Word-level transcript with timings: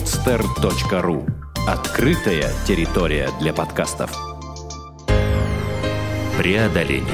podster.ru 0.00 1.28
Открытая 1.68 2.50
территория 2.66 3.28
для 3.38 3.52
подкастов. 3.52 4.10
Преодоление. 6.38 7.04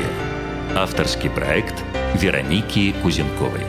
Авторский 0.77 1.29
проект 1.29 1.75
Вероники 2.14 2.95
Кузенковой. 3.02 3.66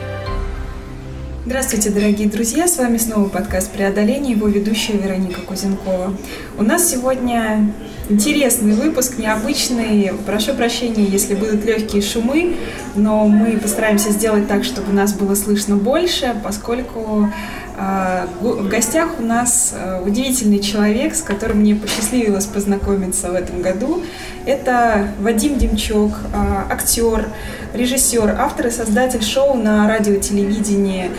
Здравствуйте, 1.46 1.90
дорогие 1.90 2.28
друзья! 2.28 2.68
С 2.68 2.76
вами 2.76 2.98
снова 2.98 3.28
подкаст 3.28 3.72
«Преодоление», 3.72 4.34
его 4.34 4.48
ведущая 4.48 4.98
Вероника 4.98 5.40
Кузенкова. 5.40 6.14
У 6.58 6.62
нас 6.62 6.88
сегодня 6.88 7.72
интересный 8.10 8.74
выпуск, 8.74 9.18
необычный. 9.18 10.12
Прошу 10.26 10.54
прощения, 10.54 11.04
если 11.04 11.34
будут 11.34 11.64
легкие 11.64 12.02
шумы, 12.02 12.56
но 12.94 13.26
мы 13.26 13.56
постараемся 13.56 14.10
сделать 14.10 14.46
так, 14.46 14.62
чтобы 14.62 14.92
нас 14.92 15.14
было 15.14 15.34
слышно 15.34 15.76
больше, 15.76 16.36
поскольку 16.44 17.32
в 18.40 18.68
гостях 18.68 19.20
у 19.20 19.22
нас 19.22 19.72
э, 19.72 20.02
удивительный 20.04 20.58
человек, 20.58 21.14
с 21.14 21.22
которым 21.22 21.58
мне 21.58 21.76
посчастливилось 21.76 22.46
познакомиться 22.46 23.30
в 23.30 23.34
этом 23.34 23.62
году. 23.62 24.02
Это 24.46 25.08
Вадим 25.20 25.58
Демчок, 25.58 26.12
э, 26.12 26.72
актер, 26.72 27.28
режиссер, 27.74 28.36
автор 28.38 28.66
и 28.66 28.70
создатель 28.70 29.22
шоу 29.22 29.54
на 29.54 29.86
радио 29.86 30.16
телевидении 30.16 31.10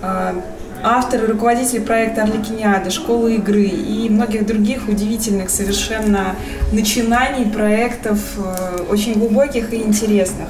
а, 0.00 0.34
автор 0.82 1.24
и 1.24 1.26
руководитель 1.26 1.80
проекта 1.80 2.22
«Орликиниада», 2.22 2.90
«Школы 2.90 3.34
игры» 3.34 3.64
и 3.64 4.08
многих 4.08 4.46
других 4.46 4.88
удивительных 4.88 5.50
совершенно 5.50 6.36
начинаний, 6.72 7.50
проектов, 7.50 8.18
э, 8.38 8.82
очень 8.90 9.14
глубоких 9.14 9.72
и 9.72 9.76
интересных. 9.76 10.48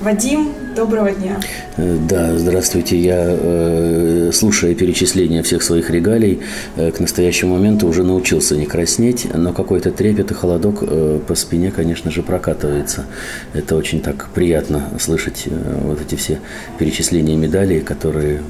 Вадим, 0.00 0.48
доброго 0.74 1.12
дня. 1.12 1.38
Э, 1.76 1.98
да, 2.08 2.36
здравствуйте. 2.38 2.98
Я, 2.98 3.22
э, 3.28 4.30
слушая 4.32 4.74
перечисление 4.74 5.42
всех 5.42 5.62
своих 5.62 5.90
регалий, 5.90 6.40
к 6.76 7.00
настоящему 7.00 7.54
моменту 7.54 7.86
уже 7.86 8.02
научился 8.02 8.56
не 8.56 8.66
краснеть, 8.66 9.26
но 9.34 9.52
какой-то 9.52 9.90
трепет 9.90 10.30
и 10.30 10.34
холодок 10.34 10.82
по 11.26 11.34
спине, 11.34 11.70
конечно 11.70 12.10
же, 12.10 12.22
прокатывается. 12.22 13.04
Это 13.52 13.76
очень 13.76 14.00
так 14.00 14.30
приятно 14.34 14.84
слышать 14.98 15.44
вот 15.84 16.00
эти 16.00 16.14
все 16.14 16.40
перечисления 16.78 17.36
медалей, 17.36 17.80
которые 17.80 18.40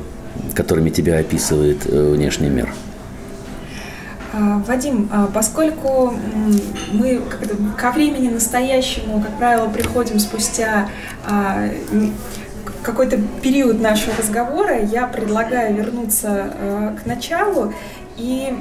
которыми 0.55 0.91
тебя 0.91 1.19
описывает 1.19 1.79
э, 1.87 2.13
внешний 2.13 2.49
мир? 2.49 2.73
А, 4.33 4.63
Вадим, 4.67 5.09
а, 5.13 5.27
поскольку 5.27 6.15
мы 6.93 7.21
ко 7.77 7.91
времени 7.91 8.29
настоящему, 8.29 9.21
как 9.21 9.37
правило, 9.39 9.69
приходим 9.69 10.19
спустя 10.21 10.89
а, 11.27 11.69
какой-то 12.83 13.19
период 13.43 13.81
нашего 13.81 14.17
разговора, 14.17 14.81
я 14.81 15.07
предлагаю 15.07 15.75
вернуться 15.75 16.95
к 17.03 17.07
началу 17.07 17.75
и 18.17 18.55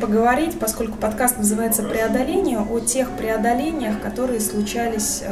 поговорить, 0.00 0.58
поскольку 0.58 0.96
подкаст 0.96 1.38
называется 1.38 1.82
«Преодоление», 1.82 2.58
о 2.58 2.80
тех 2.80 3.10
преодолениях, 3.10 4.00
которые 4.00 4.40
случались 4.40 5.22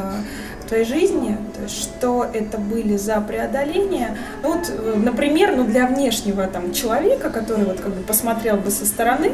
твоей 0.64 0.84
жизни, 0.84 1.36
то 1.54 1.62
есть 1.62 1.80
что 1.80 2.26
это 2.32 2.58
были 2.58 2.96
за 2.96 3.20
преодоления. 3.20 4.16
Ну 4.42 4.54
вот, 4.54 4.68
э, 4.68 4.94
например, 4.96 5.56
ну 5.56 5.64
для 5.64 5.86
внешнего 5.86 6.46
там 6.46 6.72
человека, 6.72 7.30
который 7.30 7.64
вот 7.64 7.80
как 7.80 7.92
бы 7.92 8.02
посмотрел 8.02 8.56
бы 8.56 8.70
со 8.70 8.86
стороны, 8.86 9.32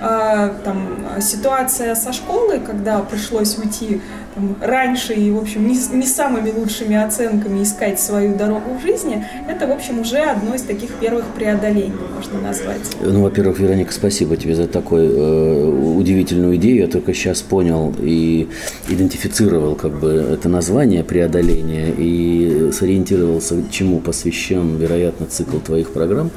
э, 0.00 0.54
там 0.64 1.06
ситуация 1.20 1.94
со 1.94 2.12
школы, 2.12 2.60
когда 2.60 2.98
пришлось 3.00 3.58
уйти 3.58 4.00
там, 4.34 4.56
раньше 4.60 5.12
и, 5.14 5.30
в 5.30 5.38
общем, 5.38 5.66
не, 5.66 5.76
не 5.96 6.06
самыми 6.06 6.50
лучшими 6.50 6.96
оценками 6.96 7.62
искать 7.62 8.00
свою 8.00 8.34
дорогу 8.34 8.74
в 8.78 8.82
жизни, 8.82 9.24
это, 9.48 9.66
в 9.66 9.70
общем, 9.70 10.00
уже 10.00 10.18
одно 10.18 10.54
из 10.54 10.62
таких 10.62 10.90
первых 10.94 11.26
преодолений, 11.34 11.92
можно 12.14 12.40
назвать. 12.40 12.80
Ну, 13.00 13.22
во-первых, 13.22 13.58
Вероника, 13.58 13.92
спасибо 13.92 14.36
тебе 14.36 14.54
за 14.54 14.66
такую 14.66 15.10
э, 15.10 15.96
удивительную 15.96 16.56
идею. 16.56 16.78
Я 16.78 16.86
только 16.88 17.14
сейчас 17.14 17.42
понял 17.42 17.94
и 18.00 18.48
идентифицировал 18.88 19.74
как 19.74 19.98
бы 19.98 20.10
это 20.10 20.48
название 20.48 21.04
преодоления 21.04 21.92
и 21.96 22.70
сориентировался, 22.72 23.56
чему 23.70 24.00
посвящен, 24.00 24.76
вероятно, 24.76 25.26
цикл 25.26 25.58
твоих 25.58 25.90
программ. 25.90 26.30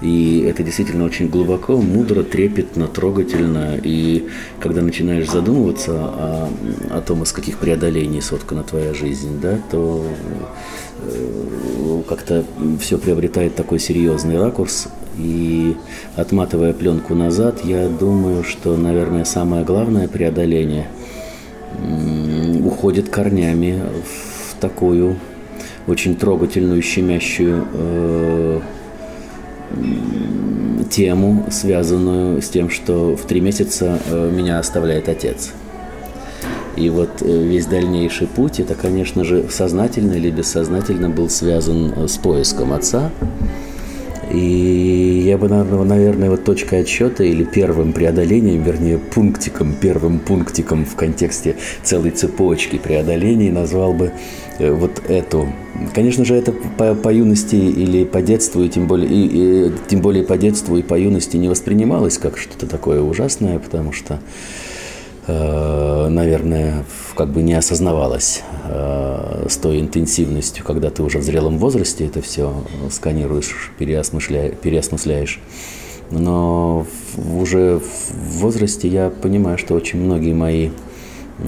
И 0.00 0.46
это 0.48 0.62
действительно 0.62 1.04
очень 1.04 1.28
глубоко, 1.28 1.76
мудро, 1.76 2.22
трепетно, 2.22 2.86
трогательно. 2.86 3.78
И 3.82 4.28
когда 4.60 4.82
начинаешь 4.82 5.28
задумываться 5.28 5.92
о, 5.92 6.48
о 6.90 7.00
том, 7.00 7.22
из 7.22 7.32
каких 7.34 7.58
преодолений 7.58 8.22
соткана 8.22 8.62
твоя 8.62 8.94
жизнь, 8.94 9.40
да, 9.40 9.58
то 9.70 10.04
э, 11.02 12.02
как-то 12.08 12.44
все 12.80 12.98
приобретает 12.98 13.54
такой 13.54 13.78
серьезный 13.78 14.40
ракурс. 14.40 14.88
И 15.18 15.76
отматывая 16.16 16.72
пленку 16.72 17.14
назад, 17.14 17.64
я 17.64 17.88
думаю, 17.88 18.42
что, 18.42 18.76
наверное, 18.76 19.24
самое 19.24 19.64
главное 19.64 20.08
преодоление 20.08 20.88
уходит 22.64 23.10
корнями 23.10 23.80
в 24.04 24.60
такую 24.60 25.16
очень 25.86 26.16
трогательную, 26.16 26.82
щемящую 26.82 27.66
э, 27.74 28.60
тему, 30.90 31.46
связанную 31.50 32.40
с 32.40 32.48
тем, 32.48 32.70
что 32.70 33.16
в 33.16 33.26
три 33.26 33.40
месяца 33.40 33.98
э, 34.06 34.30
меня 34.30 34.58
оставляет 34.58 35.08
отец. 35.08 35.52
И 36.76 36.90
вот 36.90 37.22
э, 37.22 37.26
весь 37.26 37.66
дальнейший 37.66 38.26
путь, 38.26 38.60
это, 38.60 38.74
конечно 38.74 39.24
же, 39.24 39.46
сознательно 39.50 40.12
или 40.12 40.30
бессознательно 40.30 41.08
был 41.08 41.28
связан 41.28 41.92
э, 41.96 42.08
с 42.08 42.16
поиском 42.16 42.72
отца. 42.72 43.10
И 44.32 45.22
я 45.24 45.38
бы, 45.38 45.48
наверное, 45.48 46.30
вот 46.30 46.44
точкой 46.44 46.80
отсчета 46.80 47.22
или 47.22 47.44
первым 47.44 47.92
преодолением, 47.92 48.62
вернее, 48.62 48.98
пунктиком, 48.98 49.74
первым 49.80 50.18
пунктиком 50.18 50.84
в 50.84 50.96
контексте 50.96 51.56
целой 51.82 52.10
цепочки 52.10 52.78
преодолений 52.78 53.50
назвал 53.50 53.92
бы 53.92 54.12
э, 54.58 54.72
вот 54.72 55.02
эту. 55.08 55.52
Конечно 55.94 56.24
же, 56.24 56.34
это 56.34 56.52
по, 56.52 56.94
по 56.94 57.12
юности 57.12 57.54
или 57.54 58.04
по 58.04 58.22
детству, 58.22 58.62
и 58.62 58.68
тем, 58.68 58.88
более, 58.88 59.08
и, 59.08 59.68
и, 59.68 59.72
тем 59.88 60.00
более 60.00 60.24
по 60.24 60.36
детству 60.36 60.76
и 60.76 60.82
по 60.82 60.98
юности 60.98 61.36
не 61.36 61.48
воспринималось 61.48 62.18
как 62.18 62.36
что-то 62.36 62.66
такое 62.66 63.00
ужасное, 63.02 63.58
потому 63.60 63.92
что 63.92 64.18
наверное, 65.26 66.84
как 67.14 67.30
бы 67.30 67.42
не 67.42 67.54
осознавалось 67.54 68.42
э, 68.64 69.46
с 69.48 69.56
той 69.56 69.80
интенсивностью, 69.80 70.64
когда 70.64 70.90
ты 70.90 71.02
уже 71.02 71.18
в 71.18 71.22
зрелом 71.22 71.58
возрасте 71.58 72.06
это 72.06 72.20
все 72.20 72.54
сканируешь, 72.90 73.72
переосмысляешь. 73.78 74.54
переосмысляешь. 74.56 75.40
Но 76.10 76.86
уже 77.40 77.80
в 77.80 78.38
возрасте 78.40 78.88
я 78.88 79.08
понимаю, 79.10 79.56
что 79.56 79.74
очень 79.74 80.00
многие 80.00 80.34
мои 80.34 80.70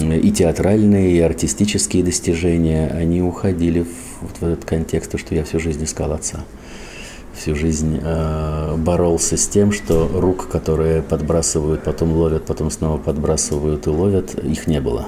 и 0.00 0.32
театральные, 0.32 1.12
и 1.12 1.20
артистические 1.20 2.02
достижения, 2.02 2.88
они 2.88 3.22
уходили 3.22 3.82
в, 3.82 4.22
вот 4.22 4.36
в 4.40 4.42
этот 4.42 4.64
контекст, 4.64 5.16
что 5.18 5.34
я 5.34 5.44
всю 5.44 5.60
жизнь 5.60 5.84
искал 5.84 6.12
отца 6.12 6.44
всю 7.36 7.54
жизнь 7.54 8.00
э, 8.02 8.76
боролся 8.76 9.36
с 9.36 9.46
тем, 9.46 9.72
что 9.72 10.08
рук, 10.12 10.48
которые 10.48 11.02
подбрасывают, 11.02 11.84
потом 11.84 12.12
ловят, 12.12 12.46
потом 12.46 12.70
снова 12.70 12.98
подбрасывают 12.98 13.86
и 13.86 13.90
ловят, 13.90 14.34
их 14.34 14.66
не 14.66 14.80
было. 14.80 15.06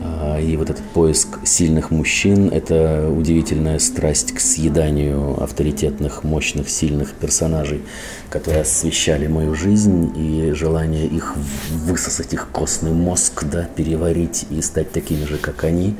Э, 0.00 0.42
и 0.42 0.56
вот 0.56 0.70
этот 0.70 0.84
поиск 0.84 1.28
сильных 1.44 1.90
мужчин– 1.90 2.48
это 2.52 3.08
удивительная 3.08 3.78
страсть 3.78 4.34
к 4.34 4.40
съеданию 4.40 5.42
авторитетных, 5.42 6.24
мощных, 6.24 6.68
сильных 6.68 7.12
персонажей, 7.12 7.82
которые 8.30 8.62
освещали 8.62 9.26
мою 9.26 9.54
жизнь, 9.54 10.12
и 10.16 10.52
желание 10.52 11.06
их 11.06 11.34
высосать, 11.86 12.32
их 12.34 12.48
костный 12.50 12.92
мозг, 12.92 13.44
да, 13.44 13.68
переварить 13.76 14.46
и 14.50 14.60
стать 14.60 14.92
такими 14.92 15.24
же, 15.24 15.36
как 15.38 15.64
они. 15.64 15.96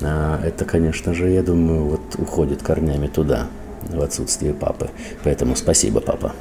Э, 0.00 0.40
это, 0.44 0.64
конечно 0.64 1.14
же, 1.14 1.30
я 1.30 1.42
думаю, 1.42 1.84
вот 1.84 2.00
уходит 2.18 2.62
корнями 2.62 3.06
туда 3.06 3.48
в 3.88 4.00
отсутствие 4.02 4.54
папы. 4.54 4.90
Поэтому 5.24 5.56
спасибо, 5.56 6.00
папа. 6.00 6.34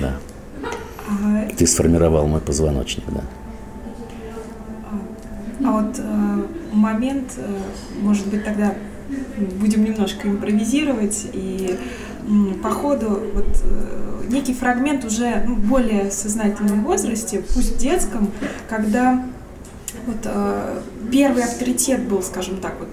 Да. 0.00 0.16
А... 1.08 1.48
Ты 1.56 1.66
сформировал 1.66 2.26
мой 2.26 2.40
позвоночник, 2.40 3.04
да. 3.08 3.22
А 5.64 5.70
вот 5.70 5.98
э, 5.98 6.46
момент, 6.72 7.34
э, 7.36 7.58
может 8.00 8.26
быть, 8.26 8.44
тогда 8.44 8.74
будем 9.60 9.84
немножко 9.84 10.28
импровизировать 10.28 11.26
и 11.32 11.78
по 12.62 12.70
ходу 12.70 13.20
вот 13.34 13.62
э, 13.62 14.22
некий 14.28 14.54
фрагмент 14.54 15.04
уже 15.04 15.44
ну, 15.46 15.56
более 15.56 16.10
сознательном 16.10 16.84
возрасте, 16.84 17.42
пусть 17.54 17.78
детском, 17.78 18.30
когда 18.68 19.24
вот 20.06 20.16
э, 20.24 20.80
первый 21.12 21.44
авторитет 21.44 22.02
был, 22.08 22.22
скажем 22.22 22.56
так, 22.58 22.74
вот 22.78 22.88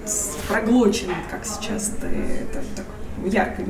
проглочен, 0.48 1.10
как 1.30 1.46
сейчас 1.46 1.92
ты 2.00 2.08
это 2.08 2.62
так 2.76 2.86
яркой 3.26 3.66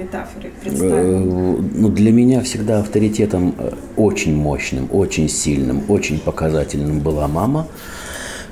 представил? 0.62 1.58
Э, 1.58 1.62
ну, 1.74 1.90
для 1.90 2.12
меня 2.12 2.42
всегда 2.42 2.80
авторитетом 2.80 3.56
э, 3.58 3.72
очень 3.96 4.36
мощным, 4.36 4.88
очень 4.92 5.30
сильным, 5.30 5.84
очень 5.88 6.20
показательным 6.20 7.00
была 7.00 7.28
мама. 7.28 7.68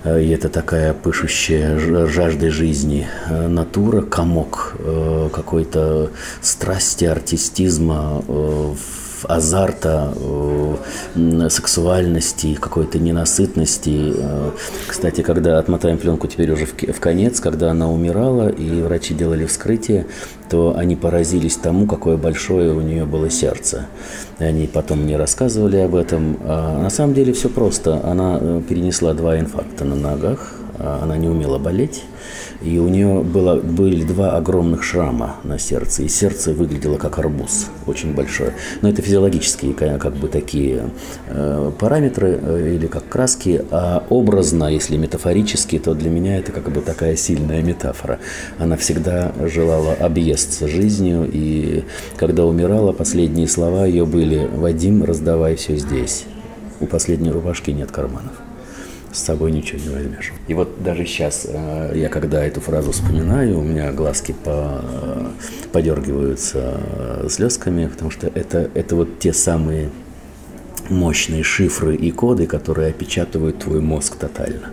Э, 0.04 0.22
и 0.22 0.30
это 0.30 0.50
такая 0.50 0.94
пышущая 0.94 2.08
жаждой 2.08 2.50
жизни 2.50 3.08
натура, 3.30 4.02
комок 4.02 4.76
какой-то 5.34 6.12
страсти, 6.42 7.06
артистизма, 7.06 8.24
азарта, 9.28 10.14
сексуальности, 11.50 12.56
какой-то 12.56 13.00
ненасытности. 13.00 14.14
Кстати, 14.88 15.22
когда 15.22 15.60
отмотаем 15.60 15.98
пленку 15.98 16.28
теперь 16.28 16.52
уже 16.52 16.66
в 16.66 17.00
конец, 17.00 17.40
когда 17.40 17.72
она 17.72 17.90
умирала, 17.92 18.50
и 18.50 18.82
врачи 18.82 19.14
делали 19.14 19.46
вскрытие, 19.46 20.08
то 20.50 20.76
они 20.76 20.96
поразились 20.96 21.56
тому, 21.58 21.86
какое 21.86 22.18
большое 22.18 22.74
у 22.74 22.82
нее 22.82 23.06
было 23.06 23.30
сердце. 23.30 23.86
И 24.40 24.44
они 24.44 24.68
потом 24.68 25.04
мне 25.04 25.18
рассказывали 25.18 25.78
об 25.78 25.96
этом. 25.96 26.38
А 26.44 26.82
на 26.82 26.90
самом 26.90 27.14
деле 27.14 27.34
все 27.34 27.50
просто. 27.50 28.02
Она 28.04 28.38
э, 28.42 28.62
перенесла 28.68 29.14
два 29.14 29.40
инфаркта 29.40 29.86
на 29.86 29.96
ногах, 29.96 30.56
а 30.80 31.02
она 31.04 31.18
не 31.18 31.28
умела 31.28 31.60
болеть. 31.60 32.04
И 32.62 32.78
у 32.78 32.90
нее 32.90 33.24
было, 33.24 33.56
были 33.56 34.04
два 34.04 34.36
огромных 34.36 34.84
шрама 34.84 35.38
на 35.44 35.58
сердце. 35.58 36.04
И 36.04 36.10
сердце 36.10 36.54
выглядело 36.54 36.98
как 36.98 37.18
арбуз, 37.18 37.68
очень 37.86 38.14
большое. 38.14 38.54
Но 38.82 38.90
это 38.90 39.02
физиологические 39.02 39.74
как 39.74 40.16
бы 40.16 40.28
такие 40.28 40.90
э, 41.28 41.72
параметры 41.80 42.40
э, 42.42 42.76
или 42.76 42.88
как 42.88 43.08
краски. 43.08 43.64
А 43.72 44.04
образно, 44.10 44.66
если 44.66 44.98
метафорически, 44.98 45.80
то 45.80 45.94
для 45.94 46.10
меня 46.10 46.38
это 46.38 46.52
как 46.52 46.70
бы 46.72 46.82
такая 46.82 47.16
сильная 47.16 47.62
метафора. 47.62 48.20
Она 48.58 48.76
всегда 48.76 49.32
желала 49.46 49.94
объесться 49.94 50.68
жизнью. 50.68 51.30
И 51.32 51.86
когда 52.18 52.46
умирала, 52.46 52.92
последние 52.92 53.48
слова 53.48 53.86
ее 53.86 54.06
были 54.06 54.50
«Вадим, 54.54 55.04
раздавай 55.04 55.56
все 55.56 55.78
здесь». 55.78 56.26
У 56.82 56.86
последней 56.86 57.32
рубашки 57.32 57.72
нет 57.72 57.92
карманов 57.92 58.49
с 59.12 59.20
собой 59.20 59.52
ничего 59.52 59.80
не 59.80 59.90
возьмешь. 59.90 60.34
И 60.48 60.54
вот 60.54 60.84
даже 60.84 61.06
сейчас 61.06 61.48
э, 61.50 61.94
я 61.96 62.10
когда 62.10 62.46
эту 62.46 62.62
фразу 62.62 62.92
вспоминаю, 62.92 63.60
у 63.60 63.64
меня 63.64 63.92
глазки 63.92 64.34
по, 64.44 64.84
подергиваются 65.72 66.80
э, 66.86 67.28
слезками, 67.30 67.88
потому 67.88 68.12
что 68.12 68.28
это, 68.28 68.70
это 68.74 68.96
вот 68.96 69.20
те 69.20 69.34
самые 69.34 69.90
мощные 70.90 71.44
шифры 71.44 71.96
и 71.96 72.12
коды, 72.12 72.46
которые 72.46 72.90
опечатывают 72.90 73.60
твой 73.60 73.82
мозг 73.82 74.16
тотально. 74.16 74.72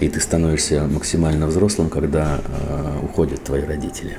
И 0.00 0.08
ты 0.08 0.20
становишься 0.20 0.86
максимально 0.86 1.46
взрослым, 1.46 1.90
когда 1.90 2.40
э, 2.40 3.04
уходят 3.04 3.42
твои 3.44 3.62
родители. 3.62 4.18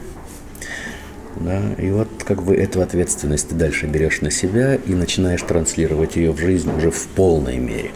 Да, 1.37 1.61
и 1.77 1.89
вот 1.91 2.09
как 2.25 2.43
бы 2.43 2.55
эту 2.55 2.81
ответственность 2.81 3.49
ты 3.49 3.55
дальше 3.55 3.87
берешь 3.87 4.21
на 4.21 4.29
себя 4.29 4.75
и 4.75 4.93
начинаешь 4.93 5.41
транслировать 5.41 6.15
ее 6.15 6.31
в 6.33 6.37
жизнь 6.37 6.69
уже 6.75 6.91
в 6.91 7.07
полной 7.07 7.57
мере. 7.57 7.91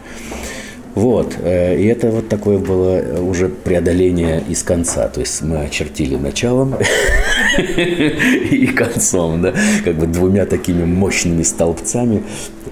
Вот, 0.96 1.36
э, 1.42 1.78
и 1.78 1.84
это 1.86 2.10
вот 2.10 2.30
такое 2.30 2.56
было 2.56 3.20
уже 3.20 3.50
преодоление 3.50 4.42
из 4.48 4.62
конца. 4.62 5.08
То 5.08 5.20
есть 5.20 5.42
мы 5.42 5.58
очертили 5.58 6.16
началом 6.16 6.74
и 7.58 8.66
концом, 8.68 9.42
да, 9.42 9.52
как 9.84 9.96
бы 9.96 10.06
двумя 10.06 10.46
такими 10.46 10.86
мощными 10.86 11.42
столбцами, 11.42 12.22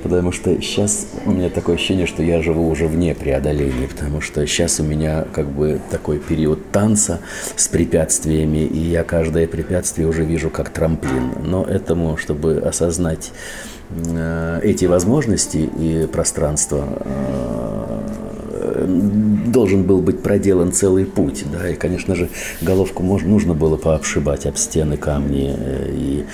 потому 0.02 0.32
что 0.32 0.58
сейчас 0.62 1.06
у 1.26 1.32
меня 1.32 1.50
такое 1.50 1.74
ощущение, 1.76 2.06
что 2.06 2.22
я 2.22 2.40
живу 2.40 2.66
уже 2.70 2.86
вне 2.86 3.14
преодоления, 3.14 3.88
потому 3.88 4.22
что 4.22 4.46
сейчас 4.46 4.80
у 4.80 4.84
меня 4.84 5.26
как 5.30 5.50
бы 5.50 5.78
такой 5.90 6.18
период 6.18 6.70
танца 6.70 7.20
с 7.56 7.68
препятствиями, 7.68 8.64
и 8.64 8.78
я 8.78 9.04
каждое 9.04 9.46
препятствие 9.46 10.08
уже 10.08 10.24
вижу 10.24 10.48
как 10.48 10.70
трамплин. 10.70 11.32
Но 11.44 11.64
этому, 11.64 12.16
чтобы 12.16 12.56
осознать 12.56 13.32
э, 13.90 14.60
эти 14.62 14.86
возможности 14.86 15.68
и 15.78 16.06
пространство, 16.10 16.86
э, 17.00 17.53
должен 18.86 19.84
был 19.84 20.00
быть 20.00 20.22
проделан 20.22 20.72
целый 20.72 21.04
путь, 21.04 21.44
да, 21.52 21.68
и, 21.68 21.74
конечно 21.74 22.14
же, 22.14 22.28
головку 22.60 23.02
можно, 23.02 23.28
нужно 23.28 23.54
было 23.54 23.76
пообшибать 23.76 24.46
об 24.46 24.56
стены, 24.56 24.96
камни 24.96 25.54
э, 25.56 25.90
и 25.92 26.24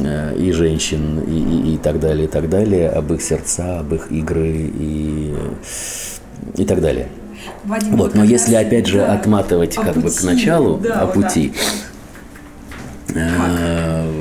э, 0.00 0.36
и 0.36 0.52
женщин, 0.52 1.20
и, 1.20 1.70
и, 1.70 1.74
и 1.74 1.78
так 1.78 2.00
далее, 2.00 2.24
и 2.26 2.28
так 2.28 2.48
далее, 2.48 2.90
об 2.90 3.12
их 3.12 3.22
сердца, 3.22 3.80
об 3.80 3.94
их 3.94 4.10
игры 4.10 4.70
и, 4.74 5.34
и 6.56 6.64
так 6.64 6.80
далее. 6.80 7.08
Вадим, 7.64 7.96
вот, 7.96 8.14
но 8.14 8.24
если 8.24 8.54
опять 8.54 8.86
же 8.86 8.98
да, 8.98 9.14
отматывать 9.14 9.74
как 9.74 9.94
пути, 9.94 10.00
бы 10.00 10.10
к 10.10 10.22
началу, 10.22 10.78
да, 10.78 11.00
о 11.00 11.06
пути, 11.06 11.52
да. 13.08 13.30
э, 13.48 14.13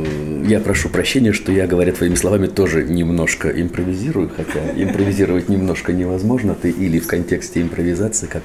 я 0.48 0.60
прошу 0.60 0.90
прощения, 0.90 1.32
что 1.32 1.52
я, 1.52 1.68
говоря 1.68 1.92
твоими 1.94 2.16
словами, 2.16 2.48
тоже 2.48 2.84
немножко 2.84 3.50
импровизирую, 3.50 4.30
хотя 4.36 4.60
импровизировать 4.76 5.50
немножко 5.50 5.94
невозможно, 5.94 6.56
ты 6.56 6.70
или 6.70 7.00
в 7.00 7.08
контексте 7.08 7.62
импровизации, 7.62 8.28
как 8.28 8.44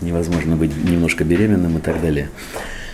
невозможно 0.00 0.56
быть 0.56 0.72
немножко 0.84 1.24
беременным 1.24 1.78
и 1.78 1.80
так 1.80 2.00
далее. 2.00 2.28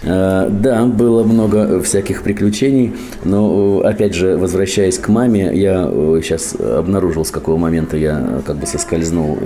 Э, 0.02 0.48
да, 0.50 0.84
было 0.84 1.24
много 1.24 1.82
всяких 1.82 2.22
приключений, 2.22 2.94
но, 3.24 3.80
опять 3.84 4.14
же, 4.14 4.36
возвращаясь 4.36 4.98
к 4.98 5.08
маме, 5.08 5.50
я 5.54 5.84
сейчас 6.22 6.54
обнаружил, 6.54 7.24
с 7.24 7.30
какого 7.30 7.56
момента 7.56 7.96
я 7.96 8.42
как 8.46 8.56
бы 8.56 8.66
соскользнул, 8.66 9.38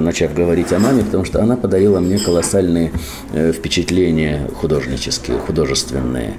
начав 0.00 0.34
говорить 0.34 0.72
о 0.72 0.78
маме, 0.78 1.02
потому 1.02 1.24
что 1.24 1.42
она 1.42 1.56
подарила 1.56 2.00
мне 2.00 2.18
колоссальные 2.18 2.92
э, 3.32 3.52
впечатления 3.52 4.48
художнические, 4.54 5.38
художественные 5.38 6.34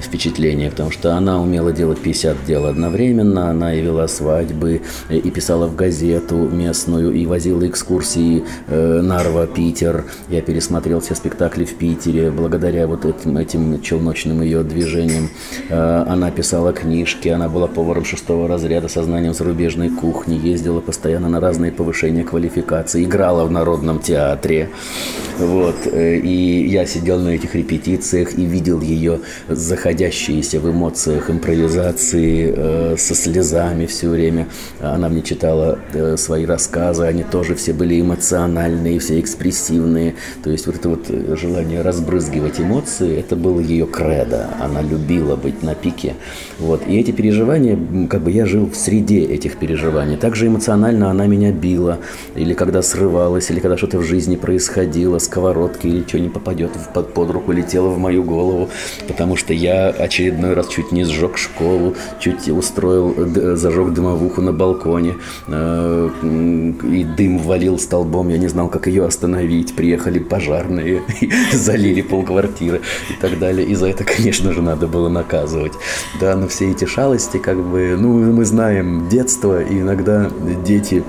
впечатления, 0.00 0.70
потому 0.70 0.90
что 0.90 1.14
она 1.14 1.40
умела 1.40 1.72
делать 1.72 1.98
50 1.98 2.44
дел 2.46 2.66
одновременно, 2.66 3.50
она 3.50 3.74
и 3.74 3.82
вела 3.82 4.08
свадьбы, 4.08 4.82
и 5.10 5.30
писала 5.30 5.66
в 5.66 5.76
газету 5.76 6.36
местную, 6.36 7.12
и 7.12 7.26
возила 7.26 7.66
экскурсии 7.66 8.44
э, 8.66 9.00
Нарва, 9.02 9.46
Питер. 9.46 10.04
Я 10.28 10.42
пересмотрел 10.42 11.00
все 11.00 11.14
спектакли 11.14 11.64
в 11.64 11.74
Питере 11.74 12.30
благодаря 12.30 12.86
вот 12.86 12.95
вот 13.04 13.20
этим, 13.20 13.36
этим 13.36 13.82
челночным 13.82 14.42
ее 14.42 14.62
движением. 14.62 15.30
Э, 15.68 16.04
она 16.06 16.30
писала 16.30 16.72
книжки, 16.72 17.28
она 17.28 17.48
была 17.48 17.66
поваром 17.66 18.04
шестого 18.04 18.48
разряда 18.48 18.88
со 18.88 19.02
знанием 19.02 19.34
зарубежной 19.34 19.90
кухни, 19.90 20.34
ездила 20.34 20.80
постоянно 20.80 21.28
на 21.28 21.40
разные 21.40 21.72
повышения 21.72 22.24
квалификации, 22.24 23.04
играла 23.04 23.44
в 23.44 23.50
народном 23.50 24.00
театре. 24.00 24.70
Вот. 25.38 25.76
Э, 25.86 26.16
и 26.16 26.66
я 26.68 26.86
сидел 26.86 27.20
на 27.20 27.30
этих 27.30 27.54
репетициях 27.54 28.38
и 28.38 28.44
видел 28.44 28.80
ее 28.80 29.20
заходящиеся 29.48 30.60
в 30.60 30.70
эмоциях 30.70 31.30
импровизации 31.30 32.54
э, 32.56 32.96
со 32.96 33.14
слезами 33.14 33.86
все 33.86 34.08
время. 34.08 34.48
Она 34.80 35.08
мне 35.08 35.22
читала 35.22 35.78
свои 36.16 36.46
рассказы, 36.46 37.04
они 37.04 37.22
тоже 37.22 37.54
все 37.54 37.72
были 37.72 38.00
эмоциональные, 38.00 38.98
все 38.98 39.20
экспрессивные. 39.20 40.14
То 40.42 40.50
есть 40.50 40.66
вот 40.66 40.76
это 40.76 40.88
вот 40.88 41.06
желание 41.38 41.82
разбрызгивать 41.82 42.60
эмоции 42.60 42.85
эмоции, 42.86 43.18
это 43.18 43.36
было 43.36 43.60
ее 43.60 43.86
кредо. 43.86 44.48
Она 44.60 44.82
любила 44.82 45.36
быть 45.36 45.62
на 45.62 45.74
пике. 45.74 46.14
Вот. 46.58 46.82
И 46.86 46.98
эти 46.98 47.10
переживания, 47.10 47.78
как 48.08 48.22
бы 48.22 48.30
я 48.30 48.46
жил 48.46 48.66
в 48.66 48.76
среде 48.76 49.20
этих 49.20 49.56
переживаний. 49.56 50.16
Также 50.16 50.46
эмоционально 50.46 51.10
она 51.10 51.26
меня 51.26 51.52
била, 51.52 51.98
или 52.34 52.54
когда 52.54 52.82
срывалась, 52.82 53.50
или 53.50 53.60
когда 53.60 53.76
что-то 53.76 53.98
в 53.98 54.02
жизни 54.02 54.36
происходило, 54.36 55.18
сковородки 55.18 55.86
или 55.86 56.04
что 56.06 56.20
не 56.20 56.28
попадет 56.28 56.70
под, 56.94 57.12
под 57.12 57.30
руку, 57.30 57.52
летело 57.52 57.88
в 57.88 57.98
мою 57.98 58.22
голову, 58.22 58.68
потому 59.08 59.36
что 59.36 59.52
я 59.52 59.88
очередной 59.88 60.54
раз 60.54 60.68
чуть 60.68 60.92
не 60.92 61.04
сжег 61.04 61.36
школу, 61.36 61.94
чуть 62.20 62.48
устроил, 62.48 63.14
зажег 63.56 63.92
дымовуху 63.92 64.40
на 64.40 64.52
балконе, 64.52 65.14
э, 65.48 66.10
и 66.22 67.04
дым 67.04 67.38
валил 67.38 67.78
столбом, 67.78 68.28
я 68.28 68.38
не 68.38 68.48
знал, 68.48 68.68
как 68.68 68.86
ее 68.86 69.04
остановить. 69.04 69.74
Приехали 69.74 70.18
пожарные, 70.18 71.02
залили 71.52 72.02
полквартиры 72.02 72.75
квартиры 72.76 72.82
и 73.10 73.20
так 73.20 73.38
далее. 73.38 73.66
И 73.66 73.74
за 73.74 73.88
это, 73.88 74.04
конечно 74.16 74.52
же, 74.52 74.62
надо 74.62 74.86
было 74.86 75.08
наказывать. 75.08 75.72
Да, 76.20 76.36
но 76.36 76.48
все 76.48 76.70
эти 76.70 76.84
шалости, 76.84 77.38
как 77.38 77.58
бы, 77.62 77.96
ну, 77.98 78.32
мы 78.32 78.44
знаем 78.44 79.08
детство, 79.08 79.62
и 79.62 79.80
иногда 79.80 80.30
дети 80.64 81.02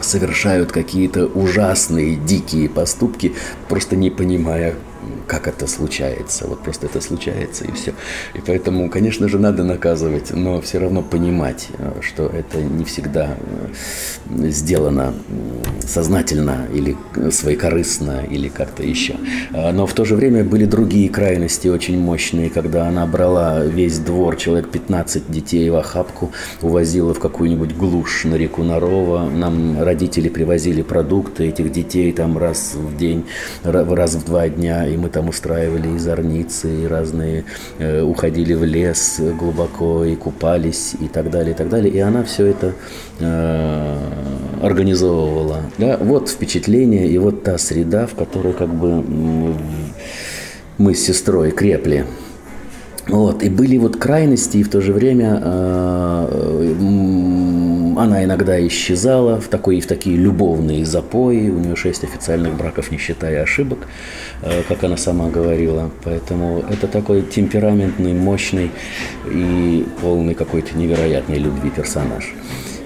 совершают 0.00 0.70
какие-то 0.70 1.26
ужасные, 1.26 2.16
дикие 2.16 2.68
поступки, 2.68 3.34
просто 3.68 3.96
не 3.96 4.10
понимая, 4.10 4.74
как 5.26 5.48
это 5.48 5.66
случается. 5.66 6.46
Вот 6.46 6.62
просто 6.62 6.86
это 6.86 7.00
случается 7.00 7.64
и 7.64 7.72
все. 7.72 7.92
И 8.34 8.40
поэтому, 8.44 8.90
конечно 8.90 9.28
же, 9.28 9.38
надо 9.38 9.64
наказывать, 9.64 10.30
но 10.32 10.60
все 10.60 10.78
равно 10.78 11.02
понимать, 11.02 11.68
э, 11.78 12.00
что 12.00 12.26
это 12.26 12.62
не 12.62 12.84
всегда 12.84 13.36
э, 13.36 14.48
сделано 14.50 15.14
сознательно 15.86 16.66
или 16.72 16.96
своекорыстно 17.30 18.24
или 18.28 18.48
как-то 18.48 18.82
еще. 18.82 19.16
А, 19.52 19.72
но 19.72 19.86
в 19.86 19.92
то 19.92 20.04
же 20.04 20.16
время 20.16 20.44
были 20.44 20.64
другие 20.64 21.08
крайности 21.08 21.68
очень 21.68 21.98
мощные, 21.98 22.50
когда 22.50 22.88
она 22.88 23.06
брала 23.06 23.64
весь 23.64 23.98
двор, 23.98 24.36
человек 24.36 24.70
15 24.70 25.30
детей 25.30 25.68
в 25.70 25.76
охапку, 25.76 26.32
увозила 26.62 27.14
в 27.14 27.18
какую-нибудь 27.18 27.76
глушь 27.76 28.24
на 28.24 28.34
реку 28.34 28.62
Нарова. 28.62 29.28
Нам 29.28 29.82
родители 29.82 30.28
привозили 30.28 30.82
продукты 30.82 31.48
этих 31.48 31.72
детей 31.72 32.12
там 32.12 32.38
раз 32.38 32.74
в 32.74 32.96
день, 32.96 33.24
раз 33.62 34.14
в 34.14 34.24
два 34.24 34.48
дня, 34.48 34.86
и 34.86 34.96
мы 34.96 35.08
там 35.14 35.28
устраивали 35.28 35.94
и 35.94 35.98
зорницы, 35.98 36.82
и 36.82 36.86
разные, 36.86 37.44
э, 37.78 38.02
уходили 38.02 38.54
в 38.54 38.64
лес 38.64 39.20
глубоко 39.38 40.04
и 40.04 40.16
купались, 40.16 40.94
и 41.00 41.06
так 41.06 41.30
далее, 41.30 41.54
и 41.54 41.56
так 41.56 41.68
далее. 41.68 41.94
И 41.94 42.00
она 42.00 42.24
все 42.24 42.46
это 42.46 42.74
э, 43.20 43.96
организовывала. 44.60 45.62
Да, 45.78 45.96
вот 45.98 46.28
впечатление 46.28 47.08
и 47.08 47.16
вот 47.18 47.44
та 47.44 47.58
среда, 47.58 48.06
в 48.06 48.14
которой 48.14 48.52
как 48.52 48.74
бы 48.74 49.04
мы 50.78 50.94
с 50.94 51.06
сестрой 51.06 51.52
крепли. 51.52 52.04
Вот, 53.06 53.42
и 53.42 53.50
были 53.50 53.76
вот 53.78 53.96
крайности, 53.96 54.56
и 54.58 54.62
в 54.62 54.70
то 54.70 54.80
же 54.80 54.92
время 54.92 55.40
э, 55.44 56.74
она 57.98 58.24
иногда 58.24 58.64
исчезала 58.66 59.40
в, 59.40 59.48
такой, 59.48 59.80
в 59.80 59.86
такие 59.86 60.16
любовные 60.16 60.84
запои. 60.84 61.50
У 61.50 61.58
нее 61.58 61.76
шесть 61.76 62.04
официальных 62.04 62.54
браков, 62.56 62.90
не 62.90 62.98
считая 62.98 63.42
ошибок, 63.42 63.78
э, 64.42 64.62
как 64.68 64.84
она 64.84 64.96
сама 64.96 65.28
говорила. 65.28 65.90
Поэтому 66.04 66.64
это 66.70 66.88
такой 66.88 67.22
темпераментный, 67.22 68.12
мощный 68.12 68.70
и 69.26 69.86
полный 70.00 70.34
какой-то 70.34 70.76
невероятной 70.76 71.38
любви 71.38 71.70
персонаж. 71.70 72.34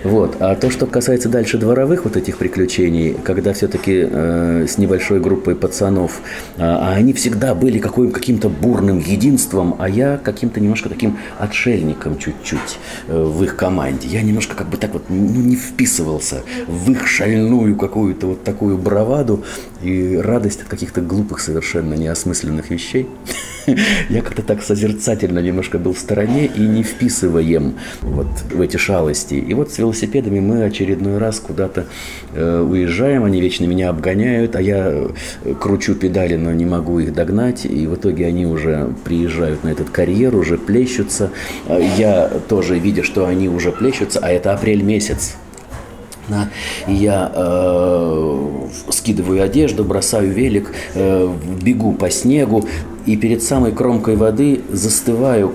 Вот. 0.05 0.37
А 0.41 0.55
то, 0.55 0.71
что 0.71 0.87
касается 0.87 1.29
дальше 1.29 1.59
дворовых 1.59 2.05
вот 2.05 2.17
этих 2.17 2.39
приключений, 2.39 3.17
когда 3.25 3.53
все-таки 3.53 4.07
э, 4.09 4.67
с 4.69 4.79
небольшой 4.79 5.21
группой 5.21 5.55
пацанов, 5.55 6.21
э, 6.57 6.63
а 6.63 6.93
они 6.95 7.13
всегда 7.13 7.55
были 7.55 7.79
каким- 7.79 8.13
каким-то 8.13 8.49
бурным 8.49 8.99
единством, 8.99 9.75
а 9.79 9.89
я 9.89 10.17
каким-то 10.17 10.61
немножко 10.61 10.89
таким 10.89 11.19
отшельником 11.39 12.19
чуть-чуть 12.19 12.79
э, 13.09 13.23
в 13.23 13.43
их 13.43 13.57
команде. 13.57 14.09
Я 14.09 14.23
немножко 14.23 14.55
как 14.55 14.69
бы 14.69 14.77
так 14.77 14.93
вот 14.93 15.05
ну, 15.09 15.17
не 15.17 15.57
вписывался 15.57 16.43
в 16.67 16.91
их 16.91 17.07
шальную 17.07 17.77
какую-то 17.77 18.29
вот 18.29 18.45
такую 18.45 18.79
браваду 18.79 19.45
и 19.83 20.17
радость 20.17 20.63
от 20.63 20.69
каких-то 20.69 21.01
глупых 21.01 21.41
совершенно 21.41 21.95
неосмысленных 21.95 22.71
вещей. 22.71 23.09
Я 24.09 24.23
как-то 24.23 24.43
так 24.43 24.63
созерцательно 24.63 25.39
немножко 25.39 25.79
был 25.79 25.93
в 25.93 25.99
стороне 25.99 26.47
и 26.47 26.61
не 26.61 26.83
вписываем 26.83 27.75
вот 28.01 28.27
в 28.51 28.61
эти 28.61 28.77
шалости. 28.77 29.35
И 29.35 29.55
вот 29.55 29.73
с 29.73 29.79
велосипедами 29.79 30.41
мы 30.41 30.65
очередной 30.65 31.19
раз 31.19 31.41
куда-то 31.41 31.87
э, 32.35 32.61
уезжаем, 32.61 33.25
они 33.25 33.41
вечно 33.41 33.65
меня 33.65 33.91
обгоняют, 33.91 34.57
а 34.57 34.63
я 34.63 34.89
э, 34.89 35.55
кручу 35.61 35.95
педали, 35.95 36.37
но 36.37 36.53
не 36.53 36.65
могу 36.65 36.99
их 36.99 37.13
догнать, 37.13 37.65
и 37.65 37.87
в 37.87 37.95
итоге 37.95 38.27
они 38.27 38.47
уже 38.47 38.93
приезжают 39.05 39.65
на 39.65 39.69
этот 39.69 39.91
карьер, 39.91 40.35
уже 40.35 40.59
плещутся. 40.59 41.31
А 41.67 41.79
Я 41.79 42.29
тоже, 42.49 42.79
видя, 42.79 43.03
что 43.03 43.27
они 43.27 43.49
уже 43.49 43.73
плещутся, 43.73 44.21
а 44.21 44.31
это 44.31 44.53
апрель 44.53 44.83
месяц, 44.83 45.37
и 46.87 46.95
я 46.95 47.31
э, 47.35 48.69
скидываю 48.91 49.43
одежду, 49.43 49.85
бросаю 49.85 50.33
велик, 50.33 50.73
э, 50.95 51.33
бегу 51.63 51.93
по 51.93 52.11
снегу, 52.11 52.65
и 53.07 53.17
перед 53.17 53.43
самой 53.43 53.73
кромкой 53.73 54.17
воды 54.17 54.61
застываю 54.71 55.53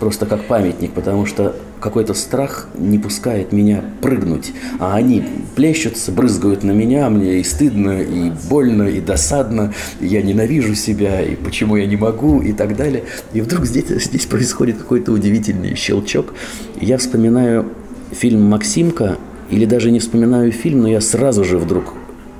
просто 0.00 0.26
как 0.26 0.44
памятник, 0.44 0.92
потому 0.92 1.26
что 1.26 1.54
какой-то 1.80 2.14
страх 2.14 2.68
не 2.76 2.98
пускает 2.98 3.52
меня 3.52 3.84
прыгнуть, 4.00 4.52
а 4.78 4.96
они 4.96 5.24
плещутся, 5.54 6.12
брызгают 6.12 6.64
на 6.64 6.72
меня, 6.72 7.08
мне 7.08 7.38
и 7.38 7.44
стыдно, 7.44 8.00
и 8.00 8.30
больно, 8.48 8.84
и 8.84 9.00
досадно, 9.00 9.72
я 10.00 10.22
ненавижу 10.22 10.74
себя, 10.74 11.22
и 11.22 11.36
почему 11.36 11.76
я 11.76 11.86
не 11.86 11.96
могу, 11.96 12.40
и 12.40 12.52
так 12.52 12.76
далее. 12.76 13.04
И 13.32 13.40
вдруг 13.40 13.64
здесь, 13.66 14.04
здесь 14.04 14.26
происходит 14.26 14.78
какой-то 14.78 15.12
удивительный 15.12 15.74
щелчок, 15.74 16.34
я 16.80 16.98
вспоминаю 16.98 17.66
фильм 18.12 18.42
«Максимка», 18.42 19.18
или 19.50 19.64
даже 19.64 19.90
не 19.90 19.98
вспоминаю 19.98 20.52
фильм, 20.52 20.82
но 20.82 20.88
я 20.88 21.00
сразу 21.00 21.44
же 21.44 21.58
вдруг 21.58 21.94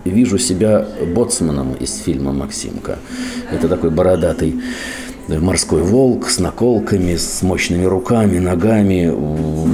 вижу 0.05 0.39
себя 0.39 0.87
боцманом 1.15 1.75
из 1.75 1.97
фильма 1.99 2.33
«Максимка». 2.33 2.99
Это 3.53 3.69
такой 3.69 3.91
бородатый 3.91 4.61
морской 5.29 5.83
волк 5.83 6.31
с 6.31 6.39
наколками, 6.39 7.17
с 7.17 7.43
мощными 7.43 7.85
руками, 7.85 8.39
ногами, 8.39 9.13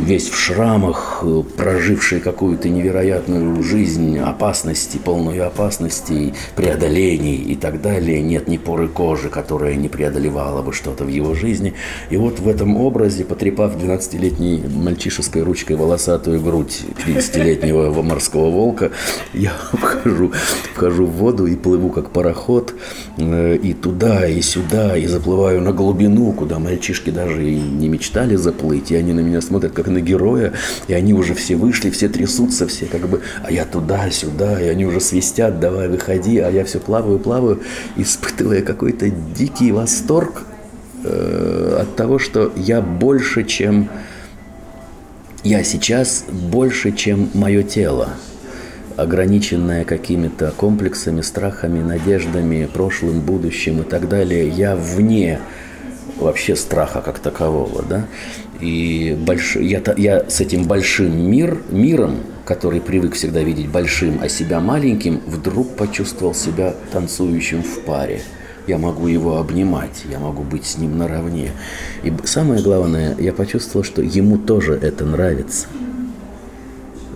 весь 0.05 0.29
в 0.29 0.37
шрамах, 0.37 1.25
проживший 1.57 2.21
какую-то 2.21 2.69
невероятную 2.69 3.63
жизнь 3.63 4.19
опасности, 4.19 4.99
полную 4.99 5.47
опасностей, 5.47 6.35
преодолений 6.57 7.37
и 7.37 7.55
так 7.55 7.81
далее. 7.81 8.21
Нет 8.21 8.49
ни 8.49 8.57
поры 8.57 8.89
кожи, 8.89 9.29
которая 9.29 9.77
не 9.77 9.89
преодолевала 9.89 10.63
бы 10.63 10.73
что-то 10.73 11.05
в 11.05 11.09
его 11.09 11.35
жизни. 11.35 11.75
И 12.11 12.17
вот 12.17 12.41
в 12.41 12.49
этом 12.49 12.77
образе, 12.77 13.25
потрепав 13.25 13.77
12-летней 13.77 14.65
мальчишеской 14.69 15.43
ручкой 15.43 15.77
волосатую 15.77 16.41
грудь 16.41 16.83
50-летнего 17.07 18.03
морского 18.03 18.51
волка, 18.51 18.91
я 19.33 19.53
вхожу, 19.73 20.33
вхожу 20.75 21.07
в 21.07 21.13
воду 21.13 21.47
и 21.47 21.55
плыву 21.55 21.91
как 21.91 22.11
пароход 22.11 22.75
э, 23.19 23.57
и 23.57 23.73
туда, 23.73 24.27
и 24.27 24.41
сюда, 24.43 24.97
и 24.97 25.07
заплываю 25.07 25.44
на 25.53 25.73
глубину, 25.73 26.33
куда 26.33 26.59
мальчишки 26.59 27.11
даже 27.11 27.45
и 27.49 27.61
не 27.61 27.89
мечтали 27.89 28.37
заплыть, 28.37 28.91
и 28.91 28.97
они 28.97 29.13
на 29.13 29.21
меня 29.21 29.41
смотрят 29.41 29.73
как 29.73 29.89
на 29.89 30.01
героя, 30.01 30.53
и 30.89 30.95
они 30.95 31.15
уже 31.15 31.35
все 31.35 31.57
вышли, 31.57 31.91
все 31.91 32.09
трясутся, 32.09 32.67
все 32.67 32.87
как 32.87 33.09
бы, 33.09 33.21
а 33.43 33.53
я 33.53 33.65
туда-сюда, 33.65 34.61
и 34.61 34.69
они 34.69 34.85
уже 34.87 35.01
свистят, 35.01 35.61
давай 35.61 35.89
выходи, 35.89 36.39
а 36.39 36.51
я 36.51 36.65
все 36.65 36.81
плаваю, 36.81 37.19
плаваю, 37.19 37.61
испытывая 37.97 38.63
какой-то 38.63 39.11
дикий 39.11 39.73
восторг 39.73 40.43
э, 41.05 41.79
от 41.83 41.97
того, 41.97 42.19
что 42.19 42.53
я 42.57 42.81
больше, 42.81 43.45
чем 43.45 43.89
я 45.43 45.63
сейчас, 45.63 46.25
больше, 46.31 46.93
чем 46.93 47.31
мое 47.35 47.63
тело 47.63 48.11
ограниченная 48.97 49.85
какими-то 49.85 50.53
комплексами, 50.57 51.21
страхами, 51.21 51.83
надеждами, 51.83 52.69
прошлым, 52.73 53.21
будущим 53.21 53.81
и 53.81 53.85
так 53.85 54.09
далее, 54.09 54.49
я 54.49 54.77
вне 54.77 55.41
вообще 56.19 56.55
страха 56.55 57.01
как 57.01 57.19
такового, 57.19 57.83
да, 57.83 58.07
и 58.61 59.17
больш... 59.19 59.57
я, 59.57 59.83
я 59.97 60.29
с 60.29 60.41
этим 60.41 60.65
большим 60.65 61.31
мир, 61.31 61.61
миром, 61.71 62.19
который 62.45 62.81
привык 62.81 63.15
всегда 63.15 63.41
видеть 63.43 63.69
большим, 63.69 64.21
а 64.23 64.29
себя 64.29 64.61
маленьким, 64.61 65.21
вдруг 65.27 65.77
почувствовал 65.77 66.35
себя 66.35 66.75
танцующим 66.93 67.63
в 67.63 67.81
паре. 67.81 68.21
Я 68.67 68.79
могу 68.79 69.09
его 69.09 69.39
обнимать, 69.39 70.05
я 70.11 70.19
могу 70.19 70.43
быть 70.43 70.65
с 70.65 70.79
ним 70.79 70.97
наравне. 70.97 71.51
И 72.03 72.13
самое 72.25 72.63
главное, 72.63 73.15
я 73.19 73.33
почувствовал, 73.33 73.85
что 73.85 74.01
ему 74.01 74.39
тоже 74.39 74.73
это 74.75 75.05
нравится 75.05 75.67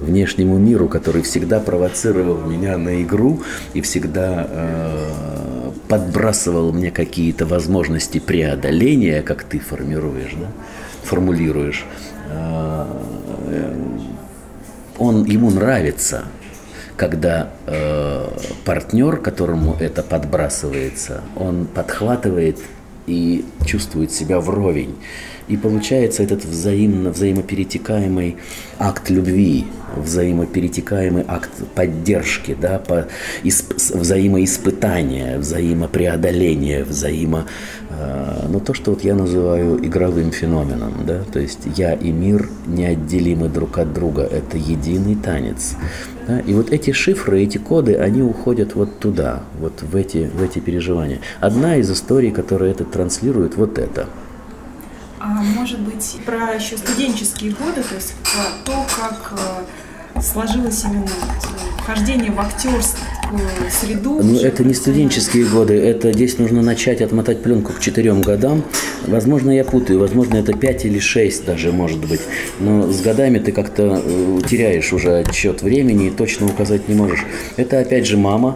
внешнему 0.00 0.58
миру, 0.58 0.88
который 0.88 1.22
всегда 1.22 1.60
провоцировал 1.60 2.38
меня 2.38 2.76
на 2.78 3.02
игру 3.02 3.42
и 3.74 3.80
всегда 3.80 4.46
э, 4.48 5.70
подбрасывал 5.88 6.72
мне 6.72 6.90
какие-то 6.90 7.46
возможности 7.46 8.18
преодоления, 8.18 9.22
как 9.22 9.44
ты 9.44 9.58
формируешь, 9.58 10.34
да, 10.38 10.48
формулируешь. 11.02 11.84
Э, 12.30 12.86
он 14.98 15.24
ему 15.24 15.50
нравится, 15.50 16.24
когда 16.96 17.50
э, 17.66 18.28
партнер, 18.64 19.18
которому 19.18 19.76
это 19.78 20.02
подбрасывается, 20.02 21.22
он 21.36 21.66
подхватывает 21.66 22.58
и 23.06 23.44
чувствует 23.64 24.12
себя 24.12 24.40
вровень. 24.40 24.96
И 25.48 25.56
получается 25.56 26.22
этот 26.22 26.44
взаимно, 26.44 27.10
взаимоперетекаемый 27.10 28.36
акт 28.78 29.08
любви, 29.08 29.64
взаимоперетекаемый 29.96 31.24
акт 31.26 31.50
поддержки, 31.74 32.56
да, 32.60 32.78
по, 32.78 33.06
исп, 33.42 33.74
взаимоиспытания, 33.94 35.38
взаимопреодоления, 35.38 36.84
взаимо... 36.84 37.46
Э, 37.90 38.46
ну, 38.48 38.60
то, 38.60 38.74
что 38.74 38.90
вот 38.90 39.04
я 39.04 39.14
называю 39.14 39.84
игровым 39.84 40.32
феноменом, 40.32 40.92
да, 41.06 41.22
то 41.32 41.40
есть 41.40 41.60
я 41.76 41.94
и 41.94 42.12
мир 42.12 42.48
неотделимы 42.66 43.48
друг 43.48 43.78
от 43.78 43.94
друга, 43.94 44.22
это 44.22 44.58
единый 44.58 45.16
танец. 45.16 45.76
Да? 46.26 46.40
И 46.40 46.52
вот 46.52 46.70
эти 46.70 46.92
шифры, 46.92 47.42
эти 47.42 47.56
коды, 47.56 47.94
они 47.96 48.22
уходят 48.22 48.74
вот 48.74 48.98
туда, 48.98 49.44
вот 49.58 49.80
в 49.80 49.96
эти, 49.96 50.30
в 50.32 50.42
эти 50.42 50.58
переживания. 50.58 51.20
Одна 51.40 51.76
из 51.76 51.90
историй, 51.90 52.30
которая 52.30 52.72
это 52.72 52.84
транслирует, 52.84 53.56
вот 53.56 53.78
это– 53.78 54.06
а 55.20 55.26
может 55.26 55.80
быть, 55.80 56.16
про 56.24 56.54
еще 56.54 56.76
студенческие 56.76 57.52
годы, 57.52 57.82
то 57.82 57.94
есть 57.94 58.14
про 58.22 58.44
то, 58.64 58.86
как 58.96 59.32
э, 60.16 60.20
сложилось 60.20 60.84
именно 60.84 61.06
вхождение 61.78 62.30
в 62.30 62.40
актерскую 62.40 63.40
среду. 63.70 64.20
Ну, 64.22 64.38
это 64.40 64.64
не 64.64 64.74
студенческие 64.74 65.46
годы, 65.46 65.74
это 65.74 66.12
здесь 66.12 66.38
нужно 66.38 66.62
начать 66.62 67.00
отмотать 67.00 67.42
пленку 67.42 67.72
к 67.72 67.80
четырем 67.80 68.20
годам. 68.20 68.62
Возможно, 69.06 69.50
я 69.50 69.64
путаю, 69.64 70.00
возможно, 70.00 70.36
это 70.36 70.52
пять 70.52 70.84
или 70.84 70.98
шесть 70.98 71.44
даже, 71.44 71.72
может 71.72 71.98
быть. 71.98 72.20
Но 72.60 72.90
с 72.90 73.00
годами 73.00 73.38
ты 73.38 73.52
как-то 73.52 74.02
э, 74.04 74.40
теряешь 74.48 74.92
уже 74.92 75.18
отчет 75.18 75.62
времени 75.62 76.08
и 76.08 76.10
точно 76.10 76.46
указать 76.46 76.88
не 76.88 76.94
можешь. 76.94 77.24
Это, 77.56 77.80
опять 77.80 78.06
же, 78.06 78.16
мама 78.16 78.54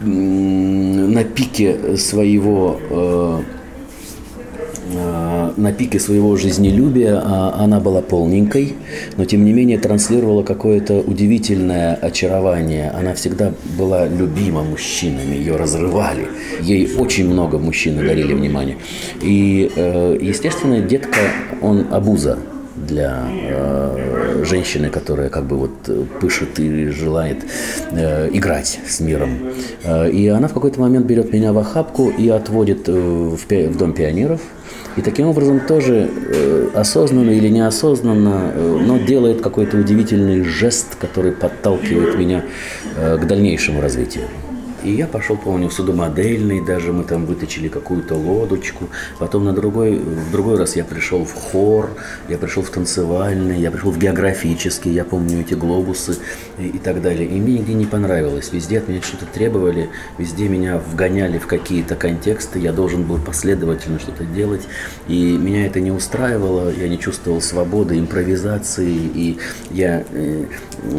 на 0.00 1.24
пике 1.24 1.96
своего 1.96 2.78
Э, 2.90 3.42
на 5.56 5.72
пике 5.72 5.98
своего 5.98 6.36
жизнелюбия 6.36 7.20
а, 7.22 7.56
она 7.58 7.80
была 7.80 8.02
полненькой, 8.02 8.74
но 9.16 9.24
тем 9.24 9.44
не 9.44 9.52
менее 9.52 9.78
транслировала 9.78 10.42
какое-то 10.42 11.00
удивительное 11.00 11.94
очарование. 11.94 12.90
Она 12.90 13.14
всегда 13.14 13.52
была 13.78 14.06
любима 14.06 14.62
мужчинами, 14.62 15.34
ее 15.34 15.56
разрывали. 15.56 16.28
Ей 16.60 16.94
очень 16.96 17.28
много 17.28 17.58
мужчин 17.58 17.96
дарили 17.96 18.34
внимание. 18.34 18.76
И, 19.22 19.70
э, 19.74 20.18
естественно, 20.20 20.80
детка, 20.80 21.20
он 21.62 21.86
обуза 21.90 22.38
для 22.76 23.26
э, 23.32 24.44
женщины, 24.44 24.90
которая 24.90 25.28
как 25.28 25.44
бы 25.44 25.56
вот 25.56 26.10
пышет 26.20 26.58
и 26.58 26.88
желает 26.88 27.38
э, 27.90 28.28
играть 28.32 28.78
с 28.86 29.00
миром. 29.00 29.38
Э, 29.82 30.10
и 30.10 30.28
она 30.28 30.48
в 30.48 30.52
какой-то 30.52 30.80
момент 30.80 31.06
берет 31.06 31.32
меня 31.32 31.52
в 31.52 31.58
охапку 31.58 32.10
и 32.10 32.28
отводит 32.28 32.88
э, 32.88 32.92
в, 32.92 33.48
в 33.48 33.76
Дом 33.78 33.92
пионеров, 33.92 34.40
и 34.96 35.02
таким 35.02 35.26
образом 35.26 35.60
тоже 35.60 36.10
э, 36.10 36.68
осознанно 36.74 37.30
или 37.30 37.48
неосознанно, 37.48 38.52
э, 38.54 38.78
но 38.86 38.98
делает 38.98 39.42
какой-то 39.42 39.76
удивительный 39.76 40.42
жест, 40.42 40.96
который 40.96 41.32
подталкивает 41.32 42.16
меня 42.16 42.44
э, 42.96 43.18
к 43.18 43.26
дальнейшему 43.26 43.80
развитию. 43.80 44.24
И 44.86 44.92
я 44.92 45.08
пошел, 45.08 45.36
помню, 45.36 45.68
в 45.68 45.72
судомодельный, 45.72 46.64
даже 46.64 46.92
мы 46.92 47.02
там 47.02 47.26
выточили 47.26 47.66
какую-то 47.66 48.14
лодочку. 48.14 48.88
Потом 49.18 49.44
на 49.44 49.52
другой, 49.52 49.96
в 49.98 50.30
другой 50.30 50.56
раз 50.56 50.76
я 50.76 50.84
пришел 50.84 51.24
в 51.24 51.32
хор, 51.34 51.90
я 52.28 52.38
пришел 52.38 52.62
в 52.62 52.70
танцевальный, 52.70 53.58
я 53.58 53.72
пришел 53.72 53.90
в 53.90 53.98
географический, 53.98 54.92
я 54.92 55.04
помню 55.04 55.40
эти 55.40 55.54
глобусы 55.54 56.18
и, 56.56 56.68
и 56.68 56.78
так 56.78 57.02
далее. 57.02 57.28
И 57.28 57.40
мне 57.40 57.54
нигде 57.54 57.74
не 57.74 57.84
понравилось. 57.84 58.52
Везде 58.52 58.78
от 58.78 58.86
меня 58.86 59.02
что-то 59.02 59.26
требовали, 59.26 59.90
везде 60.18 60.46
меня 60.46 60.78
вгоняли 60.78 61.38
в 61.38 61.48
какие-то 61.48 61.96
контексты, 61.96 62.60
я 62.60 62.72
должен 62.72 63.02
был 63.02 63.18
последовательно 63.18 63.98
что-то 63.98 64.22
делать. 64.22 64.68
И 65.08 65.36
меня 65.36 65.66
это 65.66 65.80
не 65.80 65.90
устраивало, 65.90 66.70
я 66.70 66.86
не 66.86 67.00
чувствовал 67.00 67.40
свободы, 67.40 67.98
импровизации, 67.98 68.94
и 68.94 69.38
я, 69.72 70.04
э, 70.12 70.44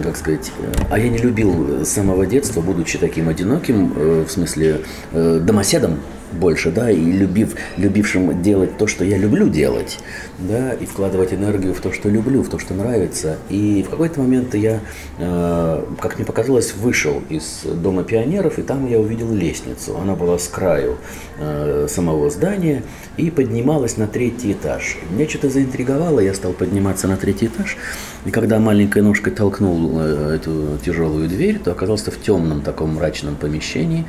как 0.03 0.17
сказать, 0.17 0.51
э, 0.60 0.74
а 0.89 1.00
я 1.00 1.10
не 1.10 1.17
любил 1.17 1.84
с 1.86 1.89
самого 1.89 2.25
детства, 2.25 2.62
будучи 2.62 2.98
таким 2.98 3.29
одиноким, 3.29 3.93
э, 3.96 4.25
в 4.27 4.31
смысле, 4.31 4.81
э, 5.12 5.39
домоседом 5.41 6.00
больше, 6.31 6.72
да, 6.72 6.91
и 6.91 7.00
любив, 7.00 7.55
любившим 7.77 8.41
делать 8.41 8.77
то, 8.77 8.88
что 8.88 9.03
я 9.05 9.17
люблю 9.17 9.50
делать, 9.50 10.00
да, 10.39 10.74
и 10.74 10.86
вкладывать 10.86 11.34
энергию 11.34 11.74
в 11.74 11.79
то, 11.79 11.91
что 11.91 12.10
люблю, 12.10 12.43
в 12.43 12.50
то, 12.50 12.60
что 12.60 12.74
нравится. 12.74 13.38
И 13.50 13.84
в 13.84 13.89
какой-то 13.89 14.19
момент 14.19 14.53
я, 14.55 14.81
э, 15.17 15.84
как 16.00 16.17
мне 16.17 16.25
показалось, 16.25 16.75
вышел 16.75 17.22
из 17.29 17.63
Дома 17.63 18.03
пионеров, 18.03 18.60
и 18.60 18.62
там 18.62 18.88
я 18.88 19.00
увидел 19.00 19.31
лестницу. 19.34 19.98
Она 19.98 20.15
была 20.15 20.38
с 20.38 20.48
краю 20.48 20.98
э, 21.39 21.88
самого 21.89 22.29
здания 22.29 22.84
и 23.17 23.31
поднималась 23.31 23.98
на 23.98 24.07
третий 24.07 24.53
этаж. 24.53 24.98
Меня 25.10 25.27
что-то 25.27 25.50
заинтриговало, 25.50 26.19
я 26.19 26.34
стал 26.34 26.53
подниматься 26.53 27.07
на 27.07 27.17
третий 27.17 27.48
этаж, 27.48 27.77
и 28.25 28.31
когда 28.31 28.60
маленькой 28.60 29.01
ножкой 29.01 29.34
толкнул 29.34 30.00
э, 30.00 30.36
эту 30.36 30.77
тяжелую 30.84 31.29
дверь, 31.29 31.60
то 31.60 31.72
оказался 31.72 32.12
в 32.12 32.22
темном 32.22 32.62
таком 32.62 32.96
мрачном 32.96 33.36
помещении, 33.36 34.05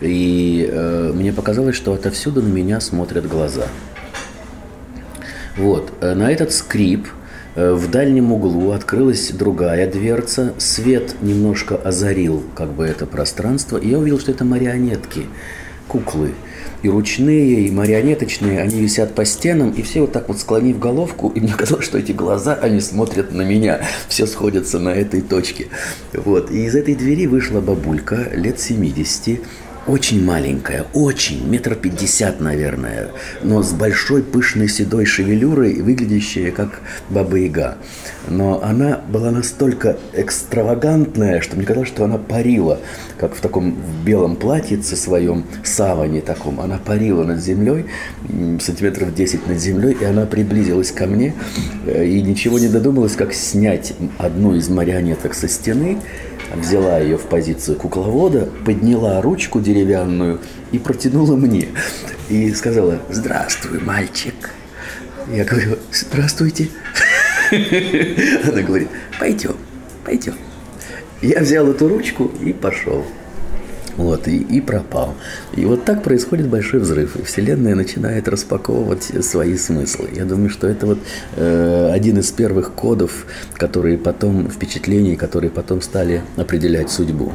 и 0.00 0.68
э, 0.70 1.12
мне 1.14 1.32
показалось, 1.32 1.76
что 1.76 1.92
отовсюду 1.92 2.42
на 2.42 2.48
меня 2.48 2.80
смотрят 2.80 3.28
глаза. 3.28 3.66
Вот, 5.56 5.92
э, 6.00 6.14
на 6.14 6.30
этот 6.32 6.52
скрип 6.52 7.08
э, 7.54 7.72
в 7.72 7.90
дальнем 7.90 8.32
углу 8.32 8.72
открылась 8.72 9.30
другая 9.30 9.90
дверца, 9.90 10.52
свет 10.58 11.14
немножко 11.22 11.76
озарил 11.76 12.42
как 12.54 12.72
бы 12.72 12.84
это 12.84 13.06
пространство, 13.06 13.76
и 13.76 13.88
я 13.88 13.98
увидел, 13.98 14.18
что 14.18 14.32
это 14.32 14.44
марионетки, 14.44 15.26
куклы. 15.86 16.32
И 16.82 16.88
ручные, 16.88 17.66
и 17.66 17.70
марионеточные, 17.70 18.60
они 18.60 18.78
висят 18.78 19.14
по 19.14 19.24
стенам, 19.24 19.70
и 19.70 19.80
все 19.80 20.02
вот 20.02 20.12
так 20.12 20.28
вот 20.28 20.38
склонив 20.38 20.78
головку, 20.78 21.30
и 21.34 21.40
мне 21.40 21.54
казалось, 21.54 21.86
что 21.86 21.96
эти 21.96 22.12
глаза, 22.12 22.54
они 22.60 22.80
смотрят 22.80 23.32
на 23.32 23.40
меня, 23.40 23.80
все 24.08 24.26
сходятся 24.26 24.78
на 24.78 24.90
этой 24.90 25.22
точке. 25.22 25.68
Вот, 26.12 26.50
и 26.50 26.64
из 26.66 26.74
этой 26.74 26.94
двери 26.94 27.26
вышла 27.26 27.60
бабулька 27.60 28.28
лет 28.34 28.60
70, 28.60 29.40
очень 29.86 30.24
маленькая, 30.24 30.86
очень, 30.94 31.46
метр 31.46 31.74
пятьдесят, 31.74 32.40
наверное, 32.40 33.08
но 33.42 33.62
с 33.62 33.72
большой 33.72 34.22
пышной 34.22 34.68
седой 34.68 35.04
шевелюрой, 35.04 35.82
выглядящая 35.82 36.50
как 36.52 36.80
баба-яга. 37.10 37.76
Но 38.28 38.62
она 38.62 39.00
была 39.08 39.30
настолько 39.30 39.98
экстравагантная, 40.14 41.40
что 41.40 41.56
мне 41.56 41.66
казалось, 41.66 41.88
что 41.88 42.04
она 42.04 42.16
парила, 42.16 42.80
как 43.18 43.34
в 43.34 43.40
таком 43.40 43.74
в 43.74 44.04
белом 44.04 44.36
платьице 44.36 44.96
своем, 44.96 45.44
саване 45.62 46.22
таком. 46.22 46.60
Она 46.60 46.78
парила 46.78 47.24
над 47.24 47.42
землей, 47.42 47.86
сантиметров 48.60 49.14
10 49.14 49.46
над 49.46 49.58
землей, 49.58 49.96
и 50.00 50.04
она 50.04 50.24
приблизилась 50.24 50.92
ко 50.92 51.06
мне, 51.06 51.34
э, 51.86 52.06
и 52.06 52.22
ничего 52.22 52.58
не 52.58 52.68
додумалась, 52.68 53.16
как 53.16 53.34
снять 53.34 53.92
одну 54.18 54.54
из 54.54 54.68
марионеток 54.68 55.34
со 55.34 55.48
стены, 55.48 55.98
взяла 56.54 56.98
ее 56.98 57.16
в 57.16 57.26
позицию 57.26 57.76
кукловода, 57.76 58.48
подняла 58.64 59.20
ручку 59.22 59.60
деревянную 59.60 60.40
и 60.72 60.78
протянула 60.78 61.36
мне. 61.36 61.68
И 62.28 62.52
сказала, 62.52 63.00
здравствуй, 63.10 63.80
мальчик. 63.80 64.50
Я 65.32 65.44
говорю, 65.44 65.78
здравствуйте. 65.92 66.68
Она 67.50 68.62
говорит, 68.62 68.88
пойдем, 69.18 69.56
пойдем. 70.04 70.34
Я 71.22 71.40
взял 71.40 71.66
эту 71.68 71.88
ручку 71.88 72.30
и 72.42 72.52
пошел. 72.52 73.04
Вот, 73.96 74.28
и, 74.28 74.38
и 74.38 74.60
пропал. 74.60 75.14
И 75.54 75.64
вот 75.64 75.84
так 75.84 76.02
происходит 76.02 76.48
большой 76.48 76.80
взрыв. 76.80 77.16
И 77.16 77.22
Вселенная 77.22 77.74
начинает 77.74 78.28
распаковывать 78.28 79.24
свои 79.24 79.56
смыслы. 79.56 80.08
Я 80.14 80.24
думаю, 80.24 80.50
что 80.50 80.66
это 80.66 80.86
вот 80.86 80.98
э, 81.36 81.90
один 81.92 82.18
из 82.18 82.30
первых 82.32 82.72
кодов, 82.72 83.26
которые 83.54 83.98
потом, 83.98 84.50
впечатлений, 84.50 85.16
которые 85.16 85.50
потом 85.50 85.80
стали 85.80 86.22
определять 86.36 86.90
судьбу. 86.90 87.32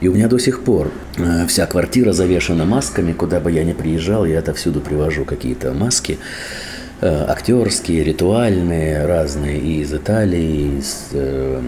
И 0.00 0.08
у 0.08 0.14
меня 0.14 0.28
до 0.28 0.38
сих 0.38 0.62
пор 0.62 0.90
э, 1.16 1.46
вся 1.46 1.66
квартира 1.66 2.12
завешена 2.12 2.64
масками, 2.64 3.12
куда 3.12 3.40
бы 3.40 3.52
я 3.52 3.64
ни 3.64 3.72
приезжал, 3.72 4.24
я 4.24 4.40
отовсюду 4.40 4.80
привожу 4.80 5.24
какие-то 5.24 5.72
маски. 5.72 6.18
Э, 7.04 7.24
актерские, 7.26 8.04
ритуальные, 8.04 9.06
разные, 9.06 9.58
и 9.58 9.80
из 9.80 9.92
Италии, 9.92 10.78
из 10.78 11.08
э, 11.10 11.60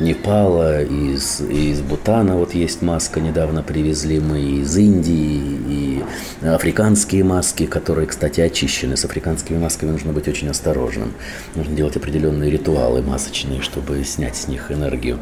Непала, 0.00 0.82
из, 0.82 1.40
из 1.42 1.80
Бутана 1.80 2.34
вот 2.36 2.54
есть 2.54 2.82
маска, 2.82 3.20
недавно 3.20 3.62
привезли 3.62 4.18
мы 4.18 4.40
из 4.40 4.76
Индии, 4.76 5.60
и 5.68 6.04
африканские 6.42 7.22
маски, 7.22 7.66
которые, 7.66 8.08
кстати, 8.08 8.40
очищены. 8.40 8.96
С 8.96 9.04
африканскими 9.04 9.58
масками 9.58 9.92
нужно 9.92 10.12
быть 10.12 10.26
очень 10.26 10.48
осторожным. 10.48 11.12
Нужно 11.54 11.76
делать 11.76 11.96
определенные 11.96 12.50
ритуалы 12.50 13.00
масочные, 13.00 13.62
чтобы 13.62 14.02
снять 14.02 14.34
с 14.34 14.48
них 14.48 14.72
энергию. 14.72 15.20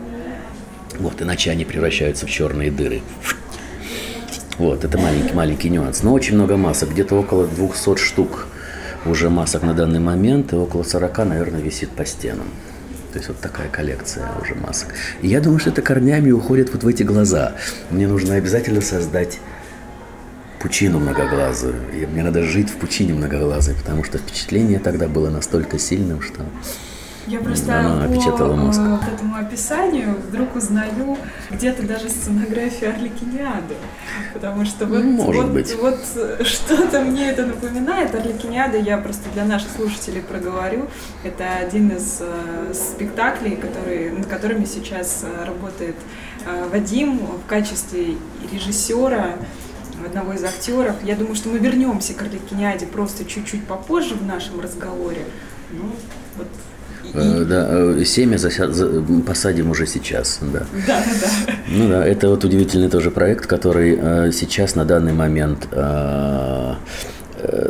Вот, 0.98 1.20
иначе 1.20 1.50
они 1.50 1.66
превращаются 1.66 2.26
в 2.26 2.30
черные 2.30 2.70
дыры. 2.70 3.02
Вот, 4.56 4.82
это 4.82 4.96
маленький, 4.96 5.34
маленький 5.34 5.68
нюанс. 5.68 6.02
Но 6.02 6.14
очень 6.14 6.36
много 6.36 6.56
масок, 6.56 6.92
где-то 6.92 7.16
около 7.16 7.46
200 7.46 7.98
штук 7.98 8.46
уже 9.08 9.30
масок 9.30 9.62
на 9.62 9.74
данный 9.74 10.00
момент, 10.00 10.52
и 10.52 10.56
около 10.56 10.82
40, 10.82 11.18
наверное, 11.18 11.60
висит 11.60 11.90
по 11.90 12.04
стенам. 12.04 12.46
То 13.12 13.18
есть 13.18 13.28
вот 13.28 13.40
такая 13.40 13.68
коллекция 13.68 14.28
уже 14.42 14.54
масок. 14.54 14.90
И 15.22 15.28
я 15.28 15.40
думаю, 15.40 15.58
что 15.58 15.70
это 15.70 15.80
корнями 15.80 16.30
уходит 16.30 16.72
вот 16.72 16.84
в 16.84 16.86
эти 16.86 17.02
глаза. 17.02 17.54
Мне 17.90 18.06
нужно 18.06 18.34
обязательно 18.34 18.80
создать 18.82 19.38
пучину 20.60 20.98
многоглазую. 20.98 21.76
И 21.94 22.06
мне 22.06 22.22
надо 22.22 22.42
жить 22.42 22.68
в 22.68 22.74
пучине 22.76 23.14
многоглазой, 23.14 23.74
потому 23.74 24.04
что 24.04 24.18
впечатление 24.18 24.78
тогда 24.78 25.08
было 25.08 25.30
настолько 25.30 25.78
сильным, 25.78 26.20
что 26.20 26.44
я 27.26 27.40
просто 27.40 27.80
Она 27.80 28.04
опечатала 28.04 28.54
мозг. 28.54 28.78
по 28.78 28.88
вот 28.90 29.02
этому 29.12 29.36
описанию 29.36 30.14
вдруг 30.28 30.54
узнаю 30.54 31.18
где-то 31.50 31.82
даже 31.82 32.08
сценографию 32.08 32.90
Орликиниады. 32.90 33.74
Потому 34.32 34.64
что 34.64 34.86
вот, 34.86 35.02
Может 35.02 35.44
вот, 35.44 35.52
быть. 35.52 35.74
вот 35.76 35.98
что-то 36.46 37.00
мне 37.00 37.30
это 37.30 37.46
напоминает. 37.46 38.14
Орликиниада 38.14 38.78
я 38.78 38.98
просто 38.98 39.28
для 39.34 39.44
наших 39.44 39.70
слушателей 39.72 40.22
проговорю. 40.22 40.86
Это 41.24 41.56
один 41.56 41.88
из 41.88 42.18
э, 42.20 42.72
спектаклей, 42.72 43.56
который, 43.56 44.10
над 44.10 44.26
которыми 44.26 44.64
сейчас 44.64 45.24
э, 45.24 45.44
работает 45.44 45.96
э, 46.46 46.68
Вадим 46.70 47.18
в 47.18 47.46
качестве 47.48 48.16
режиссера 48.52 49.34
одного 50.04 50.34
из 50.34 50.44
актеров. 50.44 50.94
Я 51.02 51.16
думаю, 51.16 51.34
что 51.34 51.48
мы 51.48 51.58
вернемся 51.58 52.14
к 52.14 52.22
Орликиниаде 52.22 52.86
просто 52.86 53.24
чуть-чуть 53.24 53.66
попозже 53.66 54.14
в 54.14 54.24
нашем 54.24 54.60
разговоре. 54.60 55.24
Ну, 55.70 55.90
вот 56.36 56.46
Э, 57.14 57.44
да, 57.48 57.66
э, 57.68 58.04
семя 58.04 58.38
зася... 58.38 58.68
посадим 59.26 59.70
уже 59.70 59.86
сейчас, 59.86 60.38
да. 60.40 60.66
Да, 60.86 61.04
да. 61.20 61.52
Ну 61.68 61.88
да, 61.88 62.06
это 62.06 62.28
вот 62.28 62.44
удивительный 62.44 62.88
тоже 62.88 63.10
проект, 63.10 63.46
который 63.46 63.98
э, 64.00 64.32
сейчас 64.32 64.74
на 64.74 64.84
данный 64.84 65.12
момент 65.12 65.68
Э, 65.72 66.74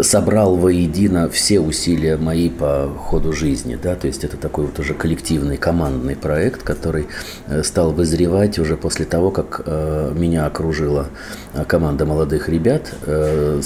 собрал 0.03 0.57
воедино 0.57 1.29
все 1.29 1.61
усилия 1.61 2.17
мои 2.17 2.49
по 2.49 2.91
ходу 2.99 3.33
жизни, 3.33 3.79
да, 3.81 3.95
то 3.95 4.07
есть 4.07 4.25
это 4.25 4.37
такой 4.37 4.67
вот 4.67 4.79
уже 4.79 4.95
коллективный, 4.95 5.57
командный 5.57 6.17
проект, 6.17 6.63
который 6.63 7.07
э, 7.47 7.63
стал 7.63 7.93
вызревать 7.93 8.59
уже 8.59 8.77
после 8.77 9.05
того, 9.05 9.31
как 9.31 9.63
э, 9.65 10.13
меня 10.15 10.47
окружила 10.47 11.09
команда 11.67 12.07
молодых 12.07 12.49
ребят, 12.49 12.95
э, 13.07 13.61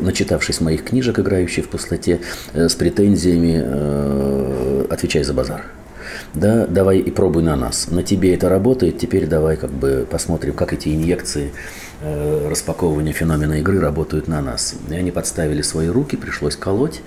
начитавшись 0.00 0.60
моих 0.60 0.84
книжек, 0.84 1.18
играющих 1.18 1.66
в 1.66 1.68
пустоте, 1.68 2.20
э, 2.52 2.68
с 2.68 2.74
претензиями 2.74 3.62
э, 3.64 4.86
«отвечай 4.90 5.22
за 5.22 5.32
базар» 5.32 5.66
да, 6.34 6.66
давай 6.66 6.98
и 6.98 7.10
пробуй 7.10 7.42
на 7.42 7.56
нас. 7.56 7.88
На 7.90 8.02
тебе 8.02 8.34
это 8.34 8.48
работает, 8.48 8.98
теперь 8.98 9.26
давай 9.26 9.56
как 9.56 9.70
бы 9.70 10.06
посмотрим, 10.08 10.54
как 10.54 10.72
эти 10.72 10.88
инъекции 10.88 11.46
э, 11.46 11.85
распаковывания 12.02 13.12
феномена 13.12 13.60
игры 13.60 13.80
работают 13.80 14.28
на 14.28 14.40
нас. 14.42 14.74
И 14.90 14.94
они 14.94 15.10
подставили 15.10 15.62
свои 15.62 15.88
руки, 15.88 16.16
пришлось 16.16 16.56
колоть, 16.56 17.00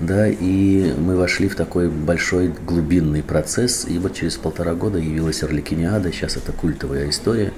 да, 0.00 0.28
и 0.28 0.92
мы 0.98 1.16
вошли 1.16 1.48
в 1.48 1.54
такой 1.54 1.88
большой 1.88 2.48
глубинный 2.48 3.22
процесс, 3.22 3.86
и 3.88 3.98
вот 3.98 4.14
через 4.14 4.36
полтора 4.36 4.74
года 4.74 4.98
явилась 4.98 5.42
Орликиниада, 5.42 6.12
сейчас 6.12 6.36
это 6.36 6.52
культовая 6.52 7.08
история, 7.08 7.52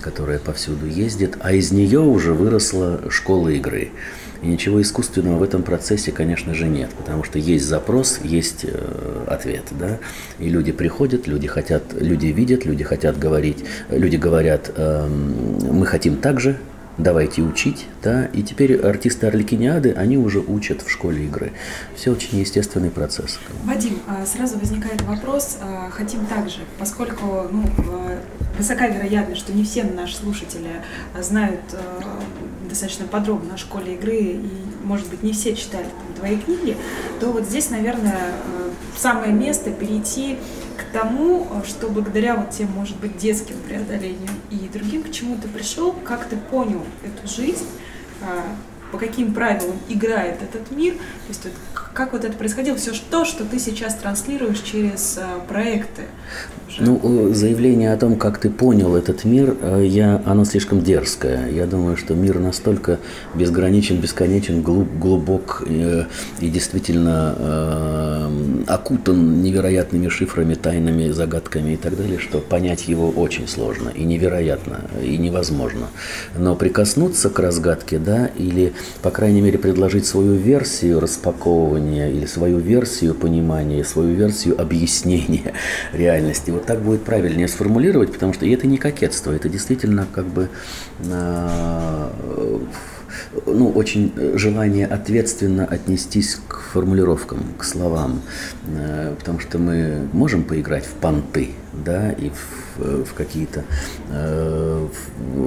которая 0.00 0.38
повсюду 0.38 0.86
ездит, 0.86 1.36
а 1.40 1.52
из 1.52 1.72
нее 1.72 2.00
уже 2.00 2.32
выросла 2.32 3.10
школа 3.10 3.48
игры. 3.48 3.90
И 4.42 4.46
ничего 4.46 4.80
искусственного 4.80 5.38
в 5.38 5.42
этом 5.42 5.62
процессе, 5.62 6.12
конечно 6.12 6.54
же, 6.54 6.66
нет, 6.66 6.90
потому 6.96 7.24
что 7.24 7.38
есть 7.38 7.66
запрос, 7.66 8.20
есть 8.22 8.64
э, 8.64 9.24
ответ, 9.26 9.64
да, 9.78 9.98
и 10.38 10.48
люди 10.48 10.72
приходят, 10.72 11.26
люди 11.26 11.46
хотят, 11.46 11.82
люди 11.92 12.26
видят, 12.28 12.64
люди 12.64 12.82
хотят 12.82 13.18
говорить, 13.18 13.64
люди 13.90 14.16
говорят, 14.16 14.72
э, 14.74 15.06
мы 15.06 15.84
хотим 15.84 16.16
так 16.16 16.40
же, 16.40 16.58
давайте 17.02 17.42
учить, 17.42 17.86
да, 18.02 18.26
и 18.26 18.42
теперь 18.42 18.76
артисты 18.80 19.26
Орликиниады, 19.26 19.92
они 19.92 20.16
уже 20.16 20.40
учат 20.40 20.82
в 20.82 20.90
школе 20.90 21.24
игры. 21.24 21.52
Все 21.94 22.10
очень 22.12 22.38
естественный 22.38 22.90
процесс. 22.90 23.38
Вадим, 23.64 23.98
а 24.06 24.24
сразу 24.26 24.58
возникает 24.58 25.02
вопрос, 25.02 25.58
а, 25.60 25.90
хотим 25.90 26.26
также, 26.26 26.58
поскольку 26.78 27.48
ну, 27.50 27.64
а, 27.78 28.18
высока 28.56 28.88
вероятность, 28.88 29.40
что 29.40 29.52
не 29.52 29.64
все 29.64 29.84
наши 29.84 30.16
слушатели 30.16 30.82
знают 31.20 31.60
достаточно 32.68 33.06
подробно 33.06 33.54
о 33.54 33.56
школе 33.56 33.94
игры, 33.94 34.16
и, 34.16 34.50
может 34.84 35.08
быть, 35.08 35.22
не 35.22 35.32
все 35.32 35.56
читали 35.56 35.84
там, 35.84 36.14
твои 36.16 36.36
книги, 36.36 36.76
то 37.18 37.32
вот 37.32 37.44
здесь, 37.44 37.70
наверное, 37.70 38.32
самое 38.96 39.32
место 39.32 39.70
перейти 39.70 40.38
к 40.80 40.92
тому, 40.92 41.46
что 41.66 41.88
благодаря 41.88 42.36
вот 42.36 42.50
тем, 42.50 42.70
может 42.72 42.96
быть, 42.96 43.18
детским 43.18 43.56
преодолениям 43.66 44.34
и 44.50 44.56
другим, 44.72 45.02
к 45.02 45.10
чему 45.10 45.36
ты 45.36 45.46
пришел, 45.46 45.92
как 45.92 46.26
ты 46.26 46.36
понял 46.36 46.82
эту 47.04 47.28
жизнь, 47.28 47.66
а, 48.22 48.44
по 48.90 48.98
каким 48.98 49.34
правилам 49.34 49.78
играет 49.88 50.42
этот 50.42 50.70
мир, 50.70 50.94
то 50.94 51.28
есть 51.28 51.46
как 51.92 52.12
вот 52.12 52.24
это 52.24 52.36
происходило, 52.36 52.76
все 52.76 52.92
то, 53.10 53.24
что 53.24 53.44
ты 53.44 53.58
сейчас 53.58 53.94
транслируешь 53.96 54.60
через 54.60 55.18
а, 55.18 55.40
проекты. 55.40 56.02
Ну, 56.78 57.32
заявление 57.34 57.92
о 57.92 57.96
том, 57.96 58.16
как 58.16 58.38
ты 58.38 58.48
понял 58.48 58.94
этот 58.94 59.24
мир, 59.24 59.56
э, 59.60 59.84
я, 59.86 60.22
оно 60.24 60.44
слишком 60.44 60.82
дерзкое. 60.82 61.50
Я 61.50 61.66
думаю, 61.66 61.96
что 61.96 62.14
мир 62.14 62.38
настолько 62.38 62.98
безграничен, 63.34 63.96
бесконечен, 63.96 64.62
глуб, 64.62 64.88
глубок 64.98 65.64
э, 65.66 66.04
и 66.40 66.48
действительно 66.48 67.34
э, 67.36 68.64
окутан 68.68 69.42
невероятными 69.42 70.08
шифрами, 70.08 70.54
тайнами, 70.54 71.10
загадками 71.10 71.72
и 71.72 71.76
так 71.76 71.96
далее, 71.96 72.18
что 72.18 72.38
понять 72.38 72.86
его 72.88 73.10
очень 73.10 73.48
сложно 73.48 73.88
и 73.88 74.04
невероятно, 74.04 74.82
и 75.02 75.16
невозможно. 75.18 75.88
Но 76.38 76.54
прикоснуться 76.54 77.30
к 77.30 77.38
разгадке, 77.40 77.98
да, 77.98 78.26
или, 78.26 78.72
по 79.02 79.10
крайней 79.10 79.40
мере, 79.40 79.58
предложить 79.58 80.06
свою 80.06 80.34
версию 80.34 81.00
распаковывания 81.00 81.79
или 82.10 82.26
свою 82.26 82.58
версию 82.58 83.14
понимания, 83.14 83.84
свою 83.84 84.14
версию 84.14 84.60
объяснения 84.60 85.52
реальности, 85.92 86.50
вот 86.50 86.66
так 86.66 86.80
будет 86.80 87.02
правильнее 87.04 87.48
сформулировать, 87.48 88.12
потому 88.12 88.32
что 88.32 88.46
это 88.46 88.66
не 88.66 88.78
кокетство, 88.78 89.30
это 89.32 89.48
действительно 89.48 90.06
как 90.12 90.26
бы 90.26 90.48
а, 91.10 92.12
ну, 93.46 93.70
очень 93.70 94.00
очень 94.00 94.38
желание 94.38 94.86
ответственно 94.86 95.64
отнестись 95.64 96.40
к 96.48 96.60
формулировкам, 96.72 97.54
к 97.58 97.64
словам, 97.64 98.22
э, 98.66 99.14
потому 99.18 99.40
что 99.40 99.58
мы 99.58 100.08
можем 100.12 100.44
поиграть 100.44 100.84
в 100.84 100.92
понты, 100.92 101.50
да, 101.72 102.12
и 102.12 102.30
в, 102.30 102.69
в 102.80 103.14
какие-то 103.14 103.64
э, 104.08 104.88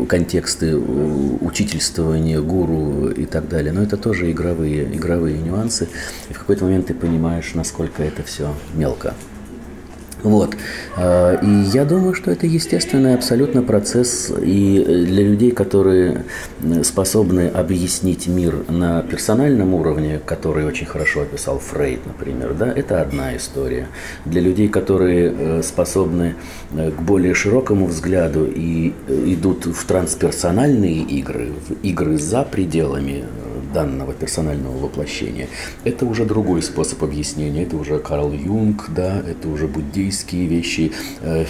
контексты 0.08 0.76
учительствования, 0.76 2.39
гуру 2.41 3.10
и 3.10 3.26
так 3.26 3.48
далее, 3.48 3.74
но 3.74 3.82
это 3.82 3.98
тоже 3.98 4.32
игровые, 4.32 4.84
игровые 4.96 5.38
нюансы, 5.38 5.88
и 6.30 6.34
в 6.34 6.39
какой-то 6.39 6.65
момент 6.65 6.88
ты 6.88 6.93
понимаешь, 6.93 7.54
насколько 7.54 8.04
это 8.04 8.24
все 8.24 8.54
мелко. 8.74 9.13
Вот. 10.24 10.56
А, 10.96 11.36
и 11.36 11.70
я 11.76 11.86
думаю, 11.86 12.14
что 12.14 12.32
это 12.32 12.48
естественный 12.48 13.14
абсолютно 13.14 13.62
процесс. 13.62 14.32
И 14.42 14.84
для 14.84 15.24
людей, 15.24 15.52
которые 15.52 16.24
способны 16.84 17.48
объяснить 17.48 18.28
мир 18.28 18.66
на 18.70 19.02
персональном 19.02 19.74
уровне, 19.74 20.20
который 20.26 20.66
очень 20.66 20.86
хорошо 20.86 21.22
описал 21.22 21.60
Фрейд, 21.60 22.06
например, 22.06 22.54
да, 22.54 22.72
это 22.72 23.02
одна 23.02 23.36
история. 23.36 23.88
Для 24.26 24.42
людей, 24.42 24.70
которые 24.70 25.34
э, 25.38 25.64
способны 25.64 26.36
э, 26.72 26.92
к 26.92 27.02
более 27.02 27.34
широкому 27.34 27.88
взгляду 27.88 28.46
и 28.46 28.94
э, 29.08 29.24
идут 29.28 29.66
в 29.66 29.86
трансперсональные 29.86 31.02
игры, 31.02 31.52
в 31.68 31.86
игры 31.86 32.18
за 32.18 32.44
пределами 32.44 33.26
данного 33.74 34.14
персонального 34.14 34.78
воплощения. 34.78 35.48
Это 35.84 36.06
уже 36.06 36.26
другой 36.26 36.62
способ 36.62 37.04
объяснения, 37.04 37.64
это 37.64 37.76
уже 37.76 38.00
Карл 38.00 38.32
Юнг, 38.32 38.90
да, 38.90 39.20
это 39.20 39.50
уже 39.50 39.68
буддийские 40.13 40.45
вещи, 40.45 40.91
э, 41.21 41.45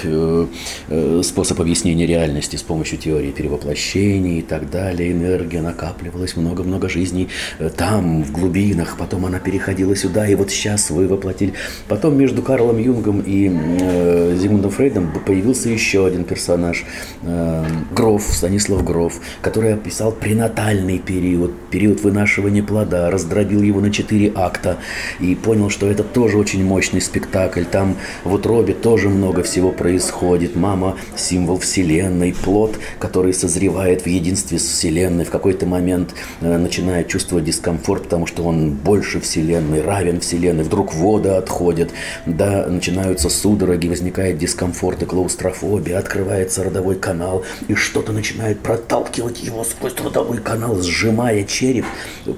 э, 0.90 1.22
способ 1.24 1.60
объяснения 1.60 2.06
реальности 2.06 2.56
с 2.56 2.62
помощью 2.62 2.98
теории 2.98 3.32
перевоплощений 3.32 4.40
и 4.40 4.42
так 4.42 4.70
далее. 4.70 5.12
Энергия 5.12 5.62
накапливалась 5.62 6.38
много-много 6.38 6.90
жизней 6.90 7.28
э, 7.60 7.70
там, 7.70 8.24
в 8.24 8.32
глубинах, 8.32 8.98
потом 8.98 9.26
она 9.26 9.40
переходила 9.40 9.96
сюда, 9.96 10.28
и 10.28 10.36
вот 10.36 10.52
сейчас 10.52 10.90
вы 10.90 11.08
воплотили. 11.08 11.54
Потом 11.88 12.18
между 12.18 12.42
Карлом 12.42 12.78
Юнгом 12.78 13.22
и 13.22 13.50
э, 13.52 14.38
Зигмундом 14.40 14.72
Фрейдом 14.72 15.12
появился 15.26 15.70
еще 15.70 16.06
один 16.06 16.24
персонаж, 16.24 16.86
э, 17.24 17.66
Гроф, 17.92 18.24
Станислав 18.24 18.84
Гроф, 18.84 19.20
который 19.42 19.74
описал 19.74 20.12
пренатальный 20.12 21.00
период, 21.00 21.52
период 21.70 22.02
вы 22.02 22.14
вынашивания 22.14 22.64
плода, 22.64 23.10
раздробил 23.10 23.64
его 23.64 23.82
на 23.82 23.92
четыре 23.92 24.32
акта 24.36 24.78
и 25.20 25.34
понял, 25.36 25.70
что 25.72 25.88
это 25.88 26.04
тоже 26.04 26.38
очень 26.38 26.64
мощный 26.64 27.02
спектакль. 27.02 27.64
Там 27.64 27.96
в 28.24 28.36
утробе 28.54 28.74
тоже 28.74 29.10
много 29.10 29.42
всего 29.42 29.72
происходит. 29.72 30.56
Мама– 30.56 30.96
символ 31.18 31.58
Вселенной, 31.58 32.34
плод, 32.34 32.78
который 33.00 33.34
созревает 33.34 34.04
в 34.04 34.08
единстве 34.08 34.60
с 34.60 34.64
Вселенной, 34.64 35.26
в 35.26 35.32
какой-то 35.32 35.66
момент 35.66 36.14
э, 36.42 36.58
начинает 36.58 37.08
чувствовать 37.08 37.46
дискомфорт, 37.46 38.04
потому 38.04 38.28
что 38.28 38.44
он 38.44 38.72
больше 38.72 39.20
Вселенной, 39.20 39.82
равен 39.82 40.20
Вселенной. 40.20 40.64
Вдруг 40.64 40.94
вода 40.94 41.40
отходит, 41.40 41.92
да, 42.28 42.68
начинаются 42.68 43.30
судороги, 43.30 43.88
возникает 43.88 44.38
дискомфорт 44.38 45.02
и 45.02 45.06
клаустрофобия, 45.06 45.98
открывается 45.98 46.64
родовой 46.64 46.96
канал, 46.96 47.44
и 47.68 47.74
что-то 47.74 48.12
начинает 48.12 48.60
проталкивать 48.60 49.42
его 49.42 49.64
сквозь 49.64 49.96
родовой 50.00 50.38
канал, 50.38 50.80
сжимая 50.80 51.44
череп, 51.44 51.86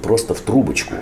просто 0.01 0.33
в 0.33 0.39
трубочку. 0.39 0.93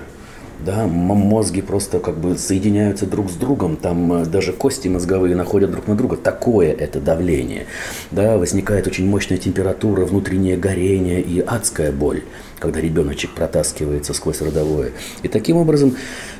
Да, 0.65 0.87
мозги 0.87 1.61
просто 1.61 1.99
как 1.99 2.17
бы 2.17 2.37
соединяются 2.37 3.05
друг 3.05 3.29
с 3.29 3.33
другом, 3.33 3.75
там 3.75 4.13
э, 4.13 4.25
даже 4.25 4.53
кости 4.53 4.87
мозговые 4.87 5.35
находят 5.35 5.71
друг 5.71 5.87
на 5.87 5.95
друга. 5.95 6.15
Такое 6.15 6.71
это 6.71 7.01
давление. 7.01 7.65
Да, 8.11 8.37
возникает 8.37 8.87
очень 8.87 9.05
мощная 9.05 9.37
температура, 9.37 10.05
внутреннее 10.05 10.55
горение 10.55 11.21
и 11.21 11.41
адская 11.41 11.91
боль, 11.91 12.23
когда 12.59 12.79
ребеночек 12.79 13.31
протаскивается 13.31 14.13
сквозь 14.13 14.39
родовое. 14.41 14.91
И 15.21 15.27
таким 15.27 15.57
образом 15.57 15.97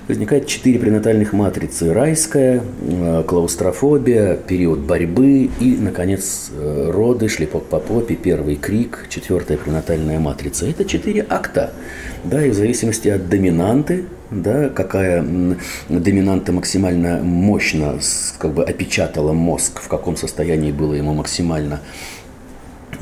возникает 0.08 0.48
четыре 0.48 0.80
пренатальных 0.80 1.34
матрицы. 1.34 1.94
Райская, 1.94 2.62
э, 2.82 3.24
клаустрофобия, 3.26 4.36
период 4.36 4.80
борьбы 4.80 5.50
и, 5.60 5.78
наконец, 5.80 6.52
э, 6.52 6.90
роды, 6.92 7.30
шлепок 7.30 7.66
по 7.66 7.80
попе, 7.80 8.16
первый 8.16 8.56
крик, 8.56 9.08
четвертая 9.10 9.58
пренатальная 9.58 10.20
матрица. 10.20 10.68
Это 10.68 10.86
четыре 10.86 11.26
акта. 11.28 11.74
Да, 12.24 12.46
и 12.46 12.50
в 12.50 12.54
зависимости 12.54 13.08
от 13.08 13.30
доминанты, 13.30 14.06
да, 14.30 14.70
какая 14.70 15.24
доминанта 15.90 16.52
максимально 16.52 17.20
мощно 17.24 18.00
как 18.40 18.54
бы 18.54 18.64
опечатала 18.64 19.34
мозг, 19.34 19.80
в 19.80 19.88
каком 19.88 20.18
состоянии 20.18 20.72
было 20.72 20.94
ему 20.94 21.14
максимально 21.14 21.82
э, 22.92 22.96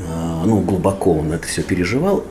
ну, 0.44 0.60
глубоко 0.60 1.14
он 1.14 1.32
это 1.32 1.46
все 1.46 1.62
переживал, 1.62 2.24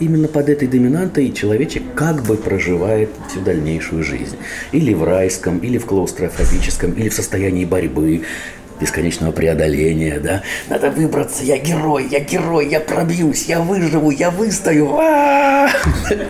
именно 0.00 0.28
под 0.28 0.48
этой 0.48 0.68
доминантой 0.68 1.32
человечек 1.32 1.82
как 1.94 2.22
бы 2.24 2.36
проживает 2.36 3.10
всю 3.28 3.40
дальнейшую 3.40 4.02
жизнь. 4.02 4.36
Или 4.72 4.94
в 4.94 5.04
райском, 5.04 5.58
или 5.58 5.78
в 5.78 5.86
клаустрофобическом, 5.86 6.92
или 6.92 7.08
в 7.08 7.14
состоянии 7.14 7.64
борьбы, 7.64 8.22
бесконечного 8.80 9.32
преодоления, 9.32 10.20
да. 10.20 10.42
Надо 10.68 10.90
выбраться, 10.90 11.44
я 11.44 11.58
герой, 11.58 12.08
я 12.10 12.20
герой, 12.20 12.68
я 12.68 12.80
пробьюсь, 12.80 13.46
я 13.46 13.60
выживу, 13.60 14.10
я 14.10 14.30
выстою. 14.30 14.98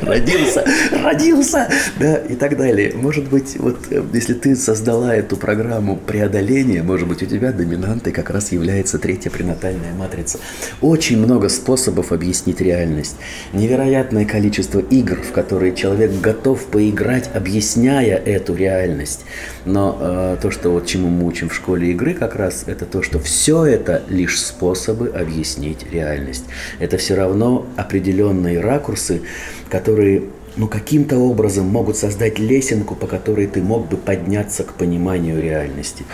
Родился, 0.03 0.65
родился, 1.03 1.69
да, 1.99 2.17
и 2.17 2.35
так 2.35 2.57
далее. 2.57 2.93
Может 2.95 3.29
быть, 3.29 3.57
вот 3.59 3.79
э, 3.91 4.03
если 4.13 4.35
ты 4.35 4.57
создала 4.57 5.15
эту 5.15 5.37
программу 5.37 5.97
преодоления, 5.97 6.83
может 6.83 7.09
быть, 7.09 7.23
у 7.23 7.27
тебя 7.27 7.53
доминантой 7.53 8.13
как 8.13 8.31
раз 8.31 8.53
является 8.53 8.99
третья 8.99 9.31
пренатальная 9.31 9.93
матрица. 9.93 10.39
Очень 10.81 11.19
много 11.19 11.49
способов 11.49 12.13
объяснить 12.13 12.61
реальность. 12.61 13.17
Невероятное 13.53 14.25
количество 14.25 14.81
игр, 14.81 15.17
в 15.17 15.33
которые 15.33 15.75
человек 15.75 16.13
готов 16.21 16.65
поиграть, 16.67 17.31
объясняя 17.35 18.17
эту 18.17 18.55
реальность. 18.55 19.25
Но 19.65 19.99
э, 20.01 20.37
то, 20.41 20.51
что 20.51 20.71
вот 20.71 20.87
чему 20.87 21.09
мы 21.09 21.27
учим 21.27 21.49
в 21.49 21.55
школе 21.55 21.91
игры, 21.91 22.15
как 22.15 22.37
раз 22.39 22.65
это 22.67 22.87
то, 22.87 23.03
что 23.03 23.19
все 23.19 23.65
это 23.65 24.03
лишь 24.09 24.41
способы 24.41 25.09
объяснить 25.09 25.91
реальность. 25.91 26.45
Это 26.79 26.97
все 26.97 27.15
равно 27.15 27.67
определенные 27.77 28.61
ракурсы, 28.61 29.23
которые 29.69 30.23
ну, 30.57 30.67
каким-то 30.67 31.19
образом 31.19 31.67
могут 31.67 31.97
создать 31.97 32.39
лесенку, 32.39 32.95
по 32.95 33.07
которой 33.07 33.47
ты 33.47 33.63
мог 33.63 33.89
бы 33.89 33.97
подняться 33.97 34.65
к 34.65 34.75
пониманию 34.75 35.41
реальности. 35.41 36.05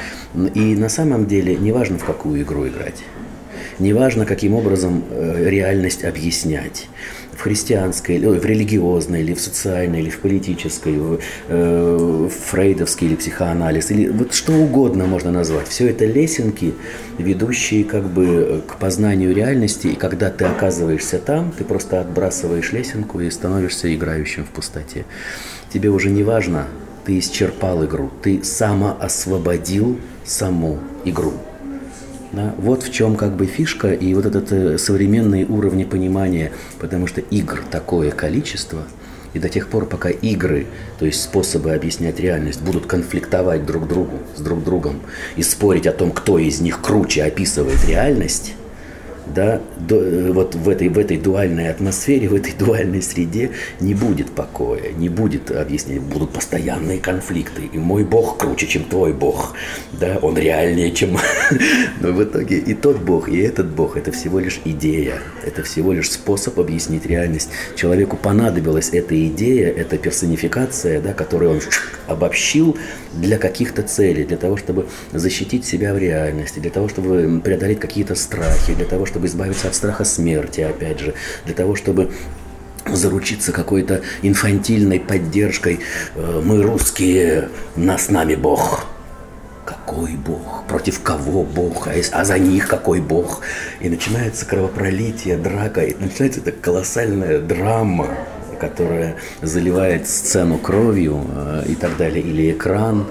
И 0.54 0.74
на 0.76 0.88
самом 0.88 1.26
деле 1.26 1.56
неважно, 1.56 1.98
в 1.98 2.04
какую 2.04 2.42
игру 2.42 2.66
играть. 2.68 3.02
Неважно, 3.78 4.26
каким 4.26 4.54
образом 4.54 5.02
э, 5.10 5.48
реальность 5.48 6.04
объяснять 6.04 6.88
в 7.36 7.40
христианской, 7.40 8.18
в 8.18 8.44
религиозной, 8.44 9.22
или 9.22 9.34
в 9.34 9.40
социальной, 9.40 10.00
или 10.00 10.10
в 10.10 10.20
политической, 10.20 10.96
в, 10.96 11.20
э, 11.48 12.28
фрейдовский 12.50 13.08
или 13.08 13.16
психоанализ, 13.16 13.90
или 13.90 14.08
вот 14.08 14.32
что 14.32 14.52
угодно 14.52 15.06
можно 15.06 15.30
назвать. 15.30 15.68
Все 15.68 15.88
это 15.88 16.04
лесенки, 16.04 16.74
ведущие 17.18 17.84
как 17.84 18.04
бы 18.04 18.62
к 18.66 18.76
познанию 18.78 19.34
реальности, 19.34 19.88
и 19.88 19.94
когда 19.94 20.30
ты 20.30 20.44
оказываешься 20.44 21.18
там, 21.18 21.52
ты 21.56 21.64
просто 21.64 22.00
отбрасываешь 22.00 22.72
лесенку 22.72 23.20
и 23.20 23.30
становишься 23.30 23.94
играющим 23.94 24.44
в 24.44 24.50
пустоте. 24.50 25.04
Тебе 25.72 25.90
уже 25.90 26.10
не 26.10 26.22
важно, 26.22 26.66
ты 27.04 27.18
исчерпал 27.18 27.84
игру, 27.84 28.10
ты 28.22 28.42
самоосвободил 28.42 29.98
саму 30.24 30.78
игру. 31.04 31.34
Да? 32.34 32.54
Вот 32.58 32.82
в 32.82 32.92
чем 32.92 33.16
как 33.16 33.36
бы 33.36 33.46
фишка 33.46 33.92
и 33.92 34.12
вот 34.14 34.26
этот 34.26 34.50
э, 34.50 34.78
современные 34.78 35.46
уровни 35.46 35.84
понимания, 35.84 36.52
потому 36.80 37.06
что 37.06 37.20
игр 37.20 37.60
такое 37.70 38.10
количество, 38.10 38.82
и 39.34 39.38
до 39.38 39.48
тех 39.48 39.68
пор, 39.68 39.86
пока 39.86 40.10
игры, 40.10 40.66
то 40.98 41.06
есть 41.06 41.22
способы 41.22 41.72
объяснять 41.72 42.20
реальность, 42.20 42.62
будут 42.62 42.86
конфликтовать 42.86 43.66
друг 43.66 43.88
другу 43.88 44.18
с 44.36 44.40
друг 44.40 44.64
другом 44.64 45.00
и 45.36 45.42
спорить 45.42 45.86
о 45.86 45.92
том, 45.92 46.12
кто 46.12 46.38
из 46.38 46.60
них 46.60 46.80
круче 46.80 47.24
описывает 47.24 47.84
реальность, 47.86 48.54
да, 49.26 49.60
до, 49.76 49.96
э, 49.96 50.32
вот 50.32 50.54
в 50.54 50.68
этой, 50.68 50.88
в 50.88 50.98
этой 50.98 51.16
дуальной 51.16 51.70
атмосфере, 51.70 52.28
в 52.28 52.34
этой 52.34 52.52
дуальной 52.52 53.02
среде 53.02 53.50
не 53.80 53.94
будет 53.94 54.30
покоя, 54.30 54.92
не 54.92 55.08
будет 55.08 55.50
объяснения, 55.50 56.00
будут 56.00 56.30
постоянные 56.30 56.98
конфликты. 56.98 57.62
И 57.72 57.78
мой 57.78 58.04
Бог 58.04 58.38
круче, 58.38 58.66
чем 58.66 58.84
твой 58.84 59.12
Бог, 59.12 59.54
да, 59.92 60.18
он 60.22 60.36
реальнее, 60.36 60.90
чем... 60.92 61.18
Но 62.00 62.12
в 62.12 62.22
итоге 62.22 62.58
и 62.58 62.74
тот 62.74 62.98
Бог, 62.98 63.28
и 63.28 63.38
этот 63.38 63.66
Бог– 63.66 63.96
это 63.96 64.12
всего 64.12 64.38
лишь 64.38 64.60
идея, 64.64 65.18
это 65.44 65.62
всего 65.62 65.92
лишь 65.92 66.10
способ 66.10 66.58
объяснить 66.58 67.06
реальность. 67.06 67.48
Человеку 67.76 68.16
понадобилась 68.16 68.90
эта 68.92 69.26
идея, 69.28 69.70
эта 69.70 69.98
персонификация, 69.98 71.00
да, 71.00 71.12
которую 71.12 71.52
он 71.52 71.60
обобщил 72.06 72.76
для 73.12 73.38
каких-то 73.38 73.82
целей, 73.82 74.24
для 74.24 74.36
того, 74.36 74.56
чтобы 74.56 74.86
защитить 75.12 75.64
себя 75.64 75.94
в 75.94 75.98
реальности, 75.98 76.58
для 76.58 76.70
того, 76.70 76.88
чтобы 76.88 77.40
преодолеть 77.42 77.80
какие-то 77.80 78.14
страхи, 78.14 78.74
для 78.74 78.86
того, 78.86 79.06
чтобы 79.06 79.13
избавиться 79.24 79.68
от 79.68 79.74
страха 79.74 80.04
смерти, 80.04 80.60
опять 80.60 81.00
же, 81.00 81.14
для 81.44 81.54
того, 81.54 81.74
чтобы 81.76 82.10
заручиться 82.86 83.52
какой-то 83.52 84.02
инфантильной 84.22 85.00
поддержкой. 85.00 85.80
Э, 86.14 86.42
мы 86.44 86.62
русские, 86.62 87.48
нас 87.76 88.10
нами 88.10 88.34
Бог. 88.34 88.86
Какой 89.64 90.12
Бог? 90.16 90.64
Против 90.68 91.00
кого 91.02 91.42
Бог? 91.42 91.88
А, 91.88 91.92
а 92.12 92.24
за 92.24 92.38
них 92.38 92.68
какой 92.68 93.00
Бог? 93.00 93.40
И 93.80 93.88
начинается 93.88 94.44
кровопролитие, 94.44 95.38
драка, 95.38 95.82
и 95.82 95.94
начинается 95.94 96.40
эта 96.40 96.52
колоссальная 96.52 97.40
драма 97.40 98.08
которая 98.54 99.16
заливает 99.42 100.08
сцену 100.08 100.58
кровью 100.58 101.24
э, 101.28 101.64
и 101.68 101.74
так 101.74 101.96
далее, 101.96 102.22
или 102.22 102.52
экран 102.52 103.06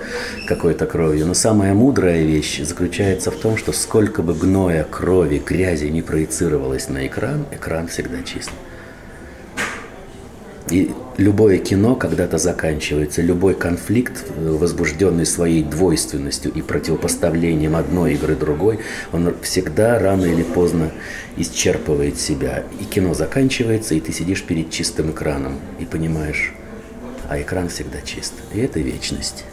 какой-то 0.47 0.86
кровью. 0.86 1.25
Но 1.27 1.34
самая 1.34 1.73
мудрая 1.73 2.23
вещь 2.23 2.62
заключается 2.62 3.32
в 3.32 3.36
том, 3.36 3.58
что 3.58 3.71
сколько 3.71 4.21
бы 4.21 4.34
гноя, 4.34 4.84
крови, 4.84 5.41
грязи 5.45 5.86
не 5.88 6.01
проецировалось 6.01 6.89
на 6.89 7.08
экран, 7.08 7.45
экран 7.51 7.88
всегда 7.88 8.23
чист. 8.23 8.51
И 10.69 10.93
любое 11.17 11.58
кино 11.58 11.95
когда-то 11.95 12.38
заканчивается, 12.38 13.21
любой 13.21 13.54
конфликт, 13.54 14.26
э, 14.30 14.49
возбужденный 14.49 15.26
своей 15.26 15.62
двойственностью 15.63 16.54
и 16.54 16.62
противопоставлением 16.62 17.76
одной 17.76 18.13
игры 18.13 18.36
другой, 18.36 18.80
он 19.12 19.36
всегда 19.41 19.99
рано 19.99 20.26
или 20.26 20.43
поздно 20.43 20.91
исчерпывает 21.36 22.19
себя. 22.19 22.63
И 22.80 22.86
кино 22.86 23.13
заканчивается, 23.13 23.93
и 23.95 23.99
ты 23.99 24.13
сидишь 24.13 24.43
перед 24.43 24.71
чистым 24.71 25.12
экраном 25.12 25.60
и 25.80 25.86
понимаешь, 25.86 26.54
а 27.30 27.41
экран 27.41 27.67
всегда 27.67 28.02
чист. 28.02 28.34
И 28.54 28.60
это 28.60 28.80
вечность. 28.80 29.43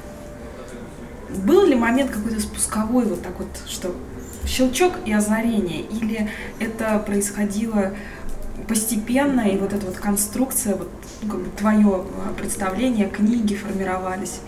Был 1.44 1.66
ли 1.66 1.74
момент 1.74 2.10
какой-то 2.10 2.40
спусковой, 2.40 3.04
вот 3.04 3.22
так 3.22 3.38
вот, 3.38 3.48
что 3.68 3.94
щелчок 4.46 4.94
и 5.06 5.12
озарение? 5.12 5.82
Или 5.82 6.28
это 6.60 7.02
происходило 7.04 7.92
постепенно, 8.68 9.40
и 9.40 9.56
вот 9.56 9.72
эта 9.72 9.86
вот 9.86 9.96
конструкция, 9.96 10.76
вот, 10.76 10.90
твое 11.56 11.86
а, 11.86 12.32
представление, 12.36 13.08
книги 13.08 13.54
формировались. 13.54 14.40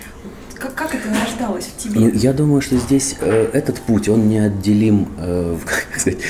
Как, 0.55 0.75
как 0.75 0.95
это 0.95 1.09
рождалось 1.09 1.65
в 1.65 1.77
тебе? 1.77 2.01
Ну, 2.01 2.11
я 2.11 2.33
думаю, 2.33 2.63
что 2.63 2.77
здесь 2.77 3.17
э, 3.21 3.51
этот 3.53 3.81
путь, 3.81 4.09
он 4.09 4.29
неотделим, 4.29 5.09
э, 5.19 5.59
как 5.65 6.01
сказать, 6.01 6.21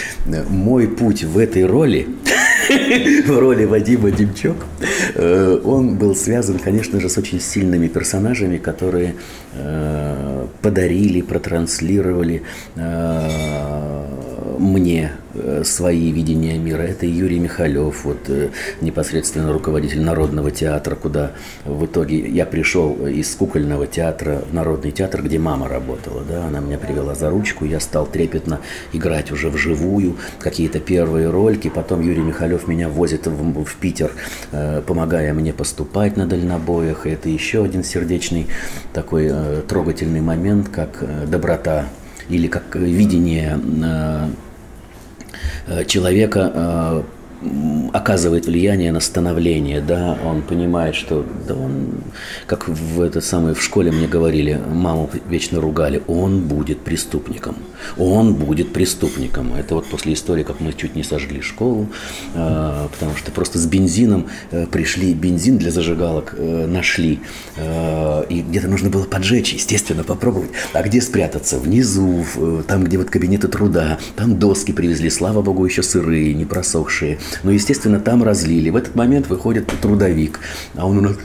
мой 0.49 0.89
путь 0.89 1.25
в 1.25 1.37
этой 1.37 1.67
роли, 1.67 2.09
в 3.27 3.39
роли 3.39 3.65
Вадима 3.65 4.11
Демчок, 4.11 4.57
э, 5.15 5.61
он 5.63 5.97
был 5.97 6.17
связан, 6.17 6.59
конечно 6.59 7.01
же, 7.01 7.09
с 7.09 7.19
очень 7.19 7.41
сильными 7.41 7.89
персонажами, 7.89 8.57
которые 8.57 9.17
э, 9.55 10.47
подарили, 10.63 11.21
протранслировали 11.21 12.43
э, 12.77 13.29
мне 14.63 15.13
Э, 15.35 15.63
свои 15.65 16.13
видения 16.13 16.59
мира. 16.59 16.83
Это 16.83 17.07
Юрий 17.07 17.39
Михалев, 17.39 18.05
вот 18.05 18.29
э, 18.29 18.51
непосредственно 18.83 19.51
руководитель 19.51 20.03
Народного 20.03 20.51
театра, 20.51 20.95
куда 20.95 21.33
в 21.65 21.87
итоге 21.87 22.19
я 22.29 22.45
пришел 22.45 23.07
из 23.07 23.35
кукольного 23.35 23.87
театра 23.87 24.43
в 24.51 24.53
Народный 24.53 24.91
театр, 24.91 25.23
где 25.23 25.39
мама 25.39 25.69
работала. 25.69 26.23
Да? 26.29 26.47
Она 26.47 26.61
меня 26.61 26.77
привела 26.77 27.15
за 27.15 27.31
ручку, 27.31 27.65
я 27.65 27.81
стал 27.81 28.07
трепетно 28.07 28.61
играть 28.93 29.33
уже 29.33 29.49
вживую, 29.49 30.19
какие-то 30.39 30.81
первые 30.81 31.31
рольки. 31.31 31.69
Потом 31.71 32.03
Юрий 32.03 32.23
Михалев 32.23 32.69
меня 32.69 32.91
возит 32.91 33.27
в, 33.27 33.65
в 33.65 33.77
Питер, 33.77 34.13
э, 34.51 34.83
помогая 34.87 35.33
мне 35.33 35.55
поступать 35.55 36.19
на 36.19 36.27
дальнобоях. 36.27 37.07
И 37.07 37.11
это 37.11 37.31
еще 37.31 37.65
один 37.65 37.85
сердечный 37.85 38.49
такой 38.93 39.33
трогательный 39.67 40.21
момент, 40.21 40.69
как 40.69 41.03
доброта 41.27 41.87
или 42.29 42.49
как 42.49 42.77
видение 42.77 43.59
Э, 43.83 44.29
человека 45.87 46.53
э, 46.55 47.03
оказывает 47.93 48.47
влияние 48.47 48.93
на 48.93 49.01
становление, 49.01 49.81
да, 49.81 50.19
он 50.25 50.43
понимает, 50.43 50.95
что, 50.95 51.27
да, 51.47 51.55
он, 51.55 52.03
как 52.47 52.69
в 52.69 53.01
это 53.01 53.21
самое 53.21 53.55
в 53.55 53.63
школе 53.63 53.91
мне 53.91 54.07
говорили, 54.07 54.61
маму 54.73 55.11
вечно 55.29 55.61
ругали, 55.61 56.03
он 56.07 56.41
будет 56.41 56.81
преступником, 56.81 57.57
он 57.99 58.35
будет 58.35 58.73
преступником. 58.73 59.55
Это 59.55 59.75
вот 59.75 59.87
после 59.87 60.15
истории, 60.15 60.43
как 60.43 60.61
мы 60.61 60.73
чуть 60.73 60.97
не 60.97 61.03
сожгли 61.03 61.41
школу, 61.41 61.89
э, 62.35 62.89
потому 62.93 63.17
что 63.17 63.31
просто 63.33 63.59
с 63.59 63.67
бензином 63.67 64.29
э, 64.51 64.67
пришли, 64.67 65.13
бензин 65.15 65.59
для 65.59 65.71
зажигалок 65.71 66.35
э, 66.37 66.67
нашли, 66.67 67.21
э, 67.57 68.25
и 68.29 68.43
где-то 68.43 68.69
нужно 68.69 68.89
было 68.91 69.05
поджечь, 69.05 69.53
естественно, 69.53 70.05
попробовать. 70.05 70.51
А 70.73 70.83
где 70.83 71.01
спрятаться? 71.01 71.59
Внизу, 71.59 72.25
в, 72.35 72.63
там, 72.63 72.85
где 72.85 72.99
вот 72.99 73.11
кабинеты 73.11 73.49
труда, 73.49 73.99
там 74.17 74.39
доски 74.39 74.73
привезли, 74.73 75.11
слава 75.11 75.43
богу, 75.43 75.67
еще 75.67 75.83
сырые, 75.83 76.35
не 76.35 76.45
просохшие. 76.45 77.19
Но, 77.43 77.51
естественно, 77.51 78.01
там 78.01 78.23
разлили. 78.23 78.71
В 78.71 78.77
этот 78.77 78.95
момент 78.95 79.29
выходит 79.29 79.67
трудовик, 79.81 80.41
а 80.75 80.87
он 80.87 80.99
у 80.99 81.01
нас 81.01 81.17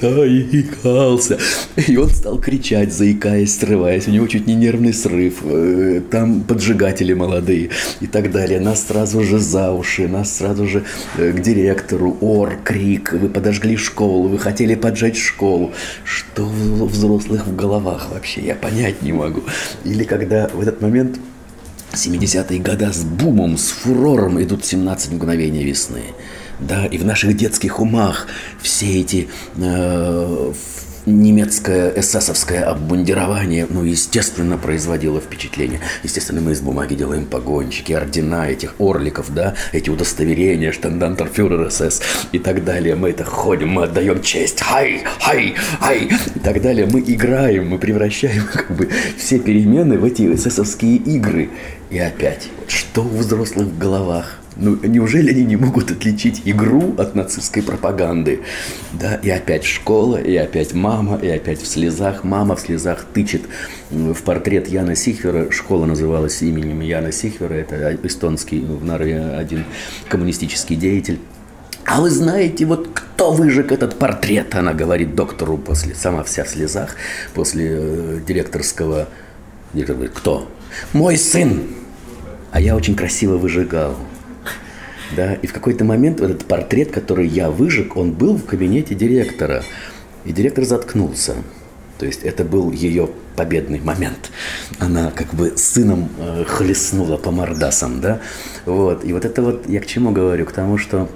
заикался. 0.00 1.38
И 1.76 1.96
он 1.96 2.10
стал 2.10 2.38
кричать, 2.38 2.92
заикаясь, 2.92 3.58
срываясь. 3.58 4.08
У 4.08 4.10
него 4.10 4.26
чуть 4.26 4.46
не 4.46 4.54
нервный 4.54 4.92
срыв. 4.92 5.40
Э, 5.44 6.00
там 6.10 6.42
поджигатели 6.42 7.12
молодые 7.12 7.70
и 8.00 8.06
так 8.06 8.30
далее. 8.30 8.60
Нас 8.60 8.86
сразу 8.86 9.22
же 9.22 9.38
за 9.38 9.72
уши, 9.72 10.08
нас 10.08 10.36
сразу 10.36 10.66
же 10.66 10.84
э, 11.16 11.32
к 11.32 11.40
директору. 11.40 12.16
Ор, 12.20 12.58
крик, 12.64 13.12
вы 13.12 13.28
подожгли 13.28 13.76
школу, 13.76 14.28
вы 14.28 14.38
хотели 14.38 14.74
поджечь 14.74 15.22
школу. 15.22 15.72
Что 16.04 16.44
у 16.44 16.86
взрослых 16.86 17.46
в 17.46 17.56
головах 17.56 18.08
вообще, 18.12 18.40
я 18.40 18.54
понять 18.54 19.02
не 19.02 19.12
могу. 19.12 19.42
Или 19.84 20.04
когда 20.04 20.48
в 20.48 20.60
этот 20.60 20.80
момент 20.80 21.18
70-е 21.92 22.58
годы 22.60 22.92
с 22.92 23.02
бумом, 23.04 23.56
с 23.58 23.68
фурором 23.70 24.42
идут 24.42 24.64
17 24.64 25.12
мгновений 25.12 25.64
весны. 25.64 26.02
Да, 26.60 26.86
и 26.86 26.98
в 26.98 27.04
наших 27.04 27.36
детских 27.36 27.80
умах 27.80 28.26
все 28.60 29.00
эти, 29.00 29.28
э, 29.56 30.52
немецкое 31.06 31.92
эсэсовское 31.96 32.64
обмундирование, 32.64 33.66
ну, 33.68 33.84
естественно, 33.84 34.58
производило 34.58 35.20
впечатление. 35.20 35.80
Естественно, 36.02 36.40
мы 36.40 36.52
из 36.52 36.60
бумаги 36.60 36.94
делаем 36.94 37.26
погонщики, 37.26 37.92
ордена 37.92 38.48
этих 38.48 38.74
орликов, 38.78 39.32
да, 39.32 39.54
эти 39.72 39.90
удостоверения, 39.90 40.72
штандантерфюрер 40.72 41.70
СС 41.70 42.02
и 42.32 42.38
так 42.38 42.64
далее. 42.64 42.94
Мы 42.94 43.10
это 43.10 43.24
ходим, 43.24 43.70
мы 43.70 43.84
отдаем 43.84 44.22
честь, 44.22 44.60
хай, 44.60 45.04
хай, 45.20 45.54
хай, 45.80 46.08
и 46.34 46.38
так 46.38 46.60
далее. 46.60 46.86
Мы 46.90 47.00
играем, 47.00 47.68
мы 47.68 47.78
превращаем 47.78 48.46
как 48.52 48.70
бы 48.70 48.88
все 49.16 49.38
перемены 49.38 49.98
в 49.98 50.04
эти 50.04 50.34
эсэсовские 50.34 50.96
игры. 50.96 51.50
И 51.90 51.98
опять, 51.98 52.48
что 52.68 53.02
у 53.02 53.08
взрослых 53.08 53.66
в 53.66 53.78
головах? 53.78 54.39
Ну, 54.60 54.78
неужели 54.82 55.30
они 55.30 55.44
не 55.44 55.56
могут 55.56 55.90
отличить 55.90 56.42
игру 56.44 56.94
от 56.98 57.14
нацистской 57.14 57.62
пропаганды? 57.62 58.42
Да, 58.92 59.14
и 59.14 59.30
опять 59.30 59.64
школа, 59.64 60.18
и 60.18 60.36
опять 60.36 60.74
мама, 60.74 61.16
и 61.16 61.28
опять 61.28 61.62
в 61.62 61.66
слезах. 61.66 62.24
Мама 62.24 62.56
в 62.56 62.60
слезах 62.60 63.06
тычет 63.14 63.42
в 63.90 64.22
портрет 64.22 64.68
Яна 64.68 64.94
Сихвера. 64.94 65.50
Школа 65.50 65.86
называлась 65.86 66.42
именем 66.42 66.80
Яна 66.80 67.10
Сихвера. 67.10 67.54
Это 67.54 67.98
эстонский 68.02 68.60
в 68.60 68.84
Нарве 68.84 69.20
один 69.20 69.64
коммунистический 70.10 70.76
деятель. 70.76 71.18
А 71.86 72.02
вы 72.02 72.10
знаете, 72.10 72.66
вот 72.66 72.90
кто 72.92 73.32
выжег 73.32 73.72
этот 73.72 73.98
портрет? 73.98 74.54
Она 74.54 74.74
говорит 74.74 75.14
доктору 75.14 75.56
после, 75.56 75.94
сама 75.94 76.22
вся 76.22 76.44
в 76.44 76.48
слезах, 76.48 76.96
после 77.34 77.68
э, 77.70 78.20
директорского... 78.26 79.08
Директор 79.72 79.96
говорит, 79.96 80.14
кто? 80.14 80.48
Мой 80.92 81.16
сын! 81.16 81.62
А 82.52 82.60
я 82.60 82.76
очень 82.76 82.94
красиво 82.94 83.38
выжигал. 83.38 83.96
Да, 85.16 85.34
и 85.34 85.46
в 85.46 85.52
какой-то 85.52 85.84
момент 85.84 86.20
вот 86.20 86.30
этот 86.30 86.46
портрет, 86.46 86.92
который 86.92 87.26
я 87.26 87.50
выжег, 87.50 87.96
он 87.96 88.12
был 88.12 88.36
в 88.36 88.44
кабинете 88.44 88.94
директора. 88.94 89.62
И 90.24 90.32
директор 90.32 90.64
заткнулся. 90.64 91.34
То 91.98 92.06
есть 92.06 92.22
это 92.22 92.44
был 92.44 92.70
ее 92.70 93.10
победный 93.36 93.80
момент. 93.80 94.30
Она 94.78 95.10
как 95.10 95.34
бы 95.34 95.54
сыном 95.56 96.08
э, 96.18 96.44
хлестнула 96.46 97.16
по 97.16 97.30
мордасам, 97.30 98.00
да. 98.00 98.20
Вот. 98.66 99.04
И 99.04 99.12
вот 99.12 99.24
это 99.24 99.42
вот 99.42 99.68
я 99.68 99.80
к 99.80 99.86
чему 99.86 100.10
говорю? 100.10 100.46
К 100.46 100.52
тому, 100.52 100.78
что 100.78 101.08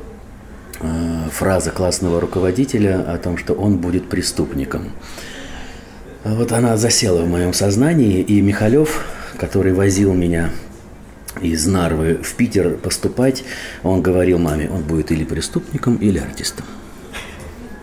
э, 0.80 1.28
фраза 1.30 1.70
классного 1.70 2.20
руководителя 2.20 3.00
о 3.07 3.18
том, 3.18 3.38
что 3.38 3.54
он 3.54 3.78
будет 3.78 4.09
преступником. 4.09 4.92
Вот 6.24 6.52
она 6.52 6.76
засела 6.76 7.22
в 7.22 7.28
моем 7.28 7.52
сознании, 7.52 8.20
и 8.20 8.40
Михалев, 8.40 9.04
который 9.38 9.74
возил 9.74 10.14
меня 10.14 10.50
из 11.40 11.66
Нарвы 11.66 12.18
в 12.23 12.35
Питер 12.35 12.77
поступать, 12.77 13.44
он 13.83 14.03
говорил 14.03 14.38
маме, 14.38 14.70
он 14.70 14.83
будет 14.83 15.11
или 15.11 15.25
преступником, 15.25 15.97
или 15.97 16.18
артистом. 16.18 16.66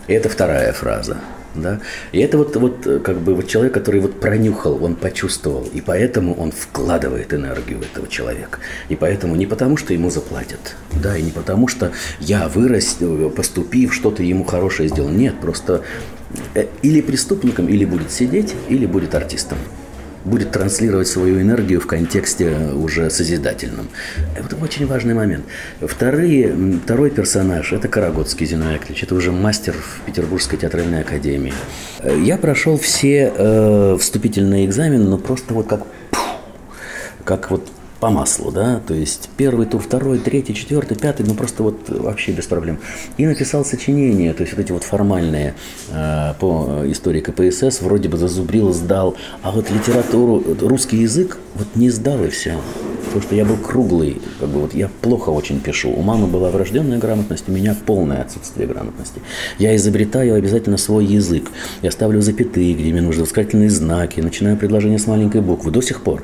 Это 0.08 0.30
вторая 0.30 0.74
фраза. 0.74 1.18
Да? 1.54 1.82
И 2.14 2.20
это 2.20 2.38
вот, 2.38 2.56
вот 2.56 2.88
как 3.04 3.20
бы 3.20 3.36
вот 3.36 3.48
человек, 3.48 3.74
который 3.74 4.00
вот 4.00 4.20
пронюхал, 4.20 4.84
он 4.84 4.96
почувствовал, 4.96 5.68
и 5.74 5.82
поэтому 5.82 6.34
он 6.36 6.52
вкладывает 6.52 7.34
энергию 7.34 7.80
в 7.80 7.82
этого 7.82 8.08
человека. 8.08 8.60
И 8.88 8.96
поэтому 8.96 9.36
не 9.36 9.46
потому, 9.46 9.76
что 9.76 9.94
ему 9.94 10.10
заплатят, 10.10 10.76
да, 10.94 11.18
и 11.18 11.22
не 11.22 11.32
потому, 11.32 11.68
что 11.68 11.92
я 12.20 12.48
вырос, 12.48 13.00
поступив, 13.36 13.94
что-то 13.94 14.24
ему 14.24 14.46
хорошее 14.46 14.88
сделал. 14.88 15.10
Нет, 15.10 15.42
просто 15.42 15.84
э, 16.56 16.68
или 16.84 17.02
преступником, 17.02 17.68
или 17.68 17.84
будет 17.84 18.12
сидеть, 18.12 18.56
или 18.70 18.86
будет 18.86 19.14
артистом 19.14 19.58
будет 20.26 20.52
транслировать 20.52 21.08
свою 21.08 21.42
энергию 21.42 21.80
в 21.80 21.88
контексте 21.88 22.52
уже 22.76 23.10
созидательном. 23.10 23.90
Это 24.36 24.56
очень 24.56 24.86
важный 24.86 25.14
момент. 25.14 25.46
Вторые, 25.82 26.54
второй 26.84 27.10
персонаж– 27.10 27.74
это 27.74 27.88
Карагодский 27.88 28.46
Зиной 28.46 28.74
Яковлевич. 28.74 29.04
Это 29.04 29.16
уже 29.16 29.32
мастер 29.32 29.74
в 29.74 30.02
Петербургской 30.06 30.60
театральной 30.60 31.02
академии. 31.02 31.54
Я 32.22 32.38
прошел 32.38 32.78
все 32.78 33.32
э, 33.36 33.98
вступительные 34.00 34.66
экзамены, 34.66 35.06
но 35.06 35.18
просто 35.18 35.54
вот 35.54 35.68
как, 35.68 35.82
как 37.24 37.52
вот 37.52 37.68
по 38.02 38.10
маслу, 38.10 38.52
да, 38.52 38.82
то 38.86 38.96
есть 38.96 39.30
первый 39.38 39.68
тур, 39.68 39.80
второй, 39.80 40.18
третий, 40.18 40.56
четвертый, 40.56 40.98
пятый, 40.98 41.24
ну 41.24 41.36
просто 41.36 41.62
вот 41.62 41.88
вообще 41.88 42.32
без 42.32 42.48
проблем. 42.48 42.80
И 43.18 43.28
написал 43.28 43.64
сочинение, 43.64 44.34
то 44.34 44.42
есть 44.42 44.54
вот 44.54 44.62
эти 44.62 44.72
вот 44.72 44.84
формальные 44.84 45.54
э, 45.92 46.34
по 46.40 46.82
истории 46.86 47.22
КПСС, 47.22 47.82
вроде 47.82 48.10
бы 48.10 48.18
зазубрил, 48.18 48.74
сдал, 48.74 49.16
а 49.44 49.52
вот 49.52 49.70
литературу, 49.70 50.44
русский 50.62 50.98
язык 50.98 51.38
вот 51.54 51.68
не 51.76 51.92
сдал 51.92 52.24
и 52.24 52.30
все. 52.30 52.58
Потому 53.06 53.22
что 53.24 53.36
я 53.36 53.46
был 53.46 53.58
круглый, 53.58 54.22
как 54.40 54.50
бы 54.50 54.62
вот 54.62 54.74
я 54.74 54.90
плохо 55.02 55.30
очень 55.30 55.60
пишу. 55.60 55.92
У 55.92 56.02
мамы 56.02 56.28
была 56.28 56.50
врожденная 56.50 56.98
грамотность, 56.98 57.50
у 57.50 57.52
меня 57.52 57.76
полное 57.86 58.22
отсутствие 58.22 58.68
грамотности. 58.68 59.22
Я 59.60 59.76
изобретаю 59.76 60.36
обязательно 60.36 60.78
свой 60.78 61.06
язык. 61.06 61.52
Я 61.82 61.92
ставлю 61.92 62.22
запятые, 62.22 62.74
где 62.74 62.92
мне 62.92 63.02
нужны 63.02 63.24
восклицательные 63.24 63.70
знаки, 63.70 64.22
начинаю 64.22 64.56
предложение 64.56 64.98
с 64.98 65.08
маленькой 65.08 65.42
буквы 65.42 65.72
до 65.72 65.82
сих 65.82 66.02
пор. 66.02 66.24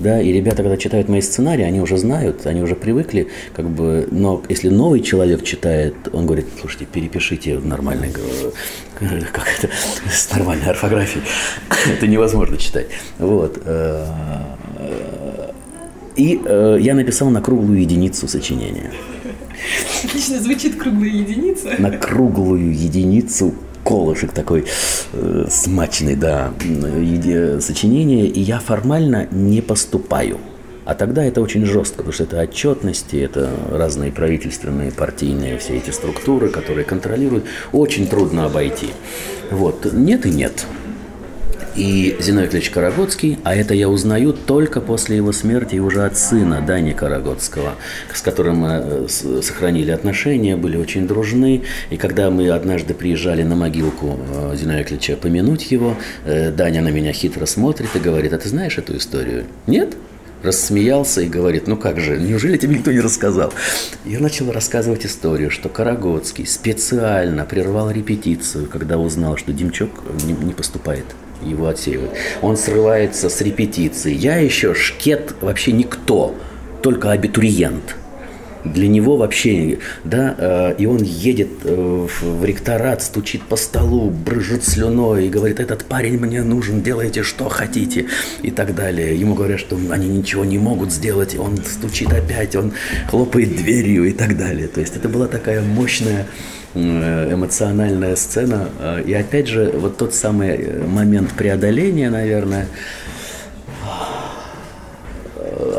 Да, 0.00 0.20
и 0.20 0.32
ребята, 0.32 0.62
когда 0.62 0.76
читают 0.76 1.08
мои 1.08 1.20
сценарии, 1.20 1.64
они 1.64 1.80
уже 1.80 1.96
знают, 1.96 2.46
они 2.46 2.62
уже 2.62 2.74
привыкли, 2.74 3.28
как 3.54 3.68
бы, 3.70 4.08
но 4.10 4.42
если 4.48 4.68
новый 4.68 5.00
человек 5.00 5.44
читает, 5.44 5.94
он 6.12 6.26
говорит, 6.26 6.46
слушайте, 6.60 6.86
перепишите 6.86 7.58
в 7.58 7.66
нормальной, 7.66 8.10
как 8.10 9.46
это, 9.58 9.70
с 10.10 10.30
нормальной 10.32 10.66
орфографией, 10.66 11.24
это 11.96 12.06
невозможно 12.06 12.56
читать. 12.56 12.86
Вот. 13.18 13.62
Э, 13.64 14.04
и 16.16 16.40
э, 16.44 16.78
я 16.80 16.94
написал 16.94 17.30
на 17.30 17.40
круглую 17.40 17.80
единицу 17.80 18.26
сочинения. 18.28 18.90
Отлично 20.04 20.40
звучит 20.40 20.76
круглая 20.76 21.10
единица. 21.10 21.74
На 21.78 21.90
круглую 21.90 22.74
единицу 22.74 23.54
колышек 23.84 24.32
такой 24.32 24.64
э, 25.12 25.46
смачный, 25.48 26.16
да, 26.16 26.52
э, 26.60 27.60
сочинение, 27.60 28.26
и 28.26 28.40
я 28.40 28.58
формально 28.58 29.28
не 29.30 29.60
поступаю. 29.60 30.38
А 30.84 30.94
тогда 30.94 31.24
это 31.24 31.40
очень 31.40 31.64
жестко, 31.64 31.98
потому 31.98 32.12
что 32.12 32.24
это 32.24 32.40
отчетности, 32.40 33.16
это 33.16 33.48
разные 33.70 34.12
правительственные, 34.12 34.92
партийные 34.92 35.58
все 35.58 35.78
эти 35.78 35.90
структуры, 35.90 36.50
которые 36.50 36.84
контролируют. 36.84 37.44
Очень 37.72 38.06
трудно 38.06 38.44
обойти. 38.44 38.88
Вот. 39.50 39.90
Нет 39.92 40.26
и 40.26 40.30
нет 40.30 40.66
и 41.76 42.16
Зиной 42.20 42.44
Яковлевич 42.44 42.70
Карагодский, 42.70 43.38
а 43.42 43.54
это 43.54 43.74
я 43.74 43.88
узнаю 43.88 44.32
только 44.32 44.80
после 44.80 45.16
его 45.16 45.32
смерти 45.32 45.76
и 45.76 45.80
уже 45.80 46.04
от 46.04 46.16
сына 46.16 46.60
Дани 46.60 46.92
Карагодского, 46.92 47.74
с 48.12 48.20
которым 48.20 48.58
мы 48.58 48.68
э, 48.68 49.08
сохранили 49.08 49.90
отношения, 49.90 50.56
были 50.56 50.76
очень 50.76 51.06
дружны. 51.06 51.62
И 51.90 51.96
когда 51.96 52.30
мы 52.30 52.48
однажды 52.50 52.94
приезжали 52.94 53.42
на 53.42 53.56
могилку 53.56 54.18
э, 54.18 54.56
Зиновия 54.56 54.80
Яковлевича 54.80 55.16
помянуть 55.16 55.70
его, 55.70 55.96
э, 56.24 56.50
Даня 56.50 56.82
на 56.82 56.88
меня 56.88 57.12
хитро 57.12 57.46
смотрит 57.46 57.88
и 57.94 57.98
говорит, 57.98 58.32
а 58.32 58.38
ты 58.38 58.48
знаешь 58.48 58.78
эту 58.78 58.96
историю? 58.96 59.44
Нет? 59.66 59.96
рассмеялся 60.42 61.22
и 61.22 61.26
говорит, 61.26 61.66
ну 61.66 61.78
как 61.78 61.98
же, 61.98 62.18
неужели 62.18 62.58
тебе 62.58 62.74
никто 62.74 62.92
не 62.92 63.00
рассказал? 63.00 63.50
Я 64.04 64.20
начал 64.20 64.52
рассказывать 64.52 65.06
историю, 65.06 65.50
что 65.50 65.70
Карагодский 65.70 66.46
специально 66.46 67.46
прервал 67.46 67.90
репетицию, 67.90 68.66
когда 68.66 68.98
узнал, 68.98 69.38
что 69.38 69.54
Демчок 69.54 69.90
не, 70.26 70.34
не 70.34 70.52
поступает 70.52 71.06
его 71.42 71.68
отсеивают. 71.68 72.12
Он 72.42 72.56
срывается 72.56 73.28
с 73.28 73.40
репетиции. 73.40 74.12
Я 74.12 74.36
еще 74.36 74.74
шкет 74.74 75.34
вообще 75.40 75.72
никто, 75.72 76.34
только 76.82 77.10
абитуриент. 77.12 77.96
Для 78.64 78.88
него 78.88 79.18
вообще, 79.18 79.78
да, 80.04 80.34
э, 80.38 80.74
и 80.78 80.86
он 80.86 81.02
едет 81.02 81.50
э, 81.64 82.06
в 82.20 82.42
ректорат, 82.42 83.02
стучит 83.02 83.42
по 83.42 83.56
столу, 83.56 84.08
брыжет 84.08 84.64
слюной 84.64 85.26
и 85.26 85.28
говорит, 85.28 85.60
этот 85.60 85.84
парень 85.84 86.18
мне 86.18 86.42
нужен, 86.42 86.82
делайте 86.82 87.22
что 87.22 87.50
хотите 87.50 88.06
и 88.40 88.50
так 88.50 88.74
далее. 88.74 89.20
Ему 89.20 89.34
говорят, 89.34 89.60
что 89.60 89.78
они 89.90 90.08
ничего 90.08 90.46
не 90.46 90.56
могут 90.56 90.92
сделать, 90.92 91.36
он 91.36 91.58
стучит 91.58 92.10
опять, 92.10 92.56
он 92.56 92.72
хлопает 93.10 93.54
дверью 93.54 94.04
и 94.04 94.12
так 94.12 94.38
далее. 94.38 94.66
То 94.66 94.80
есть 94.80 94.96
это 94.96 95.10
была 95.10 95.26
такая 95.26 95.60
мощная 95.60 96.26
эмоциональная 96.74 98.16
сцена. 98.16 98.68
Э, 98.78 99.02
и 99.02 99.12
опять 99.12 99.46
же, 99.46 99.70
вот 99.74 99.96
тот 99.96 100.14
самый 100.14 100.50
э, 100.50 100.86
момент 100.86 101.32
преодоления, 101.32 102.10
наверное, 102.10 102.66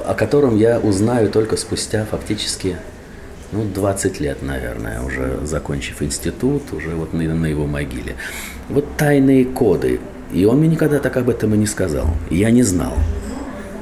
о 0.05 0.13
котором 0.13 0.57
я 0.57 0.79
узнаю 0.79 1.29
только 1.29 1.57
спустя 1.57 2.05
фактически 2.05 2.77
ну, 3.51 3.65
20 3.65 4.19
лет, 4.19 4.41
наверное, 4.41 5.01
уже 5.01 5.39
закончив 5.43 6.01
институт, 6.01 6.73
уже 6.73 6.89
вот 6.89 7.13
на, 7.13 7.23
на 7.23 7.45
его 7.45 7.65
могиле. 7.67 8.15
Вот 8.69 8.85
тайные 8.97 9.45
коды. 9.45 9.99
И 10.33 10.45
он 10.45 10.59
мне 10.59 10.69
никогда 10.69 10.99
так 10.99 11.17
об 11.17 11.29
этом 11.29 11.53
и 11.53 11.57
не 11.57 11.67
сказал. 11.67 12.07
Я 12.29 12.51
не 12.51 12.63
знал. 12.63 12.93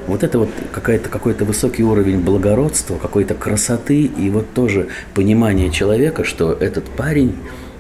Вот 0.08 0.24
это 0.24 0.40
вот 0.40 0.50
какая-то, 0.72 1.10
какой-то 1.10 1.46
высокий 1.46 1.84
уровень 1.84 2.20
благородства, 2.20 2.98
какой-то 2.98 3.36
красоты 3.36 4.04
и 4.04 4.30
вот 4.30 4.54
тоже 4.54 4.90
понимание 5.14 5.72
человека, 5.72 6.24
что 6.24 6.52
этот 6.52 6.86
парень 6.86 7.36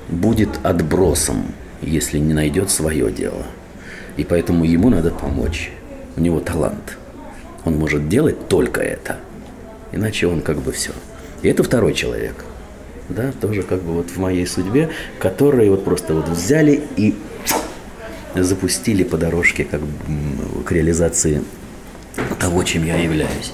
будет 0.09 0.49
отбросом, 0.63 1.45
если 1.81 2.19
не 2.19 2.33
найдет 2.33 2.69
свое 2.69 3.11
дело. 3.11 3.45
И 4.15 4.23
поэтому 4.23 4.63
ему 4.63 4.89
надо 4.89 5.11
помочь. 5.11 5.71
У 6.15 6.21
него 6.21 6.39
талант. 6.39 6.97
Он 7.65 7.75
может 7.75 8.07
делать 8.07 8.47
только 8.47 8.81
это. 8.81 9.17
Иначе 9.91 10.27
он 10.27 10.41
как 10.41 10.57
бы 10.57 10.71
все. 10.71 10.91
И 11.41 11.49
это 11.49 11.63
второй 11.63 11.93
человек. 11.93 12.45
Да, 13.09 13.33
тоже 13.41 13.63
как 13.63 13.81
бы 13.81 13.93
вот 13.93 14.09
в 14.09 14.17
моей 14.17 14.47
судьбе, 14.47 14.89
которые 15.19 15.69
вот 15.69 15.83
просто 15.83 16.13
вот 16.13 16.29
взяли 16.29 16.83
и 16.95 17.15
запустили 18.33 19.03
по 19.03 19.17
дорожке 19.17 19.65
как, 19.65 19.81
к 20.65 20.71
реализации 20.71 21.41
того, 22.39 22.63
чем 22.63 22.85
я 22.85 22.97
являюсь. 22.97 23.51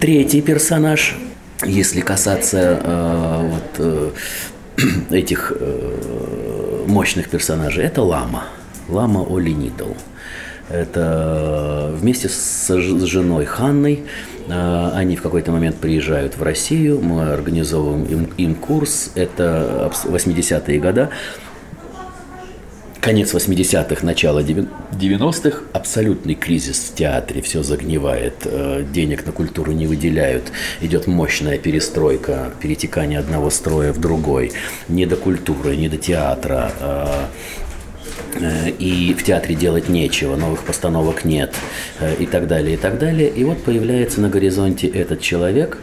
Третий 0.00 0.40
персонаж, 0.40 1.16
если 1.64 2.00
касаться 2.00 2.80
э, 2.82 3.50
вот, 3.50 3.74
э, 3.78 4.10
этих 5.10 5.52
э, 5.54 6.84
мощных 6.86 7.28
персонажей, 7.28 7.84
это 7.84 8.02
Лама. 8.02 8.44
Лама 8.88 9.24
Оли 9.28 9.52
Нидл. 9.52 9.92
Это 10.68 11.92
вместе 11.96 12.28
с 12.28 12.72
женой 12.78 13.44
Ханной 13.44 14.04
э, 14.48 14.90
они 14.94 15.16
в 15.16 15.22
какой-то 15.22 15.50
момент 15.50 15.76
приезжают 15.76 16.36
в 16.36 16.42
Россию, 16.42 17.00
мы 17.02 17.32
организовываем 17.32 18.04
им, 18.04 18.24
им 18.36 18.54
курс, 18.54 19.10
это 19.16 19.92
80-е 20.04 20.78
годы, 20.78 21.08
конец 23.00 23.34
80-х, 23.34 24.04
начало 24.04 24.40
90-х, 24.40 25.62
абсолютный 25.72 26.34
кризис 26.34 26.90
в 26.90 26.94
театре, 26.94 27.40
все 27.40 27.62
загнивает, 27.62 28.34
э, 28.44 28.84
денег 28.92 29.26
на 29.26 29.32
культуру 29.32 29.72
не 29.72 29.86
выделяют, 29.86 30.52
идет 30.80 31.06
мощная 31.06 31.58
перестройка, 31.58 32.52
перетекание 32.60 33.18
одного 33.18 33.50
строя 33.50 33.92
в 33.92 33.98
другой, 33.98 34.52
не 34.88 35.06
до 35.06 35.16
культуры, 35.16 35.76
не 35.76 35.88
до 35.88 35.96
театра, 35.96 36.72
э, 36.80 37.06
э, 38.34 38.70
и 38.78 39.14
в 39.14 39.24
театре 39.24 39.54
делать 39.54 39.88
нечего, 39.88 40.36
новых 40.36 40.64
постановок 40.64 41.24
нет, 41.24 41.54
и 42.18 42.26
так 42.26 42.46
далее, 42.46 42.74
и 42.74 42.76
так 42.76 42.98
далее. 42.98 43.28
И 43.28 43.44
вот 43.44 43.62
появляется 43.64 44.20
на 44.20 44.28
горизонте 44.28 44.86
этот 44.86 45.20
человек, 45.20 45.78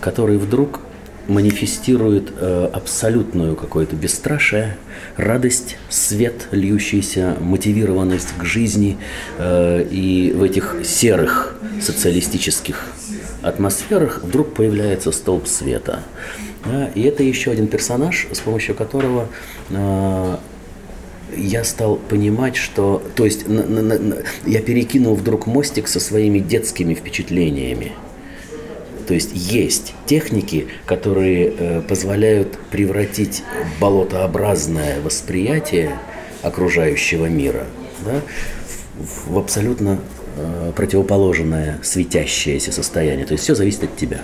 который 0.00 0.38
вдруг 0.38 0.80
манифестирует 1.28 2.32
э, 2.36 2.70
абсолютную 2.72 3.56
какое-то 3.56 3.96
бесстрашие, 3.96 4.76
радость, 5.16 5.76
свет, 5.88 6.48
льющийся, 6.50 7.36
мотивированность 7.40 8.34
к 8.36 8.44
жизни. 8.44 8.98
Э, 9.38 9.82
и 9.90 10.32
в 10.32 10.42
этих 10.42 10.76
серых 10.84 11.54
социалистических 11.80 12.86
атмосферах 13.42 14.20
вдруг 14.22 14.54
появляется 14.54 15.12
столб 15.12 15.46
света. 15.46 16.00
И 16.94 17.02
это 17.02 17.22
еще 17.22 17.50
один 17.50 17.68
персонаж, 17.68 18.26
с 18.32 18.40
помощью 18.40 18.74
которого 18.74 19.28
э, 19.70 20.36
я 21.36 21.64
стал 21.64 21.96
понимать, 21.96 22.56
что... 22.56 23.02
То 23.14 23.24
есть 23.24 23.48
на, 23.48 23.62
на, 23.64 23.82
на, 23.82 24.16
я 24.46 24.60
перекинул 24.60 25.14
вдруг 25.14 25.46
мостик 25.46 25.88
со 25.88 26.00
своими 26.00 26.38
детскими 26.38 26.94
впечатлениями. 26.94 27.92
То 29.10 29.14
есть 29.14 29.32
есть 29.34 29.92
техники, 30.06 30.68
которые 30.86 31.52
э, 31.58 31.80
позволяют 31.80 32.56
превратить 32.70 33.42
болотообразное 33.80 35.00
восприятие 35.00 35.98
окружающего 36.42 37.26
мира 37.26 37.66
да, 38.04 38.20
в, 39.26 39.36
абсолютно 39.36 39.98
э, 40.36 40.70
противоположное 40.76 41.80
светящееся 41.82 42.70
состояние. 42.70 43.26
То 43.26 43.32
есть 43.32 43.42
все 43.42 43.56
зависит 43.56 43.82
от 43.82 43.96
тебя. 43.96 44.20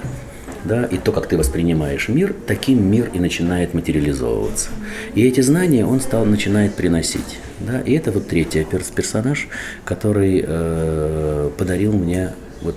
Да, 0.63 0.85
и 0.85 0.99
то, 0.99 1.11
как 1.11 1.27
ты 1.27 1.37
воспринимаешь 1.37 2.07
мир, 2.07 2.33
таким 2.47 2.89
мир 2.89 3.11
и 3.13 3.19
начинает 3.19 3.75
материализовываться. 3.75 4.69
И 5.17 5.27
эти 5.27 5.41
знания 5.41 5.85
он 5.85 6.01
стал, 6.01 6.25
начинает 6.25 6.75
приносить. 6.75 7.41
Да, 7.59 7.81
и 7.81 7.93
это 7.93 8.13
вот 8.13 8.29
третий 8.29 8.65
персонаж, 8.95 9.49
который 9.85 10.45
э, 10.47 11.51
подарил 11.59 11.93
мне 11.93 12.35
вот 12.63 12.77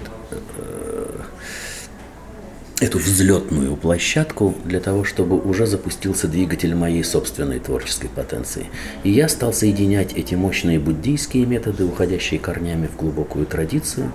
эту 2.80 2.98
взлетную 2.98 3.76
площадку 3.76 4.56
для 4.64 4.80
того, 4.80 5.04
чтобы 5.04 5.40
уже 5.40 5.66
запустился 5.66 6.28
двигатель 6.28 6.74
моей 6.76 7.04
собственной 7.04 7.60
творческой 7.60 8.10
потенции. 8.10 8.68
И 9.04 9.12
я 9.12 9.28
стал 9.28 9.54
соединять 9.54 10.14
эти 10.14 10.36
мощные 10.36 10.80
буддийские 10.80 11.46
методы, 11.46 11.86
уходящие 11.86 12.40
корнями 12.40 12.88
в 12.88 12.96
глубокую 12.96 13.46
традицию, 13.46 14.12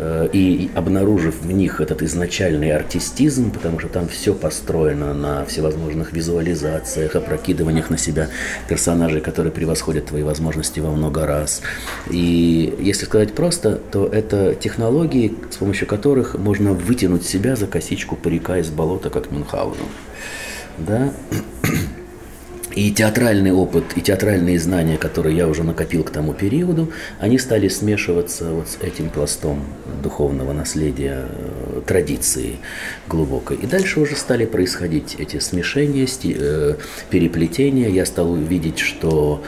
и 0.00 0.70
обнаружив 0.74 1.42
в 1.42 1.52
них 1.52 1.80
этот 1.80 2.02
изначальный 2.02 2.72
артистизм, 2.72 3.50
потому 3.50 3.80
что 3.80 3.88
там 3.88 4.08
все 4.08 4.34
построено 4.34 5.12
на 5.14 5.44
всевозможных 5.44 6.12
визуализациях, 6.12 7.16
опрокидываниях 7.16 7.90
на 7.90 7.98
себя 7.98 8.28
персонажей, 8.68 9.20
которые 9.20 9.52
превосходят 9.52 10.06
твои 10.06 10.22
возможности 10.22 10.80
во 10.80 10.90
много 10.90 11.26
раз. 11.26 11.62
И 12.10 12.74
если 12.80 13.06
сказать 13.06 13.34
просто, 13.34 13.80
то 13.90 14.06
это 14.06 14.54
технологии, 14.54 15.34
с 15.50 15.56
помощью 15.56 15.88
которых 15.88 16.38
можно 16.38 16.72
вытянуть 16.72 17.26
себя 17.26 17.56
за 17.56 17.66
косичку 17.66 18.16
парика 18.16 18.58
из 18.58 18.70
болота, 18.70 19.10
как 19.10 19.30
Мюнхгаузен. 19.30 19.86
Да? 20.78 21.12
И 22.78 22.92
театральный 22.92 23.50
опыт, 23.50 23.84
и 23.96 24.00
театральные 24.00 24.60
знания, 24.60 24.98
которые 24.98 25.36
я 25.36 25.48
уже 25.48 25.64
накопил 25.64 26.04
к 26.04 26.10
тому 26.10 26.32
периоду, 26.32 26.92
они 27.18 27.36
стали 27.36 27.66
смешиваться 27.66 28.52
вот 28.52 28.68
с 28.68 28.78
этим 28.80 29.10
пластом 29.10 29.64
духовного 30.00 30.52
наследия, 30.52 31.24
э, 31.28 31.80
традиции 31.84 32.58
глубокой. 33.08 33.56
И 33.56 33.66
дальше 33.66 33.98
уже 33.98 34.14
стали 34.14 34.44
происходить 34.46 35.16
эти 35.18 35.40
смешения, 35.40 36.06
э, 36.22 36.76
переплетения. 37.10 37.88
Я 37.88 38.06
стал 38.06 38.36
видеть, 38.36 38.78
что 38.78 39.42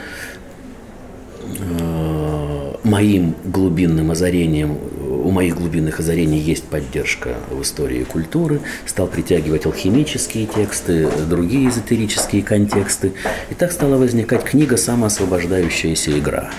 э, 1.57 2.75
моим 2.83 3.35
глубинным 3.45 4.11
озарением 4.11 4.77
у 5.21 5.31
моих 5.31 5.55
глубинных 5.55 5.99
озарений 5.99 6.39
есть 6.39 6.63
поддержка 6.65 7.35
в 7.49 7.61
истории 7.61 8.03
культуры, 8.03 8.61
стал 8.85 9.07
притягивать 9.07 9.65
алхимические 9.65 10.47
тексты, 10.47 11.09
другие 11.29 11.69
эзотерические 11.69 12.43
контексты. 12.43 13.13
И 13.49 13.53
так 13.53 13.71
стала 13.71 13.97
возникать 13.97 14.43
книга 14.43 14.77
«Самоосвобождающаяся 14.77 16.17
игра», 16.17 16.51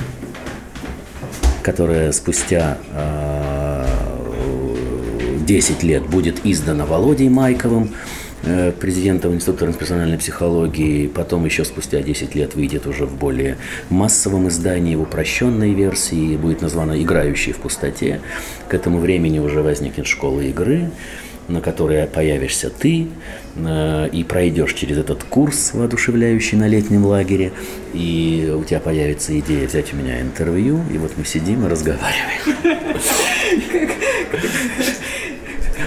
которая 1.62 2.12
спустя 2.12 2.78
10 5.46 5.76
а, 5.82 5.86
лет 5.86 6.06
будет 6.06 6.44
издана 6.44 6.86
Володей 6.86 7.28
Майковым, 7.28 7.94
президентом 8.80 9.34
Института 9.34 9.60
трансперсональной 9.60 10.18
психологии, 10.18 11.06
потом 11.06 11.44
еще 11.44 11.64
спустя 11.64 12.02
10 12.02 12.34
лет 12.34 12.54
выйдет 12.54 12.86
уже 12.86 13.06
в 13.06 13.16
более 13.16 13.56
массовом 13.88 14.48
издании, 14.48 14.96
в 14.96 15.02
упрощенной 15.02 15.74
версии, 15.74 16.36
будет 16.36 16.60
названа 16.60 17.00
«Играющие 17.00 17.54
в 17.54 17.58
пустоте». 17.58 18.20
К 18.68 18.74
этому 18.74 18.98
времени 18.98 19.38
уже 19.38 19.62
возникнет 19.62 20.06
школа 20.06 20.40
игры, 20.40 20.90
на 21.48 21.60
которой 21.60 22.06
появишься 22.06 22.70
ты, 22.70 23.08
э, 23.56 24.08
и 24.12 24.24
пройдешь 24.24 24.74
через 24.74 24.98
этот 24.98 25.24
курс, 25.24 25.72
воодушевляющий 25.74 26.58
на 26.58 26.68
летнем 26.68 27.04
лагере, 27.04 27.52
и 27.92 28.52
у 28.56 28.64
тебя 28.64 28.80
появится 28.80 29.38
идея 29.38 29.66
взять 29.66 29.92
у 29.92 29.96
меня 29.96 30.20
интервью, 30.20 30.80
и 30.92 30.98
вот 30.98 31.12
мы 31.16 31.24
сидим 31.24 31.66
и 31.66 31.68
разговариваем. 31.68 32.62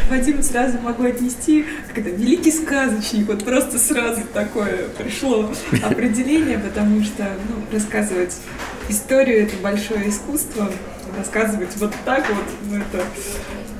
Вадима 0.10 0.44
сразу 0.44 0.80
могу 0.80 1.04
отнести, 1.04 1.66
как 1.88 2.00
это, 2.00 2.10
великий 2.10 2.52
сказочник, 2.52 3.28
вот 3.28 3.44
просто 3.44 3.80
сразу 3.80 4.22
такое 4.34 4.88
пришло 4.98 5.52
определение, 5.84 6.60
потому 6.60 7.04
что, 7.04 7.24
ну, 7.50 7.76
рассказывать 7.76 8.36
историю– 8.88 9.44
это 9.44 9.56
большое 9.64 10.10
искусство, 10.10 10.70
рассказывать 11.18 11.76
вот 11.78 11.94
так 12.06 12.28
вот, 12.30 12.46
ну, 12.70 12.78
это 12.78 13.04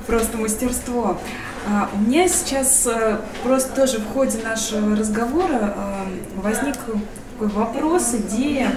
просто 0.06 0.36
мастерство. 0.36 1.20
А, 1.68 1.90
у 1.94 1.98
меня 1.98 2.28
сейчас 2.28 2.86
а, 2.86 3.24
просто 3.42 3.74
тоже 3.74 3.98
в 3.98 4.06
ходе 4.12 4.38
нашего 4.42 4.96
разговора 4.96 5.74
а, 5.76 6.06
возник 6.36 6.74
такой 6.74 7.48
вопрос, 7.48 8.14
идея. 8.14 8.72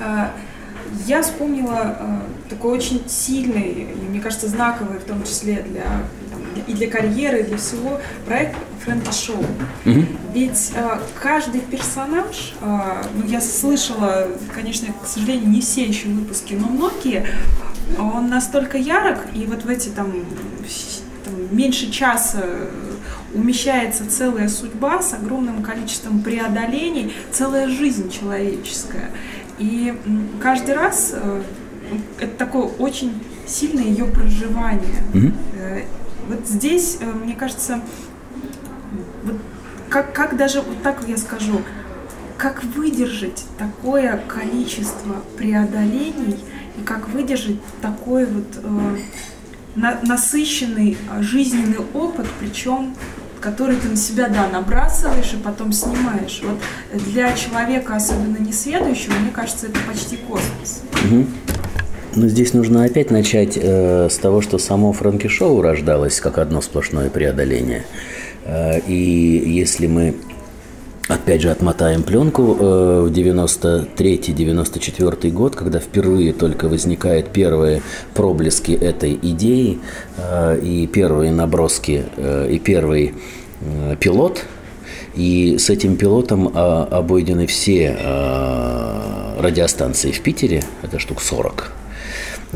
А, 0.00 0.32
я 1.06 1.22
вспомнила 1.22 1.78
а, 1.80 2.22
такой 2.48 2.72
очень 2.72 3.08
сильный, 3.08 3.88
мне 4.08 4.20
кажется, 4.20 4.48
знаковый 4.48 4.98
в 4.98 5.04
том 5.04 5.22
числе 5.22 5.62
для 5.62 5.84
и 6.66 6.72
для 6.72 6.90
карьеры, 6.90 7.40
и 7.40 7.42
для 7.44 7.56
всего 7.56 8.00
проект 8.26 8.56
Фрэнки 8.84 9.12
Шоу. 9.12 9.44
Угу. 9.86 10.04
Ведь 10.34 10.72
э, 10.74 10.98
каждый 11.20 11.60
персонаж, 11.60 12.54
э, 12.60 13.02
ну 13.14 13.26
я 13.26 13.40
слышала, 13.40 14.28
конечно, 14.54 14.88
к 15.02 15.06
сожалению, 15.06 15.48
не 15.48 15.60
все 15.60 15.84
еще 15.84 16.08
выпуски, 16.08 16.54
но 16.54 16.68
многие, 16.68 17.26
он 17.98 18.28
настолько 18.28 18.78
ярок, 18.78 19.18
и 19.34 19.46
вот 19.46 19.64
в 19.64 19.68
эти 19.68 19.88
там, 19.88 20.12
там 21.24 21.56
меньше 21.56 21.90
часа 21.90 22.44
умещается 23.34 24.08
целая 24.08 24.48
судьба 24.48 25.02
с 25.02 25.12
огромным 25.12 25.62
количеством 25.62 26.20
преодолений, 26.20 27.12
целая 27.32 27.68
жизнь 27.68 28.10
человеческая. 28.10 29.10
И 29.58 29.94
каждый 30.40 30.74
раз 30.74 31.12
э, 31.14 31.42
это 32.20 32.36
такое 32.36 32.64
очень 32.64 33.12
сильное 33.46 33.84
ее 33.84 34.06
проживание. 34.06 35.02
Mm-hmm. 35.12 35.84
Вот 36.28 36.46
здесь, 36.46 36.98
э, 37.00 37.06
мне 37.06 37.34
кажется, 37.34 37.80
вот 39.24 39.36
как, 39.88 40.12
как 40.12 40.36
даже, 40.36 40.60
вот 40.60 40.82
так 40.82 41.04
я 41.06 41.16
скажу, 41.16 41.60
как 42.36 42.64
выдержать 42.64 43.44
такое 43.58 44.20
количество 44.26 45.16
преодолений 45.36 46.38
и 46.78 46.82
как 46.82 47.08
выдержать 47.08 47.58
такой 47.80 48.26
вот 48.26 48.60
э, 48.62 48.96
на, 49.76 50.00
насыщенный 50.02 50.96
э, 51.10 51.22
жизненный 51.22 51.78
опыт, 51.92 52.26
причем 52.40 52.94
который 53.40 53.76
ты 53.76 53.90
на 53.90 53.96
себя, 53.96 54.28
да, 54.28 54.48
набрасываешь 54.48 55.34
и 55.34 55.36
потом 55.36 55.70
снимаешь. 55.70 56.40
Вот 56.42 56.58
для 57.04 57.34
человека, 57.34 57.94
особенно 57.94 58.38
несведущего, 58.38 59.12
мне 59.18 59.30
кажется, 59.30 59.66
это 59.66 59.78
почти 59.86 60.16
космос. 60.16 60.82
Угу. 61.04 61.26
Ну, 62.16 62.28
здесь 62.28 62.54
нужно 62.54 62.84
опять 62.84 63.10
начать 63.10 63.58
э, 63.60 64.08
с 64.08 64.18
того, 64.18 64.40
что 64.40 64.58
само 64.58 64.92
Франки-шоу 64.92 65.60
рождалось 65.60 66.20
как 66.20 66.38
одно 66.38 66.60
сплошное 66.60 67.10
преодоление. 67.10 67.84
Э, 68.44 68.78
и 68.80 68.94
если 68.94 69.88
мы 69.88 70.14
Опять 71.06 71.42
же, 71.42 71.50
отмотаем 71.50 72.02
пленку 72.02 72.56
э, 72.58 73.06
в 73.06 73.12
93-94 73.12 75.30
год, 75.32 75.54
когда 75.54 75.78
впервые 75.78 76.32
только 76.32 76.66
возникают 76.66 77.28
первые 77.28 77.82
проблески 78.14 78.72
этой 78.72 79.12
идеи 79.12 79.80
э, 80.16 80.58
и 80.62 80.86
первые 80.86 81.30
наброски, 81.30 82.06
э, 82.16 82.48
и 82.50 82.58
первый 82.58 83.12
пилот. 84.00 84.46
И 85.14 85.58
с 85.58 85.68
этим 85.70 85.96
пилотом 85.96 86.50
обойдены 86.54 87.46
все 87.46 87.96
радиостанции 89.38 90.10
в 90.10 90.20
Питере, 90.20 90.62
это 90.82 90.98
штук 90.98 91.22
40. 91.22 91.72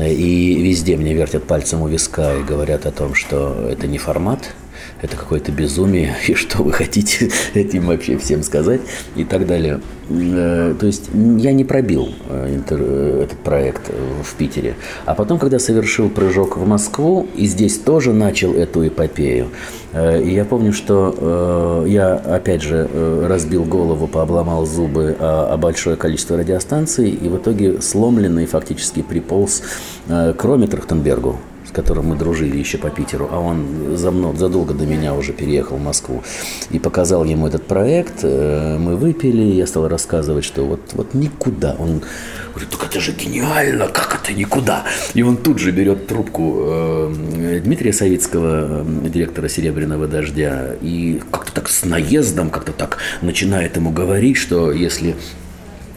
И 0.07 0.61
везде 0.61 0.97
мне 0.97 1.13
вертят 1.13 1.43
пальцем 1.45 1.81
у 1.81 1.87
виска 1.87 2.35
и 2.35 2.43
говорят 2.43 2.85
о 2.85 2.91
том, 2.91 3.15
что 3.15 3.67
это 3.69 3.87
не 3.87 3.97
формат, 3.97 4.53
это 5.01 5.15
какое-то 5.15 5.51
безумие, 5.51 6.15
и 6.27 6.33
что 6.33 6.63
вы 6.63 6.71
хотите 6.71 7.29
этим 7.53 7.87
вообще 7.87 8.17
всем 8.17 8.43
сказать, 8.43 8.81
и 9.15 9.23
так 9.23 9.45
далее. 9.47 9.81
Э, 10.09 10.73
то 10.79 10.85
есть 10.85 11.09
я 11.13 11.53
не 11.53 11.63
пробил 11.63 12.09
э, 12.29 12.59
э, 12.69 13.21
этот 13.23 13.39
проект 13.39 13.91
в 14.23 14.35
Питере. 14.35 14.75
А 15.05 15.13
потом, 15.13 15.39
когда 15.39 15.59
совершил 15.59 16.09
прыжок 16.09 16.57
в 16.57 16.65
Москву, 16.67 17.27
и 17.35 17.45
здесь 17.45 17.77
тоже 17.77 18.13
начал 18.13 18.53
эту 18.53 18.87
эпопею, 18.87 19.49
и 19.93 20.29
я 20.29 20.45
помню, 20.45 20.71
что 20.71 21.83
я, 21.87 22.13
опять 22.13 22.61
же, 22.61 22.87
разбил 23.27 23.63
голову, 23.63 24.07
пообломал 24.07 24.65
зубы 24.67 25.15
о, 25.19 25.57
большое 25.57 25.95
количество 25.95 26.37
радиостанций, 26.37 27.09
и 27.09 27.27
в 27.27 27.37
итоге 27.37 27.81
сломленный 27.81 28.45
фактически 28.45 29.01
приполз 29.01 29.63
к 30.07 30.43
Роме 30.43 30.67
Трахтенбергу, 30.67 31.39
с 31.69 31.71
которым 31.71 32.07
мы 32.07 32.15
дружили 32.15 32.57
еще 32.57 32.79
по 32.79 32.89
Питеру, 32.89 33.29
а 33.31 33.39
он 33.39 33.95
за 33.95 34.09
мной, 34.09 34.35
задолго 34.35 34.73
до 34.73 34.85
меня 34.87 35.13
уже 35.13 35.33
переехал 35.33 35.77
в 35.77 35.83
Москву, 35.83 36.23
и 36.71 36.79
показал 36.79 37.23
ему 37.25 37.47
этот 37.47 37.67
проект, 37.67 38.23
э, 38.23 38.77
мы 38.79 38.95
выпили, 38.95 39.43
я 39.43 39.67
стал 39.67 39.87
рассказывать, 39.87 40.43
что 40.43 40.65
вот, 40.65 40.81
вот 40.93 41.13
никуда. 41.13 41.75
Он 41.77 42.01
говорит, 42.49 42.69
так 42.71 42.85
это 42.89 42.99
же 42.99 43.11
гениально, 43.11 43.87
как 43.87 44.19
это 44.21 44.33
никуда? 44.33 44.83
И 45.13 45.21
он 45.21 45.37
тут 45.37 45.59
же 45.59 45.71
берет 45.71 46.07
трубку 46.07 46.55
э, 46.57 47.61
Дмитрия 47.63 47.93
Савицкого, 47.93 48.83
э, 48.83 49.09
директора 49.09 49.47
«Серебряного 49.47 50.07
дождя», 50.07 50.75
и 50.81 51.21
как-то 51.31 51.51
так 51.51 51.69
с 51.69 51.85
наездом, 51.85 52.49
как-то 52.49 52.71
так 52.71 52.97
начинает 53.21 53.75
ему 53.75 53.91
говорить, 53.91 54.37
что 54.37 54.71
если 54.71 55.15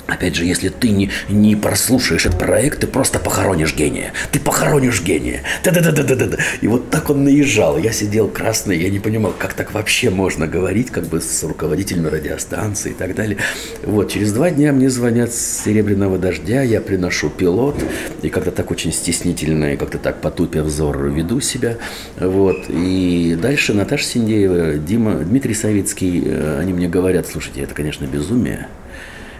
Опять 0.07 0.35
же, 0.35 0.45
если 0.45 0.69
ты 0.69 0.91
не, 0.91 1.11
не 1.29 1.57
прослушаешь 1.57 2.27
этот 2.27 2.39
проект, 2.39 2.81
ты 2.81 2.87
просто 2.87 3.19
похоронишь 3.19 3.75
гения. 3.75 4.13
Ты 4.31 4.41
похоронишь 4.41 5.01
гения. 5.03 5.43
Да-да-да-да-да-да. 5.65 6.39
И 6.61 6.67
вот 6.67 6.91
так 6.91 7.09
он 7.11 7.25
наезжал. 7.25 7.79
Я 7.79 7.93
сидел 7.93 8.29
красный, 8.29 8.79
я 8.79 8.91
не 8.91 8.99
понимал, 8.99 9.33
как 9.39 9.55
так 9.55 9.73
вообще 9.73 10.11
можно 10.11 10.47
говорить, 10.47 10.91
как 10.91 11.07
бы 11.07 11.21
с 11.21 11.43
руководителем 11.45 12.09
радиостанции 12.09 12.91
и 12.91 12.95
так 12.95 13.15
далее. 13.15 13.39
Вот, 13.85 14.11
через 14.11 14.33
два 14.33 14.51
дня 14.51 14.73
мне 14.73 14.91
звонят 14.91 15.33
с 15.33 15.63
«Серебряного 15.65 16.19
дождя», 16.19 16.63
я 16.63 16.81
приношу 16.81 17.31
пилот, 17.31 17.77
и 18.23 18.29
как-то 18.29 18.51
так 18.51 18.71
очень 18.71 18.93
стеснительно, 18.93 19.73
и 19.73 19.77
как-то 19.77 19.99
так 19.99 20.21
потупя 20.21 20.63
взор 20.63 21.09
веду 21.09 21.41
себя. 21.41 21.77
Вот, 22.19 22.65
и 22.69 23.37
дальше 23.41 23.73
Наташа 23.73 24.05
Синдеева, 24.05 24.75
Дима, 24.75 25.15
Дмитрий 25.15 25.55
Савицкий, 25.55 26.23
э, 26.25 26.59
они 26.61 26.73
мне 26.73 26.89
говорят, 26.89 27.27
слушайте, 27.27 27.63
это, 27.63 27.75
конечно, 27.75 28.05
безумие, 28.07 28.69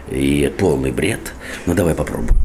и 0.09 0.51
полный 0.57 0.91
бред, 0.91 1.33
но 1.65 1.73
давай 1.73 1.95
попробуем. 1.95 2.35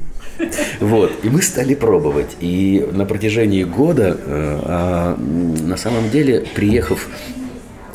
Вот, 0.81 1.13
и 1.25 1.29
мы 1.29 1.43
стали 1.43 1.75
пробовать. 1.75 2.37
И 2.41 2.87
на 2.93 3.05
протяжении 3.05 3.65
года, 3.65 4.19
э, 4.25 4.61
а 4.65 5.17
на 5.17 5.77
самом 5.77 6.11
деле, 6.11 6.47
приехав 6.55 7.09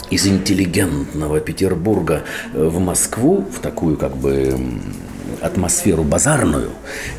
из 0.10 0.28
интеллигентного 0.28 1.40
Петербурга 1.40 2.24
в 2.54 2.80
Москву, 2.80 3.46
в 3.50 3.60
такую 3.60 3.98
как 3.98 4.18
бы 4.18 4.56
атмосферу 5.44 6.04
базарную 6.04 6.70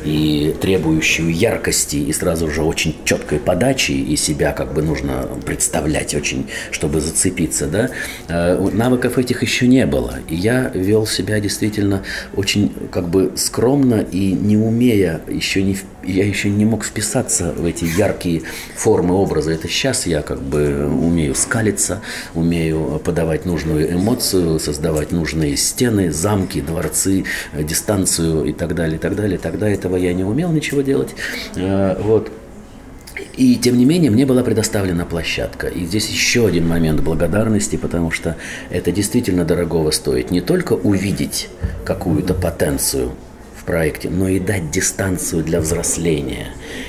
и 0.03 0.55
требующую 0.59 1.33
яркости 1.33 1.97
и 1.97 2.11
сразу 2.11 2.49
же 2.49 2.63
очень 2.63 2.95
четкой 3.05 3.39
подачи, 3.39 3.91
и 3.91 4.15
себя 4.15 4.51
как 4.51 4.73
бы 4.73 4.81
нужно 4.81 5.27
представлять 5.45 6.15
очень, 6.15 6.47
чтобы 6.71 7.01
зацепиться, 7.01 7.67
да, 7.67 7.89
э, 8.27 8.69
навыков 8.73 9.17
этих 9.17 9.43
еще 9.43 9.67
не 9.67 9.85
было. 9.85 10.15
И 10.29 10.35
я 10.35 10.71
вел 10.73 11.05
себя 11.05 11.39
действительно 11.39 12.03
очень 12.35 12.73
как 12.91 13.09
бы 13.09 13.33
скромно 13.35 14.01
и 14.01 14.31
не 14.31 14.57
умея, 14.57 15.21
еще 15.27 15.63
не, 15.63 15.77
я 16.05 16.25
еще 16.25 16.49
не 16.49 16.65
мог 16.65 16.83
вписаться 16.83 17.53
в 17.53 17.65
эти 17.65 17.85
яркие 17.85 18.43
формы 18.75 19.15
образа. 19.15 19.51
Это 19.51 19.67
сейчас 19.67 20.05
я 20.05 20.21
как 20.21 20.41
бы 20.41 20.85
умею 20.87 21.35
скалиться, 21.35 22.01
умею 22.33 23.01
подавать 23.03 23.45
нужную 23.45 23.93
эмоцию, 23.93 24.59
создавать 24.59 25.11
нужные 25.11 25.57
стены, 25.57 26.11
замки, 26.11 26.61
дворцы, 26.61 27.25
дистанции 27.53 27.85
дистанцию 27.85 28.45
и 28.45 28.53
так 28.53 28.75
далее, 28.75 28.97
и 28.97 28.99
так 28.99 29.15
далее. 29.15 29.37
Тогда 29.37 29.69
этого 29.69 29.95
я 29.95 30.13
не 30.13 30.23
умел 30.23 30.51
ничего 30.51 30.81
делать. 30.81 31.15
Э, 31.55 31.95
вот. 32.01 32.31
И 33.37 33.55
тем 33.55 33.77
не 33.77 33.85
менее 33.85 34.11
мне 34.11 34.25
была 34.25 34.43
предоставлена 34.43 35.05
площадка. 35.05 35.67
И 35.67 35.85
здесь 35.85 36.09
еще 36.09 36.47
один 36.47 36.67
момент 36.67 37.01
благодарности, 37.01 37.75
потому 37.75 38.11
что 38.11 38.35
это 38.69 38.91
действительно 38.91 39.45
дорогого 39.45 39.91
стоит. 39.91 40.31
Не 40.31 40.41
только 40.41 40.73
увидеть 40.73 41.49
какую-то 41.85 42.33
потенцию 42.33 43.11
проекте, 43.65 44.09
но 44.09 44.27
и 44.27 44.39
дать 44.39 44.71
дистанцию 44.71 45.43
для 45.43 45.59
взросления. 45.59 46.47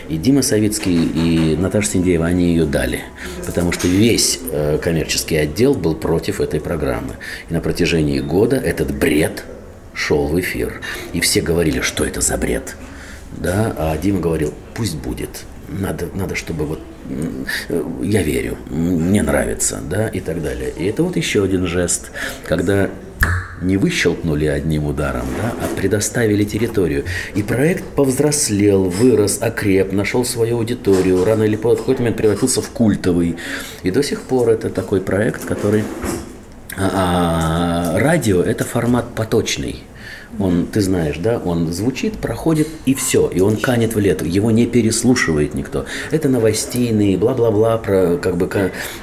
И 0.09 0.17
Дима 0.17 0.43
Савицкий 0.43 0.95
и 0.95 1.57
Наташа 1.57 1.91
Синдеева, 1.91 2.27
они 2.27 2.49
ее 2.49 2.65
дали. 2.65 3.01
Потому 3.45 3.73
что 3.73 3.89
весь 3.89 4.39
э, 4.51 4.79
коммерческий 4.83 5.37
отдел 5.37 5.75
был 5.75 5.95
против 5.95 6.41
этой 6.41 6.61
программы. 6.61 7.15
И 7.49 7.55
на 7.55 7.61
протяжении 7.61 8.21
года 8.21 8.57
этот 8.57 8.95
бред– 8.95 9.45
шел 9.97 10.29
в 10.29 10.39
эфир. 10.39 10.81
И 11.13 11.21
все 11.21 11.41
говорили, 11.41 11.81
что 11.81 12.05
это 12.05 12.21
за 12.21 12.37
бред. 12.37 12.77
Да? 13.33 13.75
А 13.77 13.97
Дима 13.97 14.21
говорил, 14.21 14.55
пусть 14.75 14.97
будет. 14.97 15.45
Надо, 15.69 16.09
надо, 16.15 16.37
чтобы 16.37 16.65
вот 16.65 16.81
я 18.03 18.23
верю, 18.23 18.57
мне 18.71 19.23
нравится, 19.23 19.81
да, 19.83 20.07
и 20.07 20.21
так 20.21 20.41
далее. 20.43 20.73
И 20.77 20.85
это 20.85 21.03
вот 21.03 21.17
еще 21.17 21.43
один 21.43 21.67
жест, 21.67 22.13
когда 22.45 22.89
не 23.63 23.77
выщелкнули 23.77 24.47
одним 24.47 24.87
ударом, 24.87 25.27
да, 25.41 25.55
а 25.61 25.77
предоставили 25.77 26.45
территорию. 26.45 27.05
И 27.35 27.43
проект 27.43 27.85
повзрослел, 27.85 28.85
вырос, 28.85 29.39
окреп, 29.41 29.93
нашел 29.93 30.25
свою 30.25 30.59
аудиторию, 30.59 31.25
рано 31.25 31.45
или 31.45 31.57
поздно 31.57 31.77
в 31.77 31.81
какой-то 31.81 32.03
момент 32.03 32.17
превратился 32.17 32.63
в 32.63 32.69
культовый. 32.71 33.37
И 33.83 33.91
до 33.91 34.03
сих 34.03 34.23
пор 34.23 34.51
это 34.51 34.71
такой 34.71 35.01
проект, 35.01 35.45
который 35.45 35.85
а, 36.77 37.95
а 37.95 37.99
радио– 37.99 38.43
это 38.43 38.65
формат 38.65 39.15
поточный. 39.15 39.83
Он, 40.39 40.67
ты 40.67 40.83
знаешь, 40.83 41.17
да, 41.17 41.39
он 41.39 41.73
звучит, 41.73 42.15
проходит 42.19 42.69
и 42.85 42.95
все, 42.95 43.29
и 43.29 43.41
он 43.41 43.57
канет 43.57 43.95
в 43.95 43.99
лету, 43.99 44.27
его 44.27 44.51
не 44.51 44.67
переслушивает 44.67 45.55
никто. 45.55 45.87
Это 46.11 46.29
новостейный, 46.29 47.17
бла-бла-бла, 47.17 47.79
про 47.79 48.19
как 48.19 48.37
бы 48.37 48.51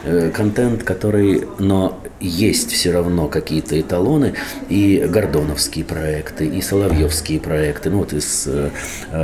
э, 0.04 0.30
контент, 0.30 0.84
который, 0.84 1.48
но 1.58 2.00
есть 2.28 2.72
все 2.72 2.92
равно 2.92 3.28
какие-то 3.28 3.80
эталоны, 3.80 4.34
и 4.70 5.06
гордоновские 5.08 5.86
проекты, 5.86 6.46
и 6.46 6.62
соловьевские 6.62 7.40
проекты, 7.40 7.90
ну 7.90 8.00
вот 8.00 8.14
из 8.14 8.48
э, 8.48 8.70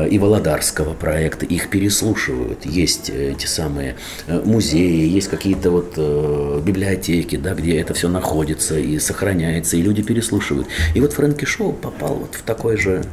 и 0.10 0.20
Володарского 0.20 0.94
проекта, 0.94 1.46
их 1.46 1.70
переслушивают. 1.70 2.66
Есть 2.66 3.10
эти 3.10 3.46
самые 3.46 3.96
э, 4.28 4.42
музеи, 4.44 5.08
есть 5.08 5.30
какие-то 5.30 5.72
вот 5.72 5.94
э, 5.98 6.62
библиотеки, 6.64 7.38
да, 7.38 7.54
где 7.54 7.80
это 7.80 7.94
все 7.94 8.10
находится 8.10 8.78
и 8.78 9.00
сохраняется, 9.00 9.78
и 9.78 9.82
люди 9.82 10.02
переслушивают. 10.02 10.68
И 10.94 11.02
вот 11.02 11.14
Фрэнки 11.14 11.46
Шоу 11.46 11.74
попал 11.74 12.16
вот 12.16 12.36
в 12.36 12.42
такой 12.44 12.78
же 12.78 13.04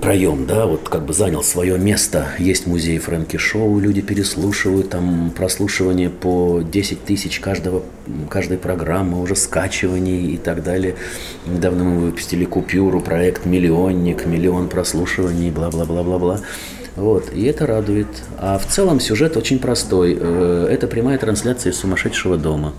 проем, 0.00 0.46
да, 0.46 0.66
вот 0.66 0.88
как 0.88 1.04
бы 1.04 1.12
занял 1.12 1.42
свое 1.42 1.78
место. 1.78 2.28
Есть 2.38 2.66
музей 2.66 2.98
Фрэнки 2.98 3.36
Шоу, 3.36 3.78
люди 3.78 4.00
переслушивают, 4.00 4.90
там 4.90 5.32
прослушивание 5.36 6.10
по 6.10 6.62
10 6.62 7.04
тысяч 7.04 7.40
каждого, 7.40 7.82
каждой 8.30 8.58
программы, 8.58 9.20
уже 9.20 9.36
скачиваний 9.36 10.34
и 10.34 10.36
так 10.36 10.62
далее. 10.62 10.94
Недавно 11.46 11.84
мы 11.84 11.98
выпустили 12.00 12.44
купюру, 12.44 13.00
проект 13.00 13.46
«Миллионник», 13.46 14.26
миллион 14.26 14.68
прослушиваний, 14.68 15.50
бла-бла-бла-бла-бла. 15.50 16.40
Вот, 16.96 17.32
и 17.32 17.44
это 17.44 17.66
радует. 17.66 18.08
А 18.38 18.58
в 18.58 18.66
целом 18.66 18.98
сюжет 18.98 19.36
очень 19.36 19.60
простой. 19.60 20.16
Э, 20.18 20.68
это 20.68 20.88
прямая 20.88 21.16
трансляция 21.16 21.70
из 21.70 21.78
сумасшедшего 21.78 22.36
дома. 22.36 22.74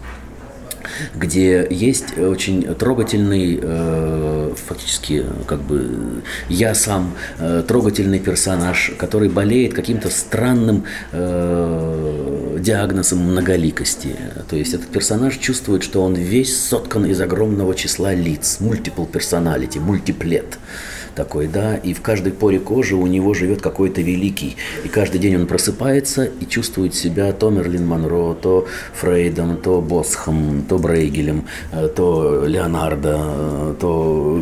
Где 1.15 1.67
есть 1.69 2.17
очень 2.17 2.63
трогательный, 2.75 3.59
э, 3.61 4.53
фактически, 4.55 5.25
как 5.45 5.61
бы, 5.61 6.23
я 6.49 6.75
сам 6.75 7.15
э, 7.39 7.63
трогательный 7.67 8.19
персонаж, 8.19 8.91
который 8.97 9.29
болеет 9.29 9.73
каким-то 9.73 10.09
странным 10.09 10.85
э, 11.11 12.57
диагнозом 12.59 13.19
многоликости. 13.19 14.15
То 14.49 14.55
есть 14.55 14.73
этот 14.73 14.87
персонаж 14.87 15.37
чувствует, 15.37 15.83
что 15.83 16.03
он 16.03 16.15
весь 16.15 16.59
соткан 16.61 17.05
из 17.05 17.19
огромного 17.21 17.75
числа 17.75 18.13
лиц, 18.13 18.57
multiple 18.59 19.09
personality, 19.09 19.79
мультиплет 19.79 20.57
такой, 21.19 21.47
да, 21.47 21.75
и 21.75 21.93
в 21.93 22.01
каждой 22.01 22.31
поре 22.31 22.59
кожи 22.59 22.95
у 22.95 23.05
него 23.05 23.33
живет 23.33 23.61
какой-то 23.61 24.01
великий. 24.01 24.55
И 24.85 24.87
каждый 24.87 25.19
день 25.19 25.35
он 25.35 25.47
просыпается 25.47 26.23
и 26.23 26.45
чувствует 26.45 26.95
себя 26.95 27.33
то 27.33 27.49
Мерлин 27.49 27.85
Монро, 27.85 28.35
то 28.35 28.67
Фрейдом, 28.93 29.57
то 29.57 29.81
Босхом, 29.81 30.63
то 30.69 30.77
Брейгелем, 30.77 31.43
э, 31.73 31.89
то 31.93 32.45
Леонардо, 32.45 33.17
э, 33.19 33.75
то 33.81 34.41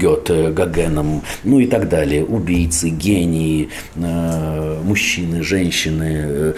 Гёте, 0.00 0.50
Гогеном, 0.50 1.22
ну 1.42 1.58
и 1.58 1.66
так 1.66 1.88
далее. 1.88 2.24
Убийцы, 2.24 2.90
гении, 2.90 3.70
э, 3.96 4.80
мужчины, 4.84 5.42
женщины, 5.42 6.54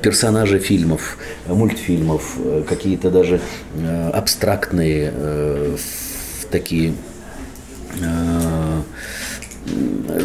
персонажи 0.00 0.60
фильмов, 0.60 1.18
мультфильмов, 1.48 2.38
какие-то 2.68 3.10
даже 3.10 3.40
абстрактные 4.12 5.12
такие 6.50 6.92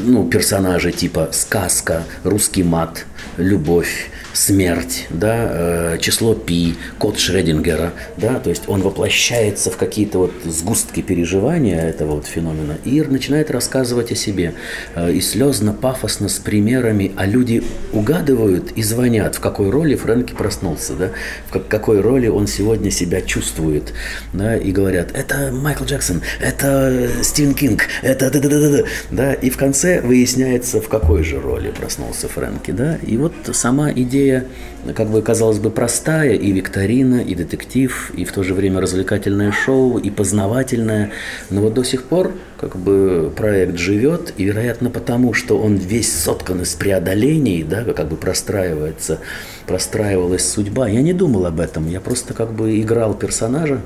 ну, 0.06 0.28
персонажи 0.28 0.92
типа 0.92 1.30
сказка, 1.32 2.04
русский 2.24 2.64
мат, 2.64 3.06
любовь, 3.38 4.10
смерть, 4.34 5.08
да, 5.12 5.94
э, 5.94 5.98
число 6.00 6.34
пи, 6.34 6.76
код 6.98 7.20
Шредингера, 7.20 7.94
да, 8.18 8.40
то 8.40 8.50
есть 8.50 8.64
он 8.68 8.82
воплощается 8.82 9.70
в 9.70 9.78
какие-то 9.78 10.18
вот 10.18 10.34
сгустки 10.44 11.02
переживания 11.02 11.80
этого 11.80 12.16
вот 12.16 12.26
феномена 12.26 12.78
и 12.84 13.02
начинает 13.02 13.52
рассказывать 13.52 14.12
о 14.12 14.16
себе. 14.16 14.56
Э, 14.96 15.12
и 15.12 15.22
слезно, 15.22 15.72
пафосно, 15.74 16.30
с 16.30 16.40
примерами, 16.40 17.12
а 17.16 17.26
люди 17.26 17.64
угадывают 17.94 18.72
и 18.72 18.82
звонят, 18.82 19.36
в 19.36 19.40
какой 19.40 19.70
роли 19.70 19.96
Фрэнки 19.96 20.34
проснулся, 20.34 20.94
да, 20.94 21.10
в 21.50 21.60
какой 21.60 22.02
роли 22.02 22.28
он 22.28 22.48
сегодня 22.48 22.90
себя 22.90 23.22
чувствует, 23.22 23.94
да, 24.34 24.58
и 24.58 24.72
говорят, 24.72 25.12
это 25.14 25.52
Майкл 25.52 25.84
Джексон, 25.84 26.22
это 26.40 27.10
Стивен 27.22 27.54
Кинг, 27.54 27.84
это 28.02 28.32
да 28.32 28.40
да 28.40 28.50
да 28.50 28.70
да 28.70 28.84
да, 29.12 29.34
и 29.34 29.50
в 29.50 29.58
конце 29.58 30.02
выясняется, 30.02 30.82
в 30.82 30.90
какой 30.90 31.24
же 31.24 31.40
роли 31.40 31.70
проснулся 31.70 32.28
Фрэнки, 32.28 32.72
да, 32.72 32.98
и 33.06 33.13
вот 33.18 33.34
сама 33.54 33.92
идея, 33.92 34.48
как 34.96 35.10
бы, 35.10 35.22
казалось 35.22 35.60
бы, 35.60 35.70
простая, 35.70 36.34
и 36.34 36.52
викторина, 36.52 37.22
и 37.22 37.36
детектив, 37.36 38.12
и 38.16 38.26
в 38.26 38.32
то 38.32 38.44
же 38.44 38.54
время 38.54 38.82
развлекательное 38.82 39.52
шоу, 39.52 39.98
и 39.98 40.10
познавательное, 40.10 41.12
но 41.50 41.62
вот 41.62 41.74
до 41.74 41.84
сих 41.84 42.04
пор 42.04 42.34
как 42.60 42.78
бы 42.78 43.32
проект 43.36 43.78
живет, 43.78 44.34
и, 44.38 44.46
вероятно, 44.46 44.90
потому 44.90 45.34
что 45.34 45.58
он 45.58 45.76
весь 45.76 46.14
соткан 46.14 46.62
из 46.62 46.74
преодолений, 46.76 47.64
да, 47.64 47.84
как 47.84 48.08
бы 48.08 48.16
простраивается, 48.16 49.20
простраивалась 49.68 50.50
судьба. 50.50 50.88
Я 50.88 51.02
не 51.02 51.14
думал 51.14 51.46
об 51.46 51.60
этом, 51.60 51.90
я 51.90 52.00
просто 52.00 52.34
как 52.34 52.54
бы 52.54 52.80
играл 52.80 53.14
персонажа, 53.14 53.82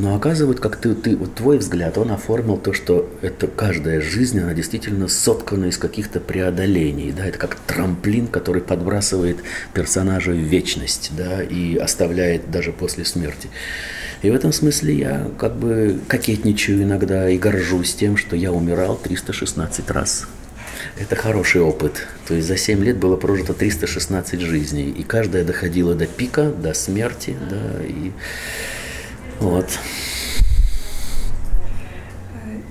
но 0.00 0.14
оказывается, 0.14 0.62
как 0.62 0.76
ты, 0.76 0.94
ты, 0.94 1.16
вот 1.16 1.34
твой 1.34 1.58
взгляд, 1.58 1.98
он 1.98 2.10
оформил 2.12 2.56
то, 2.56 2.72
что 2.72 3.10
это 3.22 3.46
каждая 3.46 4.00
жизнь, 4.00 4.38
она 4.40 4.54
действительно 4.54 5.08
соткана 5.08 5.66
из 5.66 5.78
каких-то 5.78 6.20
преодолений, 6.20 7.12
да, 7.12 7.26
это 7.26 7.38
как 7.38 7.56
трамплин, 7.66 8.28
который 8.28 8.62
подбрасывает 8.62 9.38
персонажа 9.74 10.30
в 10.30 10.36
вечность, 10.36 11.10
да, 11.16 11.42
и 11.42 11.76
оставляет 11.76 12.50
даже 12.50 12.72
после 12.72 13.04
смерти. 13.04 13.48
И 14.22 14.30
в 14.30 14.34
этом 14.34 14.52
смысле 14.52 14.94
я 14.94 15.30
как 15.38 15.56
бы 15.56 15.98
кокетничаю 16.08 16.82
иногда 16.82 17.28
и 17.28 17.38
горжусь 17.38 17.94
тем, 17.94 18.16
что 18.16 18.36
я 18.36 18.52
умирал 18.52 18.96
316 18.96 19.90
раз. 19.90 20.26
Это 20.98 21.16
хороший 21.16 21.60
опыт. 21.60 22.06
То 22.26 22.34
есть 22.34 22.46
за 22.46 22.56
7 22.56 22.82
лет 22.82 22.98
было 22.98 23.16
прожито 23.16 23.54
316 23.54 24.40
жизней, 24.40 24.90
и 24.90 25.02
каждая 25.02 25.44
доходила 25.44 25.94
до 25.94 26.06
пика, 26.06 26.50
до 26.50 26.74
смерти, 26.74 27.36
да, 27.50 27.84
и 27.84 28.12
вот. 29.40 29.78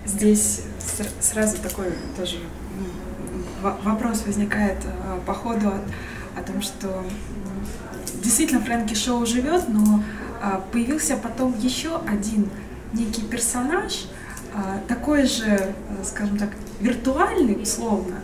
Здесь 0.06 0.62
сразу 1.20 1.58
такой 1.58 1.94
тоже 2.16 2.38
вопрос 3.62 4.24
возникает 4.26 4.78
э, 4.84 5.20
по 5.26 5.34
ходу 5.34 5.74
о, 6.36 6.44
том, 6.44 6.62
что 6.62 7.04
действительно 8.24 8.62
Фрэнки 8.62 8.94
Шоу 8.94 9.26
живет, 9.26 9.68
но 9.68 10.04
а, 10.42 10.64
появился 10.72 11.18
потом 11.18 11.58
еще 11.58 12.00
один 12.08 12.50
некий 12.94 13.24
персонаж, 13.24 14.06
а, 14.54 14.80
такой 14.88 15.26
же, 15.26 15.46
э, 15.46 15.74
скажем 16.04 16.38
так, 16.38 16.50
виртуальный, 16.80 17.62
условно, 17.62 18.18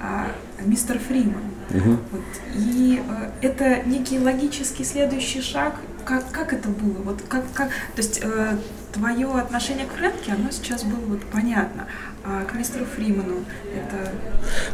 а, 0.00 0.28
мистер 0.64 0.98
Фриман. 0.98 1.42
Угу. 1.70 1.90
Вот. 2.12 2.22
И 2.54 3.02
э, 3.08 3.46
это 3.46 3.82
некий 3.88 4.18
логический 4.18 4.84
следующий 4.84 5.40
шаг 5.40 5.74
как, 6.06 6.30
как 6.30 6.52
это 6.52 6.68
было? 6.68 7.02
Вот 7.02 7.22
как, 7.28 7.42
как, 7.52 7.68
то 7.68 7.98
есть 7.98 8.20
э, 8.22 8.56
твое 8.92 9.26
отношение 9.32 9.86
к 9.86 9.92
Фрэнке, 9.92 10.32
оно 10.32 10.50
сейчас 10.50 10.84
было 10.84 11.04
вот 11.06 11.20
понятно, 11.32 11.86
а 12.24 12.44
к 12.44 12.54
мистеру 12.54 12.86
Фриману 12.86 13.44
это... 13.74 14.12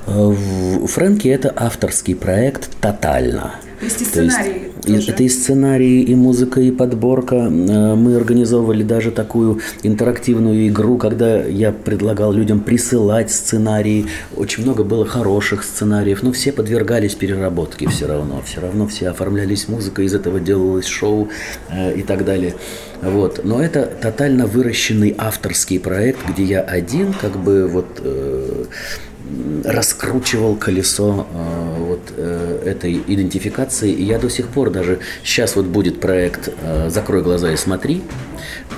Э, 0.07 0.87
Фрэнки 0.87 1.29
это 1.29 1.53
авторский 1.57 2.15
проект 2.15 2.71
тотально. 2.81 3.55
То 3.81 3.87
есть 3.87 4.03
и 4.03 4.05
сценарий 4.05 4.72
Есть, 4.85 5.09
Это 5.09 5.23
и 5.23 5.29
сценарий, 5.29 6.03
и 6.03 6.15
музыка, 6.15 6.61
и 6.61 6.71
подборка. 6.71 7.37
Э, 7.37 7.95
мы 7.95 8.17
организовывали 8.17 8.83
даже 8.83 9.11
такую 9.11 9.61
интерактивную 9.83 10.69
игру, 10.69 10.97
когда 10.97 11.43
я 11.45 11.73
предлагал 11.73 12.33
людям 12.33 12.61
присылать 12.61 13.31
сценарии. 13.31 14.07
Очень 14.37 14.65
много 14.65 14.83
было 14.83 15.07
хороших 15.07 15.63
сценариев, 15.63 16.23
но 16.23 16.33
все 16.33 16.53
подвергались 16.53 17.15
переработке 17.15 17.89
все 17.89 18.07
равно. 18.07 18.43
Все 18.45 18.61
равно 18.61 18.89
все 18.89 19.11
оформлялись 19.11 19.69
музыкой, 19.69 20.07
из 20.07 20.15
этого 20.15 20.41
делалось 20.41 20.87
шоу 20.87 21.29
э, 21.69 21.99
и 21.99 22.03
так 22.03 22.25
далее. 22.25 22.55
Вот. 23.03 23.41
Но 23.45 23.63
это 23.63 23.87
тотально 24.01 24.47
выращенный 24.47 25.15
авторский 25.17 25.79
проект, 25.79 26.21
где 26.29 26.45
я 26.45 26.61
один 26.61 27.13
как 27.13 27.37
бы 27.37 27.69
вот 27.69 28.01
э, 28.03 28.65
раскручивал 29.65 30.57
колесо 30.57 31.27
э, 31.33 31.77
вот 31.79 32.13
э, 32.17 32.63
этой 32.67 32.95
идентификации. 32.95 33.91
И 33.91 34.05
я 34.05 34.19
до 34.19 34.29
сих 34.29 34.49
пор 34.49 34.71
даже 34.71 34.99
сейчас 35.25 35.57
вот 35.57 35.67
будет 35.67 36.01
проект 36.01 36.51
э, 36.63 36.91
"Закрой 36.91 37.23
глаза 37.23 37.53
и 37.53 37.57
смотри" 37.57 38.03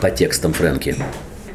по 0.01 0.11
текстам 0.11 0.53
Фрэнки. 0.53 0.97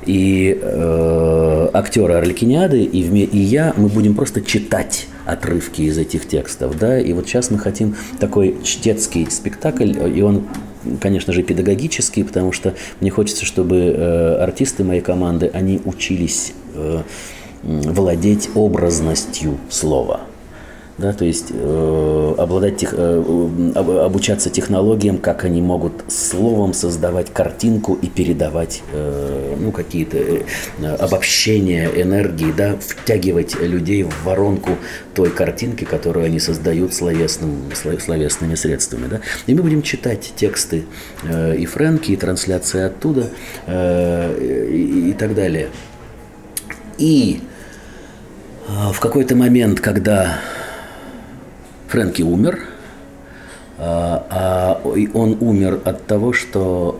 И 0.05 0.57
э, 0.59 1.69
актеры 1.73 2.15
Орликиниады 2.15 2.81
и, 2.81 3.01
и 3.01 3.37
я, 3.37 3.73
мы 3.77 3.89
будем 3.89 4.15
просто 4.15 4.41
читать 4.41 5.07
отрывки 5.25 5.83
из 5.83 5.97
этих 5.97 6.27
текстов, 6.27 6.79
да, 6.79 6.99
и 6.99 7.13
вот 7.13 7.27
сейчас 7.27 7.51
мы 7.51 7.59
хотим 7.59 7.95
такой 8.19 8.57
чтецкий 8.63 9.29
спектакль, 9.29 9.91
и 9.91 10.21
он 10.21 10.47
конечно 11.01 11.33
же, 11.33 11.43
педагогический, 11.43 12.23
потому 12.23 12.51
что 12.51 12.73
мне 13.01 13.11
хочется, 13.11 13.45
чтобы 13.45 13.75
э, 13.75 14.35
артисты 14.41 14.83
моей 14.83 15.01
команды, 15.01 15.51
они 15.53 15.81
учились 15.83 16.53
э, 16.73 17.03
владеть 17.64 18.49
образностью 18.55 19.57
слова. 19.70 20.22
Да, 20.99 21.14
то 21.14 21.24
есть 21.24 21.47
э, 21.51 22.36
обладать 22.38 22.76
тех, 22.76 22.93
э, 22.93 23.72
обучаться 23.76 24.49
технологиям, 24.49 25.18
как 25.18 25.45
они 25.45 25.62
могут 25.62 25.93
словом 26.10 26.74
создавать 26.74 27.32
картинку 27.32 27.97
и 28.01 28.07
передавать 28.07 28.84
э, 28.91 29.55
ну, 29.57 29.72
какие-то 29.72 30.18
э, 30.18 30.43
обобщения 30.99 31.89
энергии, 31.95 32.51
да, 32.51 32.76
втягивать 32.76 33.55
людей 33.62 34.03
в 34.03 34.26
воронку 34.26 34.72
той 35.14 35.30
картинки, 35.30 35.86
которую 35.86 36.26
они 36.26 36.38
создают 36.38 36.93
словесным, 36.93 37.72
словесными 37.74 38.55
средствами. 38.55 39.07
Да. 39.07 39.22
И 39.47 39.53
мы 39.53 39.62
будем 39.62 39.82
читать 39.82 40.34
тексты 40.36 40.84
э, 41.24 41.55
и 41.55 41.66
Фрэнки, 41.66 42.12
и 42.12 42.18
трансляции 42.18 42.82
оттуда, 42.82 43.30
э, 43.68 44.38
и, 44.70 45.12
и 45.12 45.14
так 45.14 45.34
далее. 45.34 45.70
И 46.97 47.39
в 48.70 48.99
какой-то 48.99 49.36
момент, 49.36 49.80
когда 49.80 50.39
Фрэнки 51.88 52.22
умер, 52.22 52.59
а, 53.80 54.26
а 54.30 54.82
он 55.13 55.38
умер 55.39 55.82
от 55.86 56.05
того, 56.05 56.34
что 56.34 56.99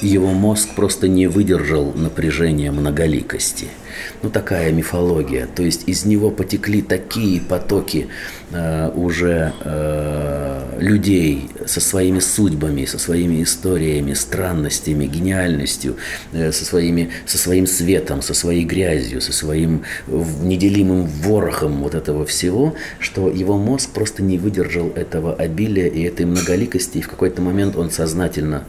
его 0.00 0.32
мозг 0.32 0.70
просто 0.74 1.08
не 1.08 1.26
выдержал 1.26 1.92
напряжения 1.94 2.70
многоликости– 2.70 3.68
ну, 4.22 4.30
такая 4.30 4.72
мифология. 4.72 5.46
То 5.46 5.62
есть 5.62 5.88
из 5.88 6.04
него 6.04 6.30
потекли 6.30 6.82
такие 6.82 7.40
потоки 7.40 8.08
э, 8.50 8.90
уже 8.94 9.52
э, 9.64 10.78
людей 10.80 11.48
со 11.66 11.80
своими 11.80 12.20
судьбами, 12.20 12.84
со 12.84 12.98
своими 12.98 13.42
историями, 13.42 14.14
странностями, 14.14 15.06
гениальностью, 15.06 15.96
э, 16.32 16.52
со, 16.52 16.64
своими, 16.64 17.10
со 17.26 17.38
своим 17.38 17.66
светом, 17.66 18.22
со 18.22 18.34
своей 18.34 18.64
грязью, 18.64 19.20
со 19.20 19.32
своим 19.32 19.82
неделимым 20.06 21.06
ворохом 21.06 21.82
вот 21.82 21.94
этого 21.94 22.24
всего, 22.24 22.74
что 22.98 23.28
его 23.28 23.58
мозг 23.58 23.90
просто 23.90 24.22
не 24.22 24.38
выдержал 24.38 24.90
этого 24.90 25.34
обилия 25.34 25.86
и 25.86 26.02
этой 26.02 26.26
многоликости, 26.26 26.98
и 26.98 27.02
в 27.02 27.08
какой-то 27.08 27.42
момент 27.42 27.76
он 27.76 27.90
сознательно 27.90 28.64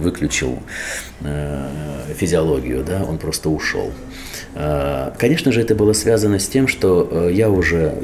выключил 0.00 0.58
э, 1.20 1.68
физиологию, 2.14 2.84
да, 2.84 3.04
он 3.08 3.18
просто 3.18 3.50
ушел. 3.50 3.92
Э, 4.54 5.12
конечно 5.18 5.52
же, 5.52 5.60
это 5.60 5.74
было 5.74 5.92
связано 5.92 6.38
с 6.38 6.48
тем, 6.48 6.66
что 6.66 7.08
э, 7.10 7.30
я 7.32 7.48
уже 7.50 7.94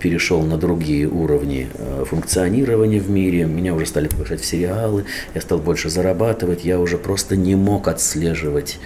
перешел 0.00 0.42
на 0.42 0.56
другие 0.56 1.08
уровни 1.08 1.68
функционирования 2.06 3.00
в 3.00 3.10
мире, 3.10 3.44
меня 3.44 3.74
уже 3.74 3.86
стали 3.86 4.08
приглашать 4.08 4.40
в 4.40 4.44
сериалы, 4.44 5.04
я 5.34 5.40
стал 5.40 5.58
больше 5.58 5.90
зарабатывать, 5.90 6.64
я 6.64 6.80
уже 6.80 6.98
просто 6.98 7.36
не 7.36 7.54
мог 7.54 7.88
отслеживать, 7.88 8.78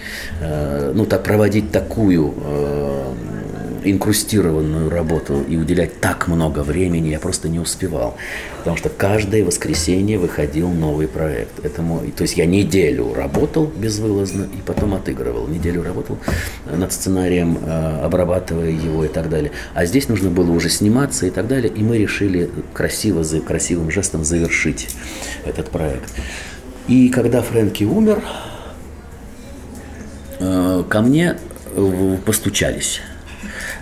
ну, 0.93 1.05
так, 1.05 1.23
проводить 1.23 1.71
такую 1.71 2.33
инкрустированную 3.91 4.89
работу 4.89 5.43
и 5.47 5.57
уделять 5.57 5.99
так 5.99 6.27
много 6.27 6.59
времени 6.59 7.09
я 7.09 7.19
просто 7.19 7.49
не 7.49 7.59
успевал. 7.59 8.17
Потому 8.59 8.77
что 8.77 8.89
каждое 8.89 9.43
воскресенье 9.43 10.17
выходил 10.19 10.69
новый 10.69 11.07
проект. 11.07 11.63
Это 11.63 11.81
мой, 11.81 12.11
то 12.11 12.23
есть 12.23 12.37
я 12.37 12.45
неделю 12.45 13.13
работал 13.13 13.65
безвылазно 13.65 14.43
и 14.43 14.61
потом 14.65 14.93
отыгрывал. 14.93 15.47
Неделю 15.47 15.83
работал 15.83 16.17
над 16.65 16.91
сценарием, 16.91 17.57
э, 17.63 18.01
обрабатывая 18.03 18.71
его 18.71 19.05
и 19.05 19.07
так 19.07 19.29
далее. 19.29 19.51
А 19.73 19.85
здесь 19.85 20.09
нужно 20.09 20.29
было 20.29 20.51
уже 20.51 20.69
сниматься 20.69 21.25
и 21.25 21.29
так 21.29 21.47
далее. 21.47 21.71
И 21.71 21.83
мы 21.83 21.97
решили 21.97 22.49
красиво, 22.73 23.23
за 23.23 23.39
красивым 23.39 23.91
жестом 23.91 24.23
завершить 24.23 24.89
этот 25.45 25.69
проект. 25.69 26.11
И 26.87 27.09
когда 27.09 27.41
Фрэнки 27.41 27.83
умер, 27.83 28.23
э, 30.39 30.83
ко 30.87 31.01
мне 31.01 31.37
постучались. 32.25 33.01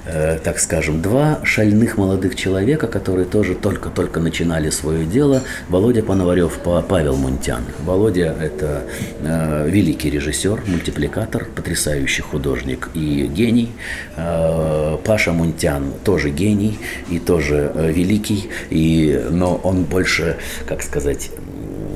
Э, 0.07 0.37
так 0.43 0.59
скажем, 0.59 1.01
два 1.01 1.39
шальных 1.43 1.97
молодых 1.97 2.35
человека, 2.35 2.85
которые 2.87 3.25
тоже 3.25 3.55
только-только 3.55 4.19
начинали 4.19 4.69
свое 4.69 5.05
дело. 5.05 5.41
Володя 5.67 6.03
Пановарев, 6.03 6.59
Павел 6.87 7.15
Мунтян. 7.15 7.63
Володя– 7.83 8.35
это 8.39 8.83
э, 9.21 9.67
великий 9.67 10.11
режиссер, 10.11 10.61
мультипликатор, 10.67 11.45
потрясающий 11.45 12.21
художник 12.21 12.89
и 12.93 13.25
гений. 13.25 13.71
Э, 14.15 14.97
Паша 15.03 15.31
Мунтян 15.31 15.91
тоже 16.03 16.29
гений 16.29 16.77
и 17.09 17.17
тоже 17.17 17.71
э, 17.73 17.91
великий, 17.91 18.49
и, 18.69 19.25
но 19.31 19.55
он 19.55 19.85
больше, 19.85 20.37
как 20.67 20.83
сказать, 20.83 21.31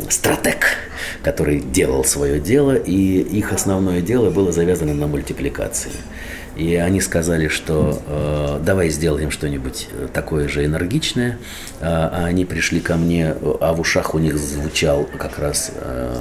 стратег, 0.09 0.77
который 1.21 1.59
делал 1.59 2.03
свое 2.03 2.39
дело, 2.39 2.75
и 2.75 3.19
их 3.19 3.53
основное 3.53 4.01
дело 4.01 4.31
было 4.31 4.51
завязано 4.51 4.95
на 4.95 5.05
мультипликации. 5.05 5.91
И 6.59 6.75
они 6.75 6.99
сказали, 6.99 7.47
что 7.47 8.03
э, 8.05 8.59
давай 8.65 8.89
сделаем 8.89 9.31
что-нибудь 9.31 9.87
такое 10.13 10.49
же 10.49 10.65
энергичное. 10.65 11.37
А, 11.79 12.11
а 12.13 12.25
они 12.25 12.43
пришли 12.43 12.81
ко 12.81 12.97
мне, 12.97 13.33
а 13.61 13.73
в 13.73 13.79
ушах 13.79 14.13
у 14.13 14.19
них 14.19 14.37
звучал 14.37 15.07
как 15.17 15.39
раз 15.39 15.71
э, 15.73 16.17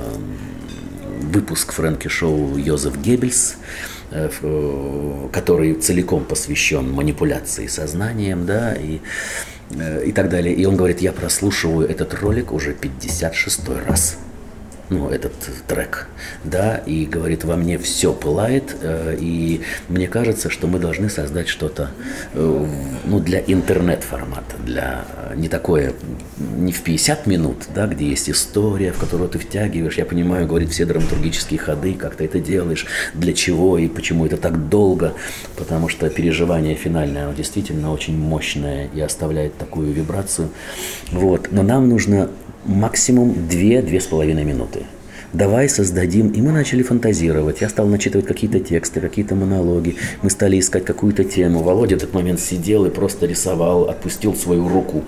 выпуск 1.23 1.73
Фрэнки 1.73 2.07
Шоу 2.07 2.57
Йозеф 2.57 2.97
Геббельс, 2.99 3.57
э, 4.13 4.31
э, 4.41 5.29
который 5.33 5.75
целиком 5.75 6.25
посвящен 6.25 6.89
манипуляции 6.89 7.67
сознанием, 7.67 8.47
да, 8.47 8.75
и, 8.75 9.01
э, 9.71 10.05
и 10.07 10.13
так 10.13 10.29
далее. 10.29 10.55
И 10.55 10.65
он 10.67 10.77
говорит, 10.77 11.01
я 11.01 11.11
прослушиваю 11.11 11.89
этот 11.89 12.15
ролик 12.15 12.53
уже 12.53 12.75
56 12.75 13.69
раз 13.89 14.19
ну, 14.91 15.09
этот 15.11 15.33
трек, 15.67 16.09
да, 16.45 16.77
и 16.77 17.05
говорит, 17.05 17.45
во 17.45 17.57
мне 17.57 17.79
все 17.79 18.13
пылает, 18.13 18.77
э, 18.81 19.17
и 19.21 19.61
мне 19.89 20.09
кажется, 20.09 20.51
что 20.51 20.67
мы 20.67 20.79
должны 20.79 21.11
создать 21.11 21.49
что-то, 21.49 21.91
э, 22.33 22.67
ну, 23.05 23.21
для 23.21 23.41
интернет-формата, 23.41 24.57
для 24.65 25.05
э, 25.31 25.35
не 25.37 25.49
такое, 25.49 25.93
не 26.39 26.73
в 26.73 26.83
50 26.83 27.27
минут, 27.27 27.65
да, 27.75 27.87
где 27.87 28.09
есть 28.09 28.31
история, 28.31 28.93
в 28.93 28.99
которую 28.99 29.29
ты 29.29 29.39
втягиваешь, 29.39 29.99
я 29.99 30.07
понимаю, 30.07 30.47
говорит 30.47 30.71
все 30.71 30.87
драматургические 30.87 31.59
ходы, 31.59 31.95
как 31.95 32.17
ты 32.17 32.25
это 32.25 32.41
делаешь, 32.41 32.87
для 33.15 33.35
чего 33.35 33.79
и 33.79 33.89
почему 33.89 34.25
это 34.25 34.37
так 34.37 34.69
долго, 34.69 35.15
потому 35.57 35.89
что 35.89 36.09
переживание 36.09 36.75
финальное, 36.75 37.25
оно 37.27 37.35
действительно 37.35 37.93
очень 37.93 38.17
мощное 38.17 38.89
и 38.95 39.01
оставляет 39.01 39.59
такую 39.59 39.93
вибрацию, 39.93 40.49
вот, 41.11 41.49
но 41.51 41.63
нам 41.63 41.89
нужно 41.89 42.31
максимум 42.69 43.33
2-2,5 43.33 44.45
минуты. 44.45 44.78
Давай 45.35 45.69
создадим. 45.69 46.29
И 46.29 46.41
мы 46.41 46.53
начали 46.53 46.83
фантазировать. 46.83 47.61
Я 47.61 47.69
стал 47.69 47.87
начитывать 47.87 48.27
какие-то 48.27 48.61
тексты, 48.61 49.01
какие-то 49.01 49.35
монологи. 49.35 49.97
Мы 50.23 50.31
стали 50.31 50.59
искать 50.59 50.87
какую-то 50.87 51.23
тему. 51.23 51.63
Володя 51.63 51.97
в 51.97 51.99
этот 51.99 52.15
момент 52.15 52.41
сидел 52.41 52.87
и 52.87 52.91
просто 52.91 53.27
рисовал, 53.27 53.91
отпустил 53.91 54.35
свою 54.35 54.67
руку 54.69 55.05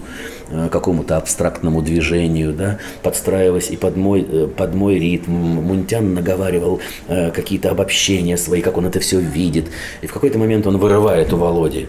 э, 0.50 0.68
какому-то 0.70 1.16
абстрактному 1.16 1.80
движению, 1.80 2.52
да, 2.52 2.78
подстраиваясь 3.02 3.70
и 3.70 3.78
под 3.78 3.96
мой, 3.96 4.20
э, 4.20 4.46
под 4.46 4.74
мой 4.74 4.98
ритм. 4.98 5.32
Мунтян 5.32 6.12
наговаривал 6.12 6.80
э, 7.08 7.30
какие-то 7.30 7.70
обобщения 7.70 8.36
свои, 8.36 8.60
как 8.60 8.76
он 8.76 8.84
это 8.84 9.00
все 9.00 9.20
видит. 9.20 9.68
И 10.02 10.06
в 10.06 10.12
какой-то 10.12 10.38
момент 10.38 10.66
он 10.66 10.76
вырывает 10.76 11.32
у 11.32 11.38
Володи 11.38 11.86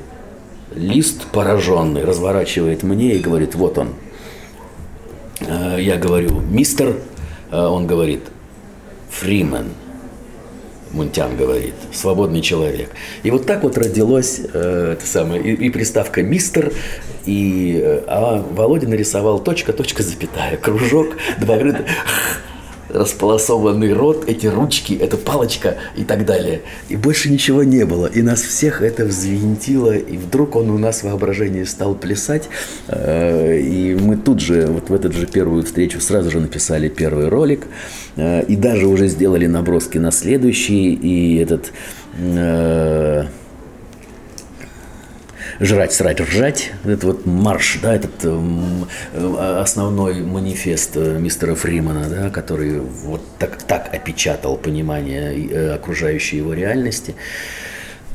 лист 0.73 1.25
пораженный, 1.33 2.05
разворачивает 2.05 2.83
мне 2.83 3.15
и 3.15 3.19
говорит, 3.19 3.55
вот 3.55 3.77
он, 3.77 3.89
я 5.77 5.97
говорю, 5.97 6.39
мистер, 6.39 6.95
он 7.57 7.87
говорит, 7.87 8.23
Фримен, 9.09 9.71
Мунтян 10.93 11.35
говорит, 11.37 11.73
свободный 11.93 12.41
человек. 12.41 12.89
И 13.23 13.31
вот 13.31 13.45
так 13.45 13.63
вот 13.63 13.77
родилось 13.77 14.41
э, 14.53 14.93
это 14.93 15.05
самое, 15.05 15.41
и, 15.41 15.53
и 15.67 15.69
приставка 15.69 16.21
мистер, 16.21 16.73
и, 17.25 17.79
э, 17.81 18.03
а 18.07 18.45
Володя 18.51 18.87
нарисовал 18.87 19.39
точка, 19.39 19.73
точка, 19.73 20.03
запятая, 20.03 20.57
кружок, 20.57 21.15
два 21.39 21.57
располосованный 22.93 23.93
рот, 23.93 24.25
эти 24.27 24.47
ручки, 24.47 24.93
эта 24.93 25.17
палочка 25.17 25.77
и 25.95 26.03
так 26.03 26.25
далее. 26.25 26.61
И 26.89 26.95
больше 26.95 27.31
ничего 27.31 27.63
не 27.63 27.85
было. 27.85 28.07
И 28.07 28.21
нас 28.21 28.41
всех 28.41 28.81
это 28.81 29.05
взвинтило, 29.05 29.95
и 29.95 30.17
вдруг 30.17 30.55
он 30.55 30.69
у 30.69 30.77
нас 30.77 31.01
в 31.01 31.03
воображении 31.05 31.63
стал 31.63 31.95
плясать. 31.95 32.49
Э, 32.87 33.57
и 33.57 33.95
мы 33.95 34.17
тут 34.17 34.39
же, 34.39 34.67
вот 34.67 34.89
в 34.89 34.93
эту 34.93 35.11
же 35.11 35.27
первую 35.27 35.63
встречу, 35.63 35.99
сразу 36.01 36.31
же 36.31 36.39
написали 36.39 36.89
первый 36.89 37.27
ролик. 37.27 37.67
Э, 38.15 38.43
и 38.43 38.55
даже 38.55 38.87
уже 38.87 39.07
сделали 39.07 39.47
наброски 39.47 39.97
на 39.97 40.11
следующий. 40.11 40.93
И 40.93 41.37
этот 41.37 41.71
э, 42.17 43.25
жрать, 45.61 45.93
срать, 45.93 46.19
ржать. 46.19 46.71
Это 46.83 47.07
вот 47.07 47.25
марш, 47.25 47.79
да, 47.81 47.95
этот 47.95 48.11
э, 48.23 49.59
основной 49.61 50.21
манифест 50.21 50.97
э, 50.97 51.19
мистера 51.19 51.55
Фримана, 51.55 52.09
да, 52.09 52.29
который 52.29 52.79
вот 52.79 53.21
так, 53.37 53.61
так 53.61 53.93
опечатал 53.93 54.57
понимание 54.57 55.47
э, 55.47 55.73
окружающей 55.75 56.37
его 56.37 56.53
реальности. 56.53 57.15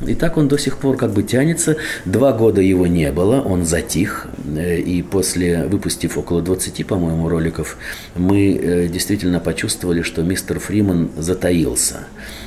И 0.07 0.15
так 0.15 0.37
он 0.37 0.49
до 0.49 0.59
сих 0.59 0.77
пор 0.77 0.99
как 0.99 1.13
бы 1.13 1.23
тянется. 1.23 1.77
Два 2.05 2.33
года 2.33 2.61
его 2.61 2.87
не 2.87 3.11
было, 3.13 3.41
он 3.41 3.65
затих. 3.65 4.27
И 4.59 5.03
после, 5.11 5.65
выпустив 5.65 6.19
около 6.19 6.43
20, 6.43 6.87
по-моему, 6.87 7.31
роликов, 7.31 7.79
мы 8.15 8.91
действительно 8.93 9.41
почувствовали, 9.41 10.03
что 10.03 10.23
мистер 10.23 10.61
Фриман 10.61 11.13
затаился 11.17 12.01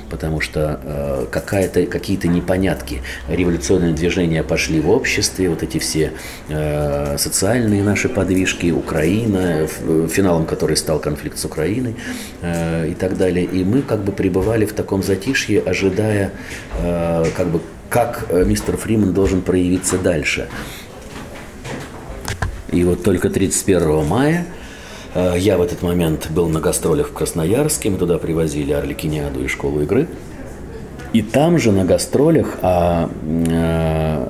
потому 0.09 0.41
что 0.41 0.79
э, 0.83 1.25
какие-то 1.85 2.27
непонятки, 2.27 3.01
революционные 3.27 3.93
движения 3.93 4.43
пошли 4.43 4.79
в 4.79 4.89
обществе, 4.89 5.49
вот 5.49 5.63
эти 5.63 5.77
все 5.77 6.13
э, 6.49 7.17
социальные 7.17 7.83
наши 7.83 8.09
подвижки, 8.09 8.71
Украина, 8.71 9.67
финалом 9.67 10.45
которой 10.45 10.77
стал 10.77 10.99
конфликт 10.99 11.37
с 11.37 11.45
Украиной 11.45 11.95
э, 12.41 12.89
и 12.89 12.93
так 12.93 13.17
далее. 13.17 13.45
И 13.45 13.63
мы 13.63 13.81
как 13.81 14.03
бы 14.03 14.11
пребывали 14.11 14.65
в 14.65 14.73
таком 14.73 15.03
затишье, 15.03 15.61
ожидая, 15.61 16.31
э, 16.81 17.25
как 17.35 17.47
бы, 17.47 17.61
как 17.89 18.25
э, 18.29 18.43
мистер 18.45 18.77
Фриман 18.77 19.13
должен 19.13 19.41
проявиться 19.41 19.97
дальше. 19.97 20.47
И 22.71 22.83
вот 22.83 23.03
только 23.03 23.29
31 23.29 24.05
мая 24.05 24.45
я 25.15 25.57
в 25.57 25.61
этот 25.61 25.81
момент 25.81 26.29
был 26.29 26.49
на 26.49 26.59
гастролях 26.59 27.09
в 27.09 27.13
Красноярске, 27.13 27.89
мы 27.89 27.97
туда 27.97 28.17
привозили 28.17 28.71
Орликиниаду 28.71 29.43
и 29.43 29.47
школу 29.47 29.81
игры. 29.81 30.07
И 31.11 31.23
там 31.23 31.57
же 31.57 31.71
на 31.71 31.85
гастролях, 31.85 32.59
а 32.61 33.09
э, 33.23 34.27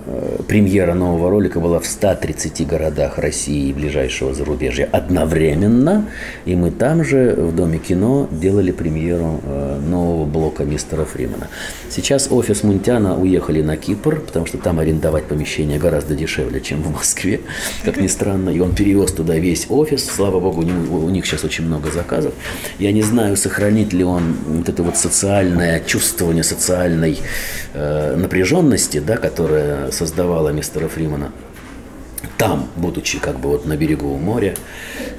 премьера 0.47 0.93
нового 0.93 1.30
ролика 1.30 1.59
была 1.59 1.80
в 1.80 1.86
130 1.86 2.65
городах 2.65 3.17
России 3.17 3.69
и 3.69 3.73
ближайшего 3.73 4.34
зарубежья 4.34 4.88
одновременно. 4.89 6.05
И 6.45 6.55
мы 6.55 6.71
там 6.71 7.03
же 7.03 7.36
в 7.38 7.53
Доме 7.53 7.80
кино 7.80 8.30
делали 8.32 8.71
премьеру 8.71 9.41
э, 9.43 9.80
нового 9.86 10.25
блока 10.25 10.63
мистера 10.63 11.03
Фримана. 11.03 11.49
Сейчас 11.89 12.32
офис 12.32 12.63
Мунтяна 12.63 13.19
уехали 13.19 13.61
на 13.61 13.75
Кипр, 13.75 14.21
потому 14.21 14.45
что 14.45 14.57
там 14.57 14.80
арендовать 14.80 15.25
помещение 15.25 15.80
гораздо 15.80 16.15
дешевле, 16.15 16.61
чем 16.61 16.82
в 16.82 16.93
Москве, 16.93 17.41
как 17.84 17.97
ни 17.97 18.07
странно. 18.07 18.51
И 18.51 18.59
он 18.59 18.73
перевез 18.73 19.11
туда 19.11 19.36
весь 19.36 19.65
офис. 19.69 20.05
Слава 20.05 20.39
богу, 20.39 20.61
у 20.61 21.09
них 21.09 21.25
сейчас 21.25 21.43
очень 21.43 21.65
много 21.65 21.91
заказов. 21.91 22.34
Я 22.80 22.93
не 22.93 23.01
знаю, 23.01 23.36
сохранит 23.36 23.91
ли 23.91 24.05
он 24.05 24.38
вот 24.47 24.69
это 24.69 24.82
вот 24.82 24.95
социальное 24.95 25.82
чувствование, 25.82 26.43
социальное 26.43 26.68
социальной 26.70 27.20
э, 27.74 28.15
напряженности, 28.15 28.99
да, 28.99 29.17
которая 29.17 29.91
создавала 29.91 30.49
мистера 30.49 30.88
Фримана. 30.88 31.32
там, 32.38 32.70
будучи 32.76 33.20
как 33.20 33.39
бы 33.39 33.49
вот 33.49 33.65
на 33.65 33.76
берегу 33.76 34.17
моря 34.17 34.53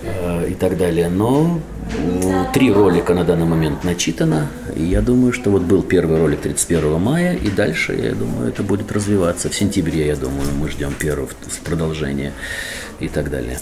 э, 0.03 0.51
и 0.51 0.55
так 0.55 0.77
далее. 0.77 1.09
Но 1.09 1.61
э, 1.99 2.45
три 2.55 2.73
ролика 2.73 3.15
на 3.15 3.25
данный 3.25 3.47
момент 3.47 3.85
начитано. 3.85 4.47
И 4.77 4.85
я 4.85 5.01
думаю, 5.01 5.33
что 5.33 5.51
вот 5.51 5.63
был 5.63 5.83
первый 5.83 6.19
ролик 6.19 6.41
31 6.41 7.01
мая, 7.01 7.35
и 7.35 7.51
дальше, 7.51 7.95
я 7.95 8.15
думаю, 8.15 8.49
это 8.49 8.63
будет 8.63 8.93
развиваться. 8.93 9.49
В 9.49 9.55
сентябре, 9.55 10.07
я 10.07 10.17
думаю, 10.17 10.49
мы 10.55 10.71
ждем 10.71 10.93
первого 10.95 11.29
продолжения 11.65 12.33
и 13.01 13.09
так 13.09 13.31
далее. 13.31 13.59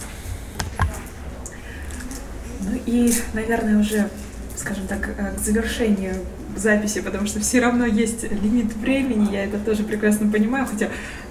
Ну 2.61 2.79
и, 2.87 3.13
наверное, 3.35 3.79
уже, 3.79 4.09
скажем 4.57 4.87
так, 4.87 5.09
э, 5.17 5.35
к 5.37 5.41
завершению 5.41 6.15
записи, 6.59 7.01
потому 7.01 7.27
что 7.27 7.41
все 7.41 7.61
равно 7.61 7.87
есть 7.87 8.25
лимит 8.25 8.75
времени, 8.75 9.33
я 9.33 9.45
это 9.45 9.59
тоже 9.59 9.83
прекрасно 9.83 10.31
понимаю, 10.31 10.67
хотя 10.67 10.89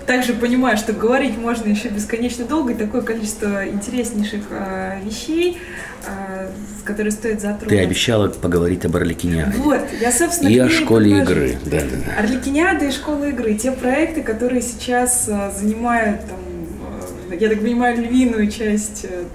также 0.08 0.34
понимаю, 0.34 0.78
что 0.78 0.94
говорить 0.94 1.38
можно 1.38 1.68
еще 1.70 1.90
бесконечно 1.90 2.46
долго, 2.46 2.72
и 2.72 2.76
такое 2.76 3.02
количество 3.02 3.68
интереснейших 3.68 4.44
э, 4.50 5.00
вещей, 5.04 5.58
э, 6.06 6.50
которые 6.86 7.12
стоит 7.12 7.42
затронуть. 7.42 7.70
Ты 7.70 7.80
обещала 7.80 8.30
поговорить 8.30 8.86
об 8.86 8.96
Орликиниаде. 8.96 9.58
Вот, 9.58 9.82
я, 10.00 10.12
собственно, 10.12 10.48
И 10.48 10.58
о 10.58 10.70
школе 10.70 11.20
игры. 11.20 11.58
Да, 11.66 11.82
да, 11.82 11.98
да. 12.06 12.22
Орликиниада 12.22 12.86
и 12.86 12.92
школа 12.92 13.26
игры. 13.26 13.54
Те 13.56 13.74
проекты, 13.74 14.24
которые 14.24 14.62
сейчас 14.62 15.26
э, 15.28 15.52
занимают, 15.54 16.22
там, 16.22 17.38
я 17.38 17.50
так 17.50 17.60
понимаю, 17.60 18.02
львиную 18.02 18.50
часть 18.50 19.06
э, 19.10 19.26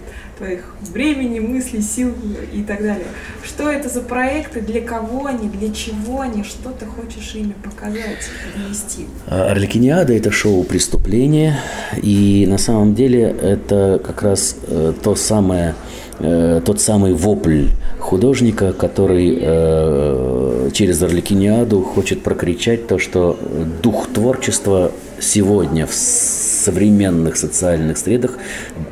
твоих 0.42 0.64
времени, 0.92 1.38
мыслей, 1.38 1.82
сил 1.82 2.12
и 2.52 2.62
так 2.62 2.82
далее. 2.82 3.06
Что 3.44 3.70
это 3.70 3.88
за 3.88 4.00
проекты, 4.00 4.60
для 4.60 4.80
кого 4.80 5.26
они, 5.26 5.48
для 5.48 5.72
чего 5.72 6.20
они, 6.20 6.42
что 6.42 6.70
ты 6.70 6.84
хочешь 6.86 7.34
ими 7.34 7.54
показать, 7.62 8.28
донести? 8.56 9.06
Орликиниада– 9.28 10.12
это 10.14 10.32
шоу 10.32 10.64
преступления, 10.64 11.60
и 12.02 12.46
на 12.48 12.58
самом 12.58 12.94
деле 12.94 13.22
это 13.22 14.00
как 14.04 14.22
раз 14.22 14.56
э, 14.66 14.92
то 15.00 15.14
самое, 15.14 15.74
э, 16.18 16.60
тот 16.64 16.80
самый 16.80 17.14
вопль 17.14 17.68
художника, 18.00 18.72
который 18.72 19.38
э, 19.40 20.70
через 20.72 21.00
Орликиниаду 21.02 21.82
хочет 21.82 22.22
прокричать 22.22 22.88
то, 22.88 22.98
что 22.98 23.38
дух 23.80 24.08
творчества 24.12 24.90
сегодня 25.22 25.86
в 25.86 25.94
современных 25.94 27.36
социальных 27.36 27.98
средах 27.98 28.38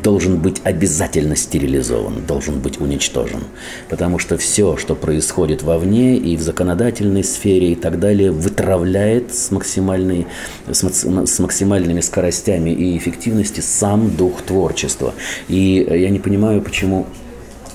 должен 0.03 0.39
быть 0.39 0.61
обязательно 0.65 1.37
стерилизован, 1.37 2.25
должен 2.27 2.61
быть 2.61 2.81
уничтожен. 2.81 3.41
Потому 3.89 4.19
что 4.19 4.39
все, 4.39 4.77
что 4.77 4.95
происходит 4.95 5.63
вовне 5.63 6.17
и 6.17 6.37
в 6.37 6.41
законодательной 6.41 7.25
сфере 7.25 7.73
и 7.73 7.75
так 7.75 7.99
далее, 7.99 8.31
вытравляет 8.31 9.35
с, 9.35 9.51
максимальной, 9.51 10.27
с, 10.71 10.83
с 10.83 11.39
максимальными 11.39 12.01
скоростями 12.01 12.71
и 12.71 12.97
эффективности 12.97 13.61
сам 13.61 14.17
дух 14.17 14.43
творчества. 14.43 15.15
И 15.49 15.87
я 15.91 16.11
не 16.11 16.19
понимаю, 16.19 16.63
почему 16.63 17.07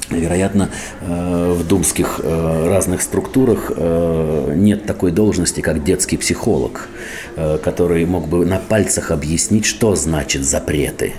Вероятно, 0.10 0.70
э, 1.01 1.53
в 1.58 1.68
думских 1.68 2.20
э, 2.24 2.68
разных 2.70 3.01
структурах 3.01 3.72
э, 3.76 4.53
нет 4.56 4.86
такой 4.86 5.12
должности, 5.12 5.62
как 5.62 5.84
детский 5.84 6.18
психолог, 6.18 6.89
который 7.36 8.06
мог 8.06 8.28
бы 8.28 8.45
на 8.45 8.60
пальцах 8.60 9.12
объяснить, 9.12 9.66
что 9.66 9.95
значит 9.95 10.43
запреты 10.43 11.14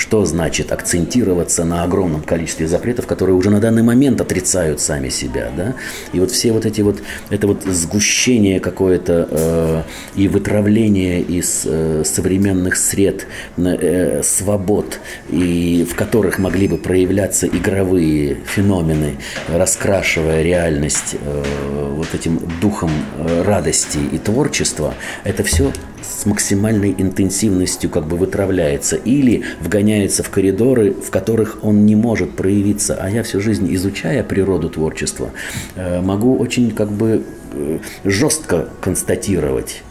что 0.00 0.24
значит 0.24 0.72
акцентироваться 0.72 1.64
на 1.64 1.84
огромном 1.84 2.22
количестве 2.22 2.66
запретов, 2.66 3.06
которые 3.06 3.36
уже 3.36 3.50
на 3.50 3.60
данный 3.60 3.82
момент 3.82 4.18
отрицают 4.22 4.80
сами 4.80 5.10
себя, 5.10 5.52
да, 5.54 5.74
и 6.14 6.20
вот 6.20 6.30
все 6.30 6.52
вот 6.52 6.64
эти 6.64 6.80
вот, 6.80 7.02
это 7.28 7.46
вот 7.46 7.64
сгущение 7.64 8.60
какое-то 8.60 9.28
э, 9.30 9.82
и 10.16 10.26
вытравление 10.26 11.20
из 11.20 11.64
э, 11.66 12.02
современных 12.06 12.76
сред 12.76 13.26
э, 13.58 14.22
свобод, 14.22 15.00
и 15.28 15.86
в 15.88 15.94
которых 15.94 16.38
могли 16.38 16.66
бы 16.66 16.78
проявляться 16.78 17.46
игровые 17.46 18.38
феномены, 18.46 19.18
раскрашивая 19.48 20.42
реальность 20.42 21.14
э, 21.20 21.92
вот 21.94 22.08
этим 22.14 22.40
духом 22.62 22.90
э, 23.18 23.42
радости 23.42 23.98
и 24.10 24.16
творчества, 24.16 24.94
это 25.24 25.44
все 25.44 25.72
с 26.02 26.26
максимальной 26.26 26.94
интенсивностью 26.96 27.90
как 27.90 28.06
бы 28.06 28.16
вытравляется 28.16 28.96
или 28.96 29.44
вгоняется 29.60 30.22
в 30.22 30.30
коридоры, 30.30 30.92
в 30.92 31.10
которых 31.10 31.58
он 31.62 31.86
не 31.86 31.96
может 31.96 32.36
проявиться. 32.36 32.98
А 33.00 33.10
я 33.10 33.22
всю 33.22 33.40
жизнь, 33.40 33.72
изучая 33.74 34.22
природу 34.22 34.68
творчества, 34.68 35.30
э, 35.76 36.00
могу 36.00 36.36
очень 36.36 36.70
как 36.70 36.90
бы 36.90 37.24
э, 37.52 37.78
жестко 38.04 38.68
констатировать, 38.80 39.82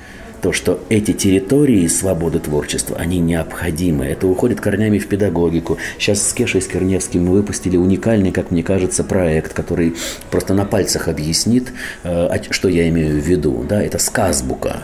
то, 0.42 0.54
что 0.54 0.80
эти 0.90 1.12
территории 1.12 1.88
свободы 1.88 2.40
творчества, 2.40 2.96
они 2.98 3.20
необходимы. 3.20 4.06
Это 4.06 4.28
уходит 4.28 4.62
корнями 4.62 4.98
в 4.98 5.08
педагогику. 5.08 5.78
Сейчас 5.98 6.26
с 6.26 6.34
Кешей 6.34 6.62
Скорневским 6.62 7.26
мы 7.26 7.34
выпустили 7.34 7.78
уникальный, 7.78 8.32
как 8.32 8.52
мне 8.52 8.64
кажется, 8.64 9.04
проект, 9.04 9.54
который 9.54 9.96
просто 10.32 10.54
на 10.54 10.66
пальцах 10.66 11.08
объяснит, 11.08 11.74
э, 12.04 12.30
что 12.52 12.70
я 12.70 12.88
имею 12.90 13.22
в 13.22 13.26
виду. 13.26 13.66
Да? 13.68 13.82
Это 13.84 14.00
сказбука 14.00 14.84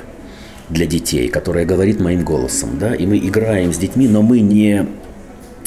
для 0.69 0.85
детей, 0.85 1.27
которая 1.27 1.65
говорит 1.65 1.99
моим 1.99 2.23
голосом, 2.23 2.77
да, 2.79 2.95
и 2.95 3.05
мы 3.05 3.17
играем 3.17 3.73
с 3.73 3.77
детьми, 3.77 4.07
но 4.07 4.23
мы 4.23 4.39
не 4.39 4.87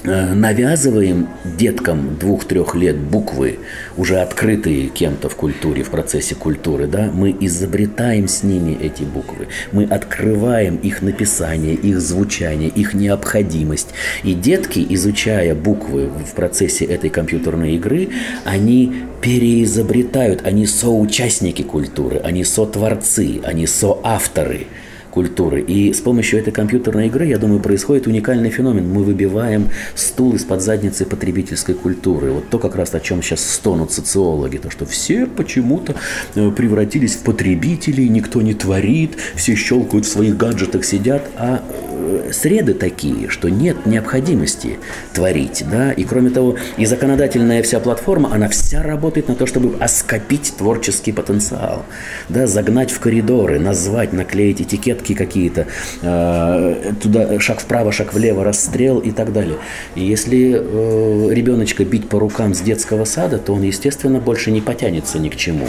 э, 0.02 0.34
навязываем 0.34 1.28
деткам 1.44 2.16
двух-трех 2.18 2.74
лет 2.74 2.98
буквы, 2.98 3.60
уже 3.96 4.20
открытые 4.20 4.88
кем-то 4.88 5.28
в 5.28 5.36
культуре, 5.36 5.84
в 5.84 5.90
процессе 5.90 6.34
культуры, 6.34 6.88
да, 6.88 7.10
мы 7.14 7.34
изобретаем 7.38 8.26
с 8.26 8.42
ними 8.42 8.76
эти 8.80 9.04
буквы, 9.04 9.46
мы 9.70 9.84
открываем 9.84 10.76
их 10.76 11.00
написание, 11.00 11.74
их 11.74 12.00
звучание, 12.00 12.68
их 12.68 12.92
необходимость. 12.92 13.90
И 14.24 14.34
детки, 14.34 14.84
изучая 14.90 15.54
буквы 15.54 16.08
в 16.08 16.34
процессе 16.34 16.84
этой 16.84 17.10
компьютерной 17.10 17.76
игры, 17.76 18.08
они 18.44 19.04
переизобретают, 19.20 20.44
они 20.44 20.66
соучастники 20.66 21.62
культуры, 21.62 22.18
они 22.18 22.42
сотворцы, 22.42 23.40
они 23.44 23.68
соавторы– 23.68 24.66
культуры. 25.18 25.60
И 25.62 25.92
с 25.92 26.00
помощью 26.00 26.38
этой 26.38 26.52
компьютерной 26.52 27.08
игры, 27.08 27.26
я 27.26 27.38
думаю, 27.38 27.58
происходит 27.58 28.06
уникальный 28.06 28.50
феномен. 28.50 28.88
Мы 28.88 29.02
выбиваем 29.02 29.68
стул 29.96 30.34
из-под 30.34 30.62
задницы 30.62 31.04
потребительской 31.06 31.74
культуры. 31.74 32.30
Вот 32.30 32.48
то, 32.50 32.60
как 32.60 32.76
раз 32.76 32.94
о 32.94 33.00
чем 33.00 33.20
сейчас 33.20 33.44
стонут 33.44 33.90
социологи, 33.90 34.58
то, 34.58 34.70
что 34.70 34.86
все 34.86 35.26
почему-то 35.26 35.96
э, 36.36 36.52
превратились 36.52 37.16
в 37.16 37.24
потребителей, 37.24 38.08
никто 38.08 38.42
не 38.42 38.54
творит, 38.54 39.16
все 39.34 39.56
щелкают 39.56 40.06
в 40.06 40.08
своих 40.08 40.36
гаджетах, 40.36 40.84
сидят, 40.84 41.28
а 41.36 41.64
э, 41.66 42.30
среды 42.32 42.74
такие, 42.74 43.28
что 43.28 43.48
нет 43.48 43.86
необходимости 43.86 44.78
творить, 45.12 45.64
да, 45.68 45.90
и 45.90 46.04
кроме 46.04 46.30
того, 46.30 46.56
и 46.76 46.86
законодательная 46.86 47.62
вся 47.64 47.80
платформа, 47.80 48.32
она 48.32 48.48
вся 48.48 48.84
работает 48.84 49.26
на 49.26 49.34
то, 49.34 49.46
чтобы 49.46 49.82
оскопить 49.82 50.54
творческий 50.56 51.10
потенциал, 51.10 51.84
да, 52.28 52.46
загнать 52.46 52.92
в 52.92 53.00
коридоры, 53.00 53.58
назвать, 53.58 54.12
наклеить 54.12 54.60
этикет 54.60 55.02
ошибки 55.08 55.14
какие-то, 55.14 55.66
э, 56.02 56.92
туда 57.02 57.40
шаг 57.40 57.60
вправо, 57.60 57.92
шаг 57.92 58.14
влево, 58.14 58.44
расстрел 58.44 58.98
и 58.98 59.10
так 59.10 59.32
далее. 59.32 59.56
И 59.96 60.04
если 60.04 60.60
э, 60.60 61.34
ребеночка 61.34 61.84
бить 61.84 62.08
по 62.08 62.18
рукам 62.18 62.54
с 62.54 62.60
детского 62.60 63.04
сада, 63.04 63.38
то 63.38 63.54
он, 63.54 63.62
естественно, 63.62 64.20
больше 64.20 64.50
не 64.50 64.60
потянется 64.60 65.18
ни 65.18 65.28
к 65.28 65.36
чему 65.36 65.68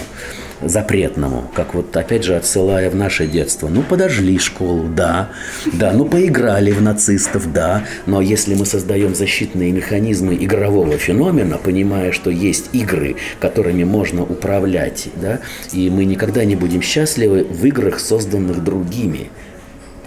запретному, 0.61 1.49
как 1.53 1.73
вот 1.73 1.95
опять 1.95 2.23
же 2.23 2.35
отсылая 2.35 2.89
в 2.89 2.95
наше 2.95 3.27
детство. 3.27 3.67
Ну, 3.69 3.81
подожгли 3.81 4.37
школу, 4.39 4.87
да, 4.89 5.29
да, 5.73 5.93
ну, 5.93 6.05
поиграли 6.05 6.71
в 6.71 6.81
нацистов, 6.81 7.51
да, 7.53 7.83
но 8.05 8.21
если 8.21 8.55
мы 8.55 8.65
создаем 8.65 9.15
защитные 9.15 9.71
механизмы 9.71 10.35
игрового 10.35 10.97
феномена, 10.97 11.57
понимая, 11.57 12.11
что 12.11 12.29
есть 12.29 12.69
игры, 12.73 13.15
которыми 13.39 13.83
можно 13.83 14.23
управлять, 14.23 15.07
да, 15.15 15.39
и 15.71 15.89
мы 15.89 16.05
никогда 16.05 16.43
не 16.45 16.55
будем 16.55 16.81
счастливы 16.81 17.43
в 17.43 17.65
играх, 17.65 17.99
созданных 17.99 18.63
другими, 18.63 19.28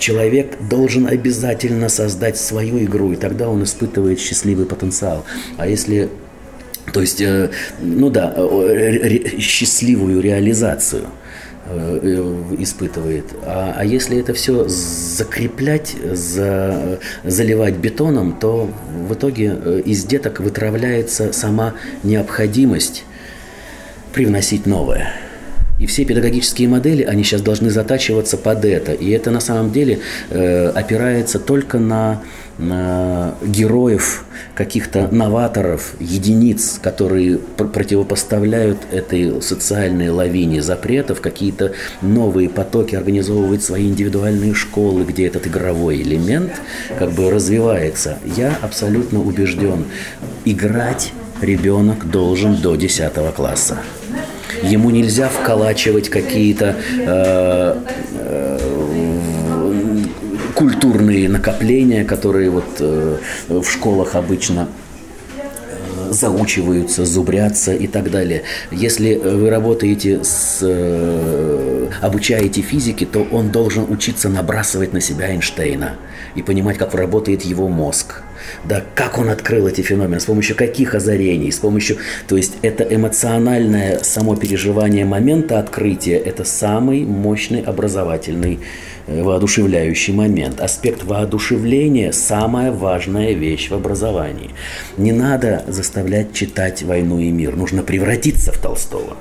Человек 0.03 0.59
должен 0.68 1.07
обязательно 1.07 1.88
создать 1.88 2.36
свою 2.36 2.82
игру, 2.82 3.12
и 3.12 3.16
тогда 3.16 3.48
он 3.48 3.62
испытывает 3.62 4.18
счастливый 4.18 4.66
потенциал. 4.66 5.24
А 5.59 5.68
если 5.68 6.09
то 6.92 7.00
есть, 7.00 7.20
э, 7.20 7.50
ну 7.80 8.11
да, 8.11 8.34
счастливую 9.38 10.20
реализацию 10.20 11.05
э, 11.66 12.57
испытывает. 12.59 13.26
А, 13.44 13.76
а 13.78 13.84
если 13.84 14.18
это 14.18 14.34
все 14.34 14.66
закреплять, 14.66 15.94
за, 16.12 16.98
заливать 17.22 17.76
бетоном, 17.76 18.36
то 18.40 18.68
в 19.09 19.14
итоге 19.14 19.57
э, 19.64 19.82
из 19.84 20.05
деток 20.05 20.40
вытравляется 20.40 21.32
сама 21.32 21.74
необходимость 22.03 23.05
привносить 24.12 24.66
новое. 24.66 25.12
И 25.82 25.86
все 25.86 26.04
педагогические 26.04 26.68
модели, 26.68 27.02
они 27.02 27.24
сейчас 27.24 27.42
должны 27.42 27.68
затачиваться 27.68 28.36
под 28.36 28.64
это. 28.64 28.92
И 28.92 29.10
это 29.10 29.32
на 29.32 29.40
самом 29.40 29.72
деле 29.72 29.98
э, 30.30 30.68
опирается 30.68 31.40
только 31.40 31.80
на, 31.80 32.22
на 32.56 33.34
героев, 33.42 34.24
каких-то 34.54 35.08
новаторов, 35.10 35.94
единиц, 35.98 36.78
которые 36.80 37.38
пр 37.38 37.66
противопоставляют 37.66 38.78
этой 38.92 39.42
социальной 39.42 40.10
лавине 40.10 40.62
запретов, 40.62 41.20
какие-то 41.20 41.72
новые 42.00 42.48
потоки, 42.48 42.94
организовывают 42.94 43.64
свои 43.64 43.88
индивидуальные 43.88 44.54
школы, 44.54 45.02
где 45.02 45.26
этот 45.26 45.48
игровой 45.48 46.00
элемент 46.02 46.52
как 46.96 47.10
бы 47.10 47.28
развивается. 47.28 48.18
Я 48.36 48.56
абсолютно 48.62 49.20
убежден, 49.20 49.86
играть 50.44 51.12
ребенок 51.40 52.08
должен 52.08 52.54
до 52.54 52.76
10 52.76 53.12
класса. 53.34 53.78
Ему 54.62 54.90
нельзя 54.90 55.28
вколачивать 55.28 56.08
какие-то 56.08 56.76
э, 56.98 57.76
э, 58.14 58.58
культурные 60.54 61.28
накопления, 61.28 62.04
которые 62.04 62.50
вот 62.50 62.64
э, 62.78 63.18
в 63.48 63.64
школах 63.64 64.14
обычно 64.14 64.68
э, 65.36 66.12
заучиваются, 66.12 67.04
зубрятся 67.04 67.74
и 67.74 67.88
так 67.88 68.10
далее. 68.10 68.42
Если 68.70 69.16
вы 69.16 69.50
работаете 69.50 70.22
с, 70.22 70.58
э, 70.62 71.88
обучаете 72.00 72.62
физике, 72.62 73.06
то 73.06 73.26
он 73.32 73.50
должен 73.50 73.90
учиться 73.90 74.28
набрасывать 74.28 74.92
на 74.92 75.00
себя 75.00 75.32
Эйнштейна 75.32 75.96
и 76.36 76.42
понимать, 76.42 76.78
как 76.78 76.94
работает 76.94 77.42
его 77.42 77.68
мозг 77.68 78.22
да, 78.64 78.82
как 78.95 79.18
он 79.18 79.28
открыл 79.28 79.66
эти 79.66 79.80
феномены, 79.80 80.20
с 80.20 80.24
помощью 80.24 80.57
каких 80.57 80.95
озарений, 80.95 81.51
с 81.51 81.59
помощью, 81.59 81.97
то 82.28 82.36
есть 82.36 82.55
это 82.62 82.84
эмоциональное 82.84 84.01
само 84.03 84.36
переживание 84.36 85.05
момента 85.05 85.59
открытия, 85.59 86.16
это 86.16 86.45
самый 86.45 87.05
мощный 87.05 87.62
образовательный 87.62 88.61
э, 89.07 89.22
воодушевляющий 89.22 90.14
момент. 90.14 90.61
Аспект 90.61 91.05
воодушевления– 91.05 92.12
самая 92.12 92.72
важная 92.72 93.32
вещь 93.32 93.70
в 93.70 93.74
образовании. 93.74 94.51
Не 94.97 95.12
надо 95.12 95.64
заставлять 95.68 96.32
читать 96.32 96.82
«Войну 96.82 97.18
и 97.18 97.30
мир», 97.30 97.57
нужно 97.57 97.82
превратиться 97.82 98.53
в 98.53 98.59
Толстого 98.59 99.16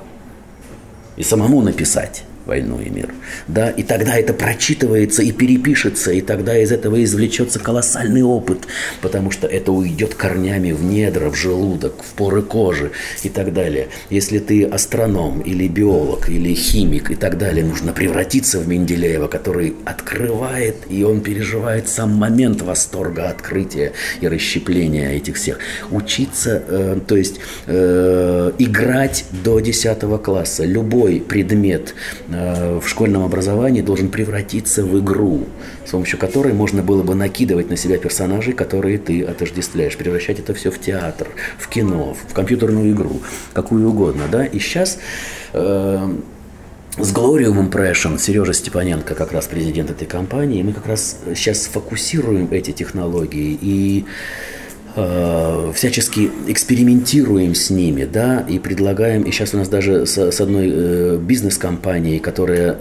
и 1.16 1.22
самому 1.22 1.62
написать 1.62 2.24
войну 2.46 2.80
и 2.80 2.90
мир. 2.90 3.14
Да, 3.48 3.70
и 3.70 3.82
тогда 3.82 4.16
это 4.16 4.32
прочитывается 4.32 5.22
и 5.22 5.32
перепишется, 5.32 6.12
и 6.12 6.20
тогда 6.20 6.56
из 6.58 6.72
этого 6.72 7.02
извлечется 7.02 7.58
колоссальный 7.58 8.22
опыт, 8.22 8.66
потому 9.00 9.30
что 9.30 9.46
это 9.46 9.72
уйдет 9.72 10.14
корнями 10.14 10.72
в 10.72 10.84
недра, 10.84 11.30
в 11.30 11.34
желудок, 11.36 12.02
в 12.02 12.12
поры 12.14 12.42
кожи 12.42 12.92
и 13.22 13.28
так 13.28 13.52
далее. 13.52 13.88
Если 14.10 14.38
ты 14.38 14.64
астроном 14.64 15.40
или 15.40 15.68
биолог 15.68 16.28
или 16.28 16.54
химик 16.54 17.10
и 17.10 17.14
так 17.14 17.38
далее, 17.38 17.64
нужно 17.64 17.92
превратиться 17.92 18.58
в 18.58 18.68
Менделеева, 18.68 19.28
который 19.28 19.74
открывает, 19.84 20.76
и 20.88 21.04
он 21.04 21.20
переживает 21.20 21.88
сам 21.88 22.14
момент 22.14 22.62
восторга, 22.62 23.28
открытия 23.28 23.92
и 24.20 24.28
расщепления 24.28 25.12
этих 25.12 25.36
всех. 25.36 25.58
Учиться, 25.90 26.62
э, 26.66 27.00
то 27.06 27.16
есть 27.16 27.40
э, 27.66 28.52
играть 28.58 29.24
до 29.44 29.60
10 29.60 30.22
класса. 30.22 30.64
Любой 30.64 31.20
предмет 31.20 31.94
в 32.32 32.88
школьном 32.88 33.24
образовании 33.24 33.82
должен 33.82 34.08
превратиться 34.08 34.84
в 34.84 34.98
игру, 35.00 35.46
с 35.86 35.90
помощью 35.90 36.18
которой 36.18 36.52
можно 36.52 36.82
было 36.82 37.02
бы 37.02 37.14
накидывать 37.14 37.70
на 37.70 37.76
себя 37.76 37.98
персонажей, 37.98 38.52
которые 38.52 38.98
ты 38.98 39.22
отождествляешь, 39.22 39.96
превращать 39.96 40.38
это 40.38 40.54
все 40.54 40.70
в 40.70 40.78
театр, 40.80 41.28
в 41.58 41.68
кино, 41.68 42.16
в 42.28 42.32
компьютерную 42.32 42.92
игру, 42.92 43.20
какую 43.52 43.88
угодно, 43.88 44.24
да. 44.30 44.44
И 44.44 44.58
сейчас 44.58 44.98
э, 45.52 46.08
с 46.98 47.12
Glorium 47.14 47.70
Impression, 47.70 48.18
Сережа 48.18 48.52
Степаненко, 48.52 49.14
как 49.14 49.32
раз 49.32 49.46
президент 49.46 49.90
этой 49.90 50.06
компании, 50.06 50.62
мы 50.62 50.72
как 50.72 50.86
раз 50.86 51.18
сейчас 51.34 51.66
фокусируем 51.66 52.48
эти 52.50 52.72
технологии 52.72 53.58
и 53.60 54.04
Э, 54.94 55.72
всячески 55.74 56.30
экспериментируем 56.48 57.54
с 57.54 57.70
ними, 57.70 58.04
да, 58.04 58.44
и 58.46 58.58
предлагаем, 58.58 59.22
и 59.22 59.30
сейчас 59.30 59.54
у 59.54 59.56
нас 59.56 59.68
даже 59.68 60.04
с, 60.04 60.18
с 60.18 60.38
одной 60.38 60.70
э, 60.70 61.18
бизнес-компанией, 61.18 62.18
которая, 62.18 62.76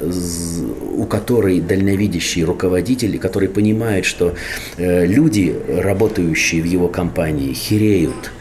у 0.93 1.05
которой 1.05 1.61
дальновидящий 1.61 2.43
руководитель, 2.43 3.17
который 3.17 3.47
понимает, 3.47 4.03
что 4.03 4.35
э, 4.75 5.05
люди, 5.05 5.55
работающие 5.69 6.61
в 6.61 6.65
его 6.65 6.89
компании, 6.89 7.53
хереют, 7.53 8.33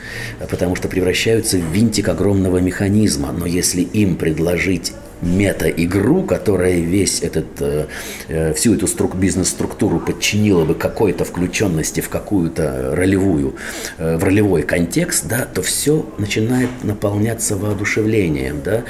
потому 0.50 0.74
что 0.74 0.88
превращаются 0.88 1.56
в 1.56 1.72
винтик 1.72 2.08
огромного 2.08 2.58
механизма, 2.58 3.30
но 3.30 3.46
если 3.46 3.82
им 3.82 4.16
предложить 4.16 4.92
мета-игру, 5.22 6.22
которая 6.22 6.80
весь 6.80 7.22
этот, 7.22 7.46
э, 7.60 7.86
э, 8.28 8.52
всю 8.54 8.74
эту 8.74 8.86
струк, 8.86 9.16
бизнес-структуру 9.16 10.00
подчинила 10.00 10.64
бы 10.64 10.74
какой-то 10.74 11.24
включенности 11.24 12.00
в 12.00 12.08
какую-то 12.08 12.94
ролевую, 12.94 13.56
э, 13.98 14.16
в 14.16 14.24
ролевой 14.24 14.62
контекст, 14.62 15.26
да, 15.26 15.46
то 15.52 15.62
все 15.62 16.06
начинает 16.18 16.70
наполняться 16.82 17.56
воодушевлением. 17.56 18.60
Да. 18.64 18.84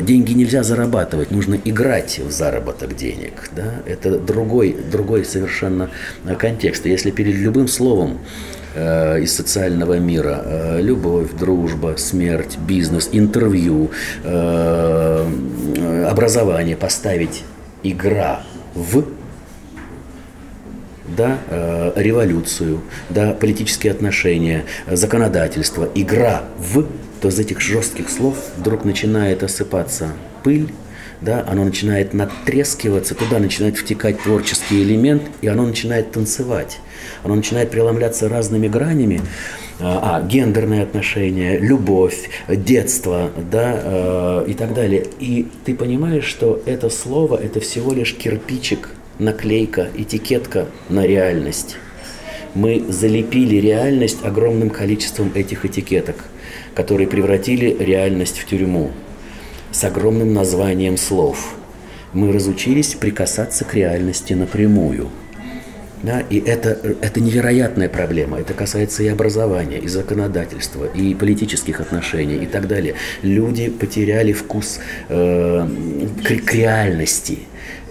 Деньги 0.00 0.32
нельзя 0.32 0.62
зарабатывать, 0.62 1.30
нужно 1.30 1.58
играть 1.64 2.18
в 2.18 2.30
заработок 2.30 2.96
денег. 2.96 3.50
Да. 3.54 3.82
Это 3.86 4.18
другой, 4.18 4.76
другой 4.90 5.24
совершенно 5.24 5.90
контекст. 6.38 6.86
Если 6.86 7.10
перед 7.10 7.34
любым 7.34 7.68
словом 7.68 8.18
Э, 8.74 9.20
из 9.20 9.34
социального 9.34 9.98
мира. 9.98 10.42
Э, 10.44 10.80
любовь, 10.80 11.32
дружба, 11.38 11.96
смерть, 11.98 12.56
бизнес, 12.56 13.10
интервью, 13.12 13.90
э, 14.24 16.06
образование 16.08 16.74
поставить 16.76 17.42
игра 17.82 18.42
в 18.74 19.04
да, 21.06 21.36
революцию, 21.94 22.80
да, 23.10 23.34
политические 23.34 23.92
отношения, 23.92 24.64
законодательство, 24.90 25.86
игра 25.94 26.44
в, 26.56 26.86
то 27.20 27.28
из 27.28 27.38
этих 27.38 27.60
жестких 27.60 28.08
слов 28.08 28.38
вдруг 28.56 28.86
начинает 28.86 29.42
осыпаться 29.42 30.08
пыль, 30.42 30.72
да, 31.20 31.44
оно 31.46 31.64
начинает 31.64 32.14
натрескиваться, 32.14 33.14
туда 33.14 33.38
начинает 33.38 33.76
втекать 33.76 34.22
творческий 34.22 34.82
элемент, 34.82 35.22
и 35.42 35.48
оно 35.48 35.66
начинает 35.66 36.12
танцевать. 36.12 36.80
Оно 37.22 37.34
начинает 37.34 37.70
преломляться 37.70 38.28
разными 38.28 38.68
гранями. 38.68 39.20
А, 39.80 40.18
а 40.18 40.22
гендерные 40.22 40.82
отношения, 40.82 41.58
любовь, 41.58 42.30
детство, 42.48 43.30
да, 43.50 43.80
э, 43.82 44.44
и 44.48 44.54
так 44.54 44.74
далее. 44.74 45.06
И 45.18 45.48
ты 45.64 45.74
понимаешь, 45.74 46.24
что 46.24 46.62
это 46.66 46.88
слово– 46.88 47.36
это 47.42 47.58
всего 47.58 47.92
лишь 47.92 48.14
кирпичик, 48.14 48.90
наклейка, 49.18 49.88
этикетка 49.96 50.66
на 50.88 51.04
реальность. 51.04 51.76
Мы 52.54 52.84
залепили 52.88 53.56
реальность 53.56 54.18
огромным 54.22 54.70
количеством 54.70 55.32
этих 55.34 55.64
этикеток, 55.64 56.26
которые 56.74 57.08
превратили 57.08 57.76
реальность 57.78 58.38
в 58.38 58.46
тюрьму 58.46 58.92
с 59.72 59.82
огромным 59.84 60.32
названием 60.32 60.96
слов. 60.96 61.54
Мы 62.12 62.30
разучились 62.30 62.94
прикасаться 62.94 63.64
к 63.64 63.74
реальности 63.74 64.34
напрямую. 64.34 65.08
Да, 66.02 66.20
и 66.20 66.40
это, 66.40 66.70
это 67.00 67.20
невероятная 67.20 67.88
проблема. 67.88 68.40
Это 68.40 68.54
касается 68.54 69.04
и 69.04 69.08
образования, 69.08 69.78
и 69.78 69.86
законодательства, 69.86 70.84
и 70.86 71.14
политических 71.14 71.80
отношений, 71.80 72.36
и 72.36 72.46
так 72.46 72.66
далее. 72.66 72.94
Люди 73.22 73.70
потеряли 73.70 74.32
вкус 74.32 74.80
э, 75.08 75.68
к, 76.24 76.44
к 76.44 76.54
реальности 76.54 77.38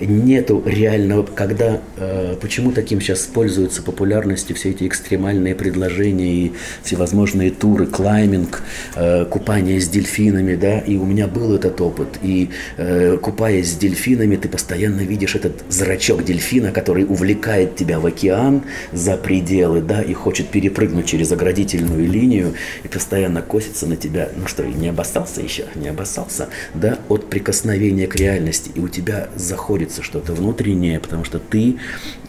нету 0.06 0.64
реального, 0.66 1.24
когда, 1.24 1.82
э, 1.98 2.36
почему 2.42 2.72
таким 2.72 3.02
сейчас 3.02 3.22
пользуются 3.22 3.82
популярностью 3.82 4.56
все 4.56 4.72
эти 4.72 4.88
экстремальные 4.88 5.56
предложения 5.56 6.34
и 6.34 6.52
всевозможные 6.84 7.52
туры, 7.52 7.86
клайминг, 7.86 8.64
э, 8.96 9.26
купание 9.26 9.80
с 9.80 9.88
дельфинами, 9.88 10.56
да, 10.56 10.80
и 10.80 10.98
у 10.98 11.06
меня 11.06 11.28
был 11.28 11.54
этот 11.54 11.80
опыт, 11.82 12.20
и 12.22 12.50
э, 12.78 13.18
купаясь 13.22 13.72
с 13.72 13.76
дельфинами, 13.76 14.36
ты 14.36 14.50
постоянно 14.50 15.02
видишь 15.02 15.36
этот 15.36 15.64
зрачок 15.70 16.24
дельфина, 16.24 16.72
который 16.72 17.06
увлекает 17.06 17.76
тебя 17.76 18.00
в 18.00 18.06
океан 18.06 18.64
за 18.92 19.18
пределы, 19.18 19.82
да, 19.82 20.02
и 20.02 20.14
хочет 20.14 20.48
перепрыгнуть 20.48 21.06
через 21.06 21.32
оградительную 21.32 22.08
линию, 22.08 22.54
и 22.84 22.88
постоянно 22.88 23.42
косится 23.42 23.88
на 23.88 23.96
тебя, 23.96 24.30
ну 24.36 24.48
что, 24.48 24.64
не 24.64 24.90
обоссался 24.90 25.42
еще, 25.42 25.66
не 25.76 25.90
обоссался, 25.90 26.50
да, 26.74 26.98
от 27.10 27.30
прикосновения 27.30 28.08
к 28.08 28.16
реальности, 28.16 28.72
и 28.74 28.80
у 28.80 28.88
тебя 28.88 29.30
заходит 29.36 29.91
находится 29.92 30.04
что-то 30.04 30.34
внутреннее, 30.34 31.00
потому 31.00 31.26
что 31.26 31.40
ты 31.40 31.78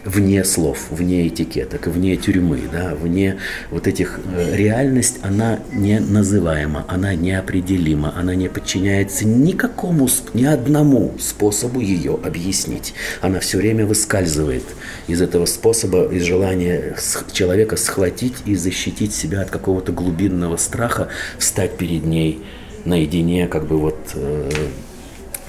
вне 0.04 0.44
слов, 0.44 0.78
вне 0.90 1.28
этикеток, 1.28 1.86
вне 1.86 2.16
тюрьмы, 2.16 2.60
да, 2.72 2.94
вне 2.94 3.36
вот 3.70 3.86
этих... 3.86 4.20
Э, 4.36 4.56
реальность, 4.56 5.18
она 5.22 5.60
не 5.72 6.00
называема, 6.00 6.84
она 6.88 7.14
неопределима, 7.14 8.12
она 8.16 8.34
не 8.34 8.48
подчиняется 8.48 9.26
никакому, 9.26 10.08
ни 10.34 10.44
одному 10.44 11.14
способу 11.20 11.80
ее 11.80 12.18
объяснить. 12.24 12.94
Она 13.20 13.38
все 13.38 13.58
время 13.58 13.86
выскальзывает 13.86 14.64
из 15.08 15.22
этого 15.22 15.46
способа, 15.46 16.12
из 16.12 16.24
желания 16.24 16.96
человека 17.32 17.76
схватить 17.76 18.34
и 18.46 18.56
защитить 18.56 19.14
себя 19.14 19.42
от 19.42 19.50
какого-то 19.50 19.92
глубинного 19.92 20.56
страха, 20.56 21.08
встать 21.38 21.76
перед 21.76 22.04
ней 22.04 22.40
наедине, 22.84 23.46
как 23.46 23.66
бы 23.66 23.78
вот 23.78 23.98
э, 24.14 24.50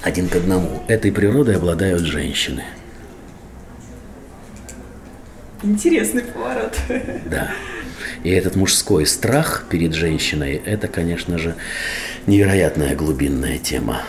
один 0.04 0.28
к 0.28 0.36
одному. 0.36 0.82
Этой 0.86 1.10
природой 1.10 1.56
обладают 1.56 2.02
женщины. 2.02 2.62
Интересный 5.62 6.22
поворот. 6.22 6.78
Да. 7.24 7.50
И 8.22 8.30
этот 8.30 8.54
мужской 8.54 9.06
страх 9.06 9.64
перед 9.70 9.94
женщиной, 9.94 10.60
это, 10.64 10.88
конечно 10.88 11.38
же, 11.38 11.54
невероятная 12.26 12.94
глубинная 12.94 13.58
тема. 13.58 14.02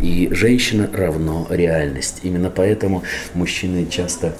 И 0.00 0.28
женщина 0.32 0.90
равно 0.92 1.46
реальность. 1.48 2.20
Именно 2.24 2.50
поэтому 2.50 3.04
мужчины 3.34 3.86
часто 3.86 4.36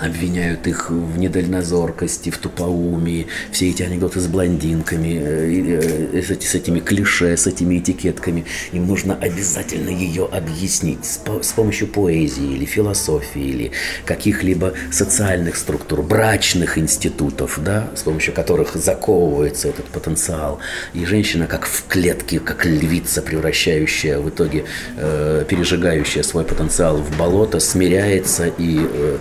обвиняют 0.00 0.66
их 0.66 0.90
в 0.90 1.18
недальнозоркости, 1.18 2.30
в 2.30 2.38
тупоумии, 2.38 3.26
все 3.52 3.70
эти 3.70 3.82
анекдоты 3.82 4.20
с 4.20 4.26
блондинками, 4.26 5.18
э, 5.20 6.18
э, 6.18 6.22
с, 6.22 6.54
этими 6.54 6.80
клише, 6.80 7.36
с 7.36 7.46
этими 7.46 7.78
этикетками. 7.78 8.44
Им 8.72 8.86
нужно 8.86 9.14
обязательно 9.14 9.90
ее 9.90 10.28
объяснить 10.30 11.04
с, 11.04 11.52
помощью 11.52 11.88
поэзии 11.88 12.54
или 12.54 12.64
философии 12.64 13.42
или 13.42 13.72
каких-либо 14.04 14.74
социальных 14.92 15.56
структур, 15.56 16.02
брачных 16.02 16.78
институтов, 16.78 17.58
да, 17.62 17.90
с 17.94 18.02
помощью 18.02 18.34
которых 18.34 18.74
заковывается 18.74 19.68
этот 19.68 19.86
потенциал. 19.86 20.60
И 20.94 21.04
женщина 21.04 21.46
как 21.46 21.66
в 21.66 21.86
клетке, 21.88 22.38
как 22.38 22.64
львица, 22.64 23.22
превращающая 23.22 24.18
в 24.18 24.28
итоге, 24.28 24.64
э, 24.96 25.44
пережигающая 25.48 26.22
свой 26.22 26.44
потенциал 26.44 26.98
в 26.98 27.16
болото, 27.16 27.60
смиряется 27.60 28.46
и 28.46 28.78
э, 28.80 29.18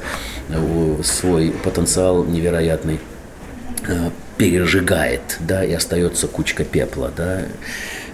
свой 1.03 1.51
потенциал 1.51 2.23
невероятный 2.23 2.99
э, 3.87 4.09
пережигает, 4.37 5.37
да, 5.39 5.63
и 5.63 5.73
остается 5.73 6.27
кучка 6.27 6.63
пепла, 6.63 7.11
да. 7.15 7.45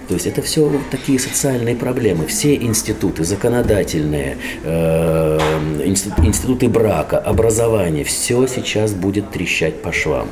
То 0.07 0.15
есть 0.15 0.27
это 0.27 0.41
все 0.41 0.81
такие 0.91 1.17
социальные 1.17 1.75
проблемы. 1.75 2.27
Все 2.27 2.55
институты, 2.55 3.23
законодательные, 3.23 4.37
э, 4.63 5.39
институты 5.85 6.67
брака, 6.67 7.17
образование, 7.19 8.03
все 8.03 8.45
сейчас 8.47 8.93
будет 8.93 9.31
трещать 9.31 9.81
по 9.81 9.93
швам. 9.93 10.27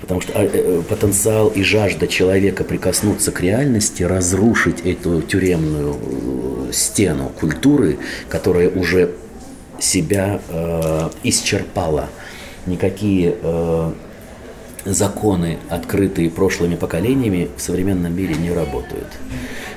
Потому 0.00 0.20
что 0.20 0.32
э, 0.34 0.82
потенциал 0.88 1.48
и 1.48 1.62
жажда 1.62 2.08
человека 2.08 2.64
прикоснуться 2.64 3.30
к 3.30 3.40
реальности, 3.40 4.02
разрушить 4.02 4.80
эту 4.80 5.22
тюремную 5.22 6.72
стену 6.72 7.30
культуры, 7.38 7.98
которая 8.28 8.68
уже 8.68 9.12
себя 9.82 10.40
э, 10.48 11.10
исчерпала. 11.24 12.08
Никакие 12.66 13.36
э, 13.42 13.92
законы, 14.84 15.58
открытые 15.68 16.30
прошлыми 16.30 16.76
поколениями, 16.76 17.50
в 17.56 17.60
современном 17.60 18.16
мире 18.16 18.34
не 18.34 18.52
работают. 18.52 19.08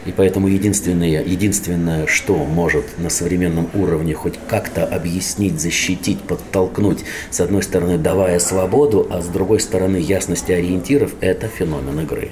И 0.06 0.12
поэтому 0.12 0.48
единственное, 0.48 1.24
единственное, 1.24 2.06
что 2.06 2.36
может 2.36 3.00
на 3.00 3.10
современном 3.10 3.70
уровне 3.74 4.14
хоть 4.14 4.36
как-то 4.48 4.86
объяснить, 4.86 5.60
защитить, 5.60 6.22
подтолкнуть, 6.22 7.00
с 7.32 7.40
одной 7.40 7.64
стороны, 7.64 7.98
давая 7.98 8.38
свободу, 8.40 9.08
а 9.10 9.22
с 9.22 9.28
другой 9.28 9.60
стороны, 9.60 9.98
ясность 9.98 10.50
ориентиров, 10.50 11.14
это 11.22 11.48
феномен 11.48 12.02
игры. 12.02 12.30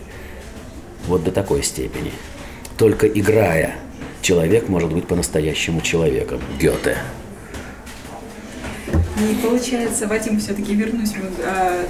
Вот 1.07 1.23
до 1.23 1.31
такой 1.31 1.63
степени. 1.63 2.11
Только 2.77 3.07
играя, 3.07 3.75
человек 4.21 4.69
может 4.69 4.93
быть 4.93 5.07
по-настоящему 5.07 5.81
человеком. 5.81 6.39
Гёте. 6.59 6.97
И 9.17 9.35
получается, 9.35 10.07
Вадим, 10.07 10.39
все-таки 10.39 10.73
вернусь, 10.73 11.11
мы 11.15 11.29
а, 11.45 11.85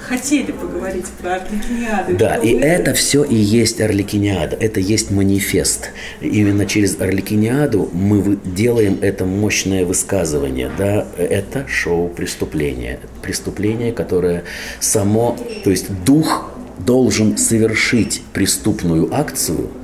хотели 0.00 0.52
поговорить 0.52 1.06
про 1.20 1.36
Орликиниаду. 1.36 2.16
Да, 2.16 2.36
и 2.36 2.54
вы... 2.54 2.60
это 2.60 2.94
все 2.94 3.24
и 3.24 3.34
есть 3.34 3.80
Орликиниада, 3.80 4.56
это 4.56 4.78
есть 4.78 5.10
манифест. 5.10 5.90
Именно 6.20 6.66
через 6.66 7.00
Орликиниаду 7.00 7.90
мы 7.92 8.38
делаем 8.44 8.98
это 9.02 9.24
мощное 9.24 9.84
высказывание, 9.84 10.70
да, 10.78 11.06
это 11.18 11.66
шоу 11.66 12.08
преступления. 12.08 13.00
Преступление, 13.22 13.92
которое 13.92 14.44
само, 14.78 15.36
то 15.64 15.70
есть 15.70 15.86
дух 16.04 16.52
должен 16.78 17.38
совершить 17.38 18.22
преступную 18.32 19.12
акцию– 19.12 19.68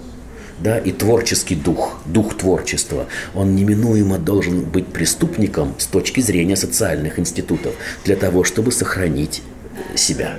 да, 0.60 0.78
и 0.78 0.92
творческий 0.92 1.54
дух, 1.54 2.00
дух 2.06 2.36
творчества, 2.36 3.06
он 3.34 3.54
неминуемо 3.54 4.18
должен 4.18 4.62
быть 4.62 4.86
преступником 4.86 5.74
с 5.78 5.86
точки 5.86 6.20
зрения 6.20 6.56
социальных 6.56 7.18
институтов 7.18 7.74
для 8.04 8.16
того, 8.16 8.44
чтобы 8.44 8.72
сохранить 8.72 9.42
себя. 9.94 10.36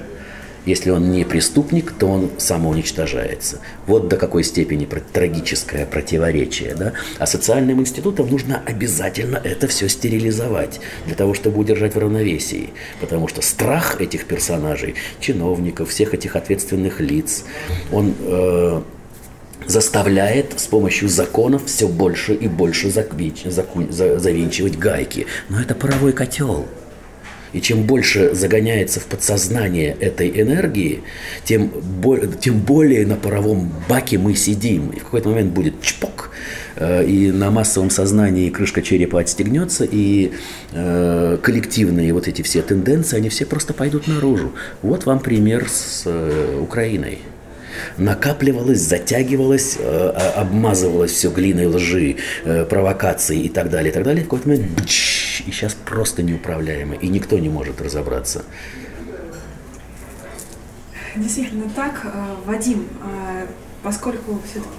Если 0.66 0.92
он 0.92 1.10
не 1.10 1.24
преступник, 1.24 1.94
то 1.94 2.08
он 2.08 2.32
самоуничтожается. 2.38 3.60
Вот 3.88 4.08
до 4.08 4.18
какой 4.18 4.44
степени 4.44 4.86
трагическое 4.86 5.86
противоречие. 5.86 6.76
Да? 6.76 6.94
А 7.18 7.26
социальным 7.26 7.80
институтам 7.80 8.30
нужно 8.30 8.62
обязательно 8.66 9.38
это 9.38 9.68
все 9.68 9.88
стерилизовать 9.88 10.80
для 11.06 11.16
того, 11.16 11.34
чтобы 11.34 11.60
удержать 11.60 11.96
в 11.96 11.98
равновесии. 11.98 12.72
Потому 13.00 13.28
что 13.28 13.42
страх 13.42 14.02
этих 14.02 14.26
персонажей, 14.26 14.96
чиновников, 15.20 15.90
всех 15.90 16.14
этих 16.14 16.36
ответственных 16.36 17.00
лиц, 17.00 17.46
он 17.92 18.14
э, 18.20 18.82
заставляет 19.70 20.60
с 20.60 20.66
помощью 20.66 21.10
законов 21.10 21.66
все 21.68 21.88
больше 21.88 22.34
и 22.34 22.48
больше 22.48 22.90
завинчивать 22.90 24.80
гайки. 24.80 25.28
Но 25.48 25.62
это 25.62 25.76
паровой 25.76 26.12
котел. 26.12 26.66
И 27.54 27.62
чем 27.62 27.84
больше 27.84 28.34
загоняется 28.34 29.00
в 29.00 29.06
подсознание 29.06 29.96
этой 30.00 30.30
энергии, 30.42 31.02
тем, 31.44 31.72
тем 32.40 32.60
более 32.60 33.06
на 33.06 33.16
паровом 33.16 33.72
баке 33.88 34.18
мы 34.18 34.36
сидим. 34.36 34.90
И 34.90 35.00
в 35.00 35.04
какой-то 35.04 35.30
момент 35.30 35.54
будет 35.54 35.82
чпок, 35.82 36.32
э, 36.76 37.06
и 37.06 37.32
на 37.32 37.50
массовом 37.50 37.90
сознании 37.90 38.50
крышка 38.50 38.82
черепа 38.82 39.20
отстегнется, 39.20 39.84
и 39.84 40.32
э, 40.74 41.38
коллективные 41.42 42.14
вот 42.14 42.28
эти 42.28 42.44
все 42.44 42.62
тенденции, 42.62 43.18
они 43.18 43.30
все 43.30 43.46
просто 43.46 43.74
пойдут 43.74 44.08
наружу. 44.08 44.52
Вот 44.82 45.06
вам 45.06 45.20
пример 45.20 45.68
с 45.70 46.04
э, 46.06 46.60
Украиной 46.60 47.20
накапливалось, 47.98 48.80
затягивалось, 48.80 49.78
э, 49.80 50.10
обмазывалось 50.36 51.12
все 51.12 51.30
глиной 51.30 51.68
лжи, 51.68 52.18
э, 52.44 52.66
провокации 52.66 53.40
и 53.42 53.50
так 53.50 53.70
далее, 53.70 53.92
и 53.92 53.94
так 53.94 54.04
далее. 54.04 54.24
В 54.24 54.28
какой-то 54.28 54.50
момент 54.50 54.68
бч, 54.72 55.44
и 55.48 55.52
сейчас 55.52 55.74
просто 55.74 56.24
неуправляемо, 56.24 56.96
и 56.96 57.08
никто 57.08 57.38
не 57.38 57.50
может 57.50 57.82
разобраться. 57.82 58.44
Действительно 61.16 61.70
так, 61.76 62.02
э, 62.04 62.10
Вадим, 62.46 62.88
поскольку 63.82 64.40
все-таки 64.50 64.70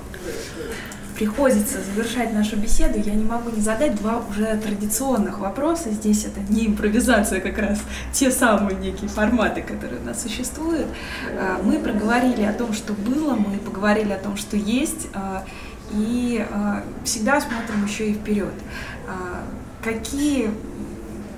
приходится 1.20 1.82
завершать 1.82 2.32
нашу 2.32 2.56
беседу, 2.56 2.98
я 2.98 3.12
не 3.12 3.24
могу 3.24 3.50
не 3.50 3.60
задать 3.60 3.94
два 3.96 4.22
уже 4.30 4.56
традиционных 4.56 5.38
вопроса. 5.38 5.90
Здесь 5.90 6.24
это 6.24 6.40
не 6.50 6.66
импровизация, 6.66 7.40
как 7.40 7.58
раз 7.58 7.78
те 8.10 8.30
самые 8.30 8.78
некие 8.78 9.10
форматы, 9.10 9.60
которые 9.60 10.00
у 10.00 10.04
нас 10.04 10.22
существуют. 10.22 10.86
А, 11.38 11.60
мы 11.62 11.78
проговорили 11.78 12.42
о 12.44 12.54
том, 12.54 12.72
что 12.72 12.94
было, 12.94 13.34
мы 13.34 13.58
поговорили 13.58 14.12
о 14.12 14.18
том, 14.18 14.38
что 14.38 14.56
есть, 14.56 15.08
а, 15.12 15.44
и 15.92 16.42
а, 16.50 16.82
всегда 17.04 17.38
смотрим 17.42 17.84
еще 17.84 18.08
и 18.08 18.14
вперед. 18.14 18.54
Какие 19.84 20.50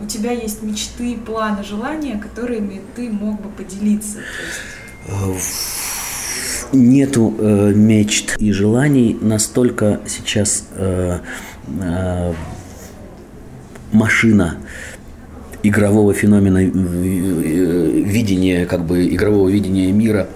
у 0.01 0.07
тебя 0.07 0.30
есть 0.30 0.62
мечты, 0.62 1.16
планы, 1.16 1.64
желания, 1.64 2.18
которыми 2.18 2.83
ты 2.95 3.11
мог 3.11 3.41
бы 3.41 3.49
поделиться? 3.49 4.18
Нету 6.72 7.34
э, 7.38 7.72
мечт 7.74 8.36
и 8.38 8.52
желаний, 8.52 9.16
настолько 9.20 10.00
сейчас 10.06 10.64
э, 10.74 11.18
э, 11.80 12.32
машина 13.92 14.56
игрового 15.62 16.12
феномена 16.12 16.62
э, 16.62 16.66
видения, 16.66 18.66
как 18.66 18.84
бы 18.84 19.06
игрового 19.06 19.48
видения 19.48 19.92
мира, 19.92 20.28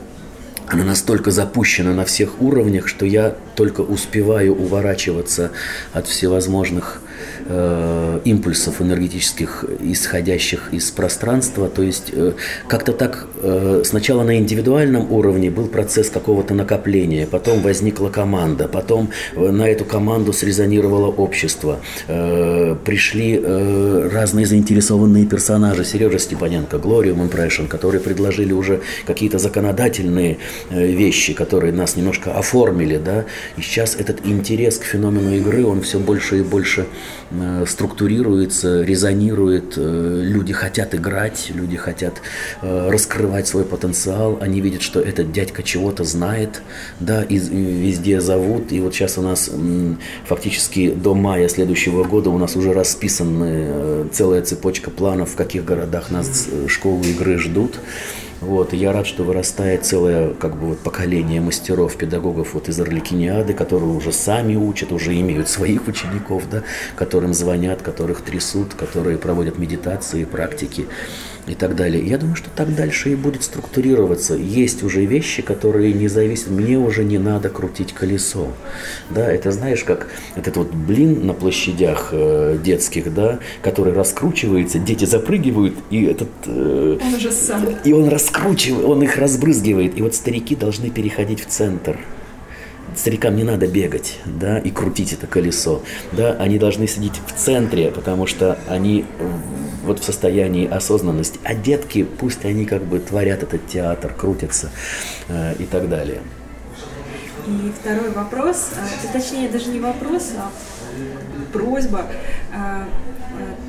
она 0.69 0.85
настолько 0.85 1.31
запущена 1.31 1.95
на 1.95 2.05
всех 2.05 2.41
уровнях, 2.41 2.89
что 2.89 3.07
я 3.07 3.37
только 3.55 3.83
успеваю 3.83 4.55
уворачиваться 4.55 5.53
от 5.93 6.09
всевозможных 6.09 7.03
э, 7.49 8.21
импульсов 8.25 8.81
энергетических, 8.81 9.65
исходящих 9.81 10.73
из 10.73 10.91
пространства. 10.91 11.69
То 11.69 11.83
есть 11.83 12.11
э, 12.13 12.33
как-то 12.69 12.93
так 12.93 13.29
э, 13.43 13.83
сначала 13.85 14.23
на 14.25 14.39
индивидуальном 14.39 15.11
уровне 15.13 15.51
был 15.51 15.67
процесс 15.67 16.11
какого-то 16.11 16.55
накопления, 16.55 17.27
потом 17.27 17.63
возникла 17.63 18.09
команда, 18.09 18.69
потом 18.69 19.11
на 19.35 19.69
эту 19.69 19.85
команду 19.85 20.33
срезонировало 20.33 21.07
общество, 21.07 21.81
пришли 22.07 23.39
разные 23.39 24.47
заинтересованные 24.47 25.27
персонажи, 25.27 25.85
Сережа 25.85 26.19
Степаненко, 26.19 26.77
Glorium 26.77 27.29
Impression, 27.29 27.69
которые 27.69 28.01
предложили 28.01 28.53
уже 28.53 28.81
какие-то 29.07 29.39
законодательные 29.39 30.39
вещи, 30.71 31.33
которые 31.33 31.73
нас 31.73 31.97
немножко 31.97 32.33
оформили, 32.33 32.99
да, 32.99 33.25
И 33.57 33.63
сейчас 33.63 33.97
этот 33.97 34.27
интерес 34.27 34.79
к 34.79 34.85
феномену 34.85 35.35
игры, 35.35 35.65
он 35.65 35.83
все 35.83 35.99
больше 35.99 36.39
и 36.39 36.43
больше 36.43 36.87
структурируется, 37.67 38.83
резонирует. 38.83 39.75
Э, 39.77 40.21
люди 40.23 40.53
хотят 40.53 40.95
играть, 40.95 41.51
люди 41.55 41.77
хотят 41.77 42.15
э, 42.63 42.91
раскрывать 42.91 43.47
свой 43.47 43.65
потенциал. 43.65 44.39
Они 44.41 44.61
видят, 44.61 44.83
что 44.83 45.01
этот 45.01 45.33
дядька 45.33 45.63
чего-то 45.63 46.05
знает, 46.05 46.63
да, 47.01 47.23
и 47.23 47.39
везде 47.39 48.21
зовут. 48.21 48.73
И 48.73 48.81
вот 48.81 48.95
сейчас 48.95 49.19
у 49.19 49.23
нас 49.23 49.51
фактически 50.25 50.91
до 50.91 51.15
мая 51.15 51.49
следующего 51.49 52.05
года 52.05 52.31
у 52.31 52.39
нас 52.39 52.57
уже 52.57 52.73
расписаны 52.73 54.09
целая 54.13 54.43
цепочка 54.43 54.91
планов, 54.91 55.31
в 55.31 55.37
каких 55.37 55.65
городах 55.65 56.11
нас 56.11 56.49
школы 56.69 57.05
игры 57.07 57.39
ждут. 57.39 57.77
Вот, 58.47 58.73
и 58.73 58.77
я 58.77 58.93
рад, 58.93 59.09
что 59.09 59.25
вырастает 59.25 59.85
целое 59.85 60.33
как 60.35 60.57
бы, 60.57 60.69
вот, 60.69 60.79
поколение 60.79 61.41
мастеров, 61.41 61.97
педагогов 61.97 62.55
вот, 62.55 62.69
из 62.69 62.79
Орликиниады, 62.81 63.55
которые 63.55 63.91
уже 63.91 64.13
сами 64.13 64.55
учат, 64.55 64.93
уже 64.93 65.19
имеют 65.21 65.49
своих 65.49 65.89
учеников, 65.89 66.45
да, 66.49 66.63
которым 66.95 67.35
звонят, 67.35 67.83
которых 67.83 68.21
трясут, 68.21 68.75
которые 68.75 69.19
проводят 69.19 69.59
медитации, 69.59 70.25
практики 70.25 70.87
и 71.47 71.55
так 71.55 71.77
далее. 71.77 72.05
Я 72.05 72.19
думаю, 72.19 72.37
что 72.37 72.51
так 72.51 72.75
дальше 72.75 73.13
и 73.13 73.15
будет 73.15 73.43
структурироваться. 73.43 74.35
Есть 74.35 74.83
уже 74.83 75.05
вещи, 75.05 75.43
которые 75.43 75.93
не 75.93 76.09
зависят. 76.09 76.51
Мне 76.51 76.79
уже 76.79 77.05
не 77.05 77.19
надо 77.19 77.49
крутить 77.49 77.93
колесо. 77.93 78.49
Да, 79.11 79.31
это 79.31 79.53
знаешь, 79.53 79.85
как 79.85 80.09
этот 80.35 80.57
вот 80.57 80.73
блин 80.73 81.27
на 81.27 81.35
площадях 81.35 82.09
э, 82.13 82.59
детских, 82.63 83.15
да, 83.15 83.39
который 83.63 83.93
раскручивается, 83.93 84.79
дети 84.79 85.05
запрыгивают, 85.05 85.75
и 85.91 86.05
этот... 86.05 86.29
Э, 86.47 86.99
он 87.03 87.15
уже 87.15 87.31
сам. 87.31 87.65
И 87.85 87.93
он 87.93 88.09
раскручивает, 88.09 88.85
он 88.85 89.03
их 89.03 89.17
разбрызгивает. 89.17 89.99
И 89.99 90.03
вот 90.03 90.15
старики 90.15 90.57
должны 90.57 90.91
переходить 90.91 91.41
в 91.41 91.47
центр 91.47 91.99
старикам 92.95 93.37
не 93.37 93.45
надо 93.45 93.67
бегать, 93.67 94.19
да, 94.25 94.59
и 94.59 94.71
крутить 94.71 95.13
это 95.13 95.27
колесо, 95.27 95.83
да, 96.13 96.33
они 96.39 96.59
должны 96.59 96.87
сидеть 96.87 97.21
в 97.27 97.33
центре, 97.33 97.91
потому 97.91 98.27
что 98.27 98.59
они 98.69 99.05
вот 99.85 100.01
в 100.01 100.05
состоянии 100.05 100.67
осознанности, 100.69 101.39
а 101.45 101.55
детки, 101.55 102.03
пусть 102.05 102.45
они 102.45 102.67
как 102.67 102.83
бы 102.85 102.99
творят 102.99 103.43
этот 103.43 103.67
театр, 103.69 104.13
крутятся 104.13 104.71
э, 105.29 105.55
и 105.59 105.65
так 105.65 105.89
далее. 105.89 106.21
И 107.47 107.73
второй 107.81 108.11
вопрос, 108.11 108.71
а, 108.77 109.13
точнее 109.13 109.49
даже 109.49 109.69
не 109.69 109.79
вопрос, 109.79 110.33
а 110.37 110.51
просьба. 111.53 112.07
А, 112.53 112.85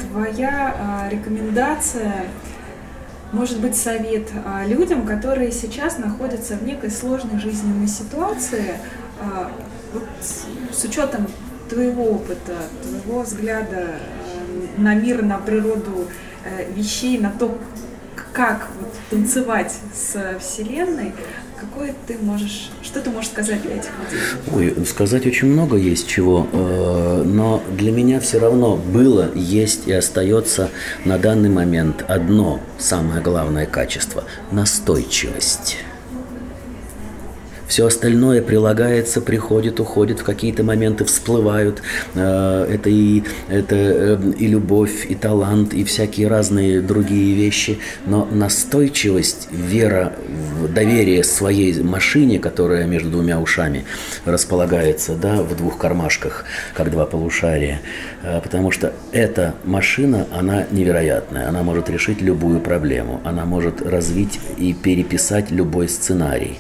твоя 0.10 0.76
а, 0.80 1.10
рекомендация 1.10 2.26
может 3.32 3.60
быть 3.60 3.76
совет 3.76 4.30
людям, 4.66 5.06
которые 5.06 5.52
сейчас 5.52 5.98
находятся 5.98 6.56
в 6.56 6.64
некой 6.64 6.90
сложной 6.90 7.40
жизненной 7.40 7.88
ситуации, 7.88 8.76
вот 9.94 10.04
с 10.72 10.84
учетом 10.84 11.28
твоего 11.70 12.12
опыта, 12.12 12.56
твоего 12.84 13.22
взгляда 13.22 13.76
э, 13.76 14.82
на 14.82 14.96
мир, 14.96 15.22
на 15.22 15.38
природу 15.38 16.08
э, 16.44 16.72
вещей, 16.74 17.18
на 17.18 17.32
то, 17.32 17.58
как 18.34 18.68
вот, 18.80 18.94
танцевать 19.10 19.74
с 19.94 20.38
Вселенной, 20.40 21.14
какое 21.60 21.94
ты 22.06 22.18
можешь, 22.22 22.72
что 22.84 23.02
ты 23.02 23.10
можешь 23.10 23.32
сказать 23.32 23.62
для 23.62 23.76
этих 23.76 23.90
людей? 24.04 24.76
Ой, 24.76 24.86
сказать 24.86 25.26
очень 25.26 25.48
много 25.48 25.78
есть 25.78 26.08
чего, 26.08 26.48
э, 26.52 27.24
но 27.26 27.62
для 27.78 27.92
меня 27.92 28.20
все 28.20 28.40
равно 28.40 28.76
было, 28.76 29.32
есть 29.36 29.88
и 29.88 29.94
остается 29.94 30.70
на 31.06 31.18
данный 31.18 31.50
момент 31.50 32.06
одно 32.08 32.60
самое 32.78 33.22
главное 33.22 33.66
качество– 33.66 34.24
настойчивость. 34.52 35.78
Все 37.68 37.86
остальное 37.86 38.42
прилагается, 38.42 39.22
приходит, 39.22 39.80
уходит, 39.80 40.22
в 40.22 40.24
какие-то 40.24 40.64
моменты 40.64 41.04
всплывают. 41.06 41.82
Э, 42.16 42.66
это 42.70 42.90
и, 42.90 43.24
это 43.50 43.76
э, 43.76 44.18
и 44.40 44.48
любовь, 44.48 45.06
и 45.10 45.16
талант, 45.16 45.74
и 45.74 45.84
всякие 45.84 46.28
разные 46.28 46.82
другие 46.82 47.36
вещи. 47.36 47.80
Но 48.06 48.26
настойчивость, 48.32 49.50
вера, 49.52 50.14
доверие 50.74 51.24
своей 51.24 51.82
машине, 51.84 52.40
которая 52.40 52.86
между 52.86 53.10
двумя 53.10 53.40
ушами 53.40 53.86
располагается, 54.26 55.16
да, 55.16 55.42
в 55.42 55.56
двух 55.56 55.78
кармашках, 55.78 56.46
как 56.74 56.90
два 56.90 57.06
полушария. 57.06 57.82
Э, 58.24 58.40
потому 58.42 58.72
что 58.72 58.94
эта 59.12 59.56
машина, 59.66 60.26
она 60.32 60.66
невероятная. 60.72 61.50
Она 61.50 61.64
может 61.64 61.90
решить 61.90 62.22
любую 62.22 62.62
проблему. 62.62 63.20
Она 63.26 63.46
может 63.46 63.82
развить 63.82 64.40
и 64.58 64.74
переписать 64.74 65.52
любой 65.52 65.90
сценарий. 65.90 66.60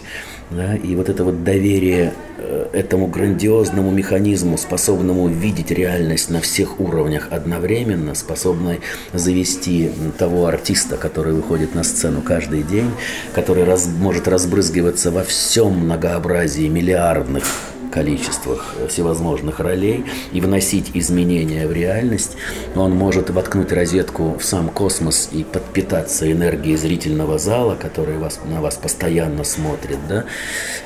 Да? 0.49 0.75
И 0.75 0.95
вот 0.95 1.09
это 1.09 1.23
вот 1.23 1.43
доверие 1.43 2.13
э, 2.37 2.67
этому 2.71 3.07
грандиозному 3.07 3.91
механизму, 3.91 4.57
способному 4.57 5.27
видеть 5.27 5.71
реальность 5.71 6.29
на 6.29 6.39
всех 6.39 6.79
уровнях 6.79 7.27
одновременно, 7.31 8.15
способной 8.15 8.79
завести 9.13 9.91
того 10.17 10.45
артиста, 10.45 10.95
который 10.95 11.33
выходит 11.33 11.75
на 11.75 11.83
сцену 11.83 12.21
каждый 12.21 12.63
день, 12.63 12.91
который 13.33 13.65
раз, 13.65 13.87
может 13.87 14.27
разбрызгиваться 14.27 15.11
во 15.11 15.23
всем 15.23 15.79
многообразии 15.79 16.67
миллиардных 16.67 17.43
количествах 17.91 18.75
всевозможных 18.89 19.59
ролей 19.59 20.05
и 20.31 20.41
вносить 20.41 20.91
изменения 20.93 21.67
в 21.67 21.71
реальность. 21.71 22.37
Он 22.75 22.91
может 22.91 23.29
воткнуть 23.29 23.71
розетку 23.71 24.37
в 24.37 24.43
сам 24.43 24.69
космос 24.69 25.29
и 25.31 25.43
подпитаться 25.43 26.31
энергией 26.31 26.77
зрительного 26.77 27.37
зала, 27.37 27.75
который 27.75 28.17
вас, 28.17 28.39
на 28.45 28.61
вас 28.61 28.75
постоянно 28.75 29.43
смотрит. 29.43 29.99
Да? 30.07 30.25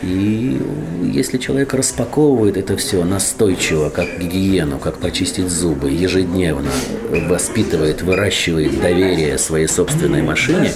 И 0.01 0.61
если 1.13 1.37
человек 1.37 1.73
распаковывает 1.73 2.57
это 2.57 2.77
все 2.77 3.03
настойчиво, 3.03 3.89
как 3.89 4.19
гигиену, 4.19 4.79
как 4.79 4.97
почистить 4.99 5.49
зубы, 5.49 5.91
ежедневно 5.91 6.71
воспитывает, 7.27 8.01
выращивает 8.01 8.79
доверие 8.81 9.37
своей 9.37 9.67
собственной 9.67 10.21
машине, 10.21 10.71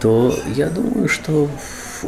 то 0.00 0.34
я 0.54 0.68
думаю, 0.68 1.08
что 1.08 1.48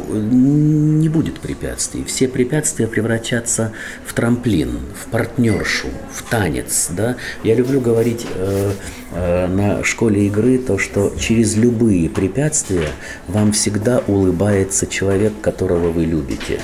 не 0.07 1.09
будет 1.09 1.38
препятствий. 1.59 2.03
Все 2.03 2.27
препятствия 2.27 2.87
превратятся 2.87 3.71
в 4.05 4.13
трамплин, 4.13 4.79
в 4.95 5.07
партнершу, 5.07 5.87
в 6.13 6.23
танец. 6.29 6.89
Да? 6.91 7.17
Я 7.43 7.55
люблю 7.55 7.81
говорить 7.81 8.25
э, 8.35 8.71
э, 9.13 9.47
на 9.47 9.83
школе 9.83 10.27
игры 10.27 10.57
то, 10.57 10.77
что 10.77 11.13
через 11.19 11.55
любые 11.55 12.09
препятствия 12.09 12.89
вам 13.27 13.51
всегда 13.51 13.99
улыбается 14.07 14.87
человек, 14.87 15.33
которого 15.41 15.91
вы 15.91 16.05
любите 16.05 16.59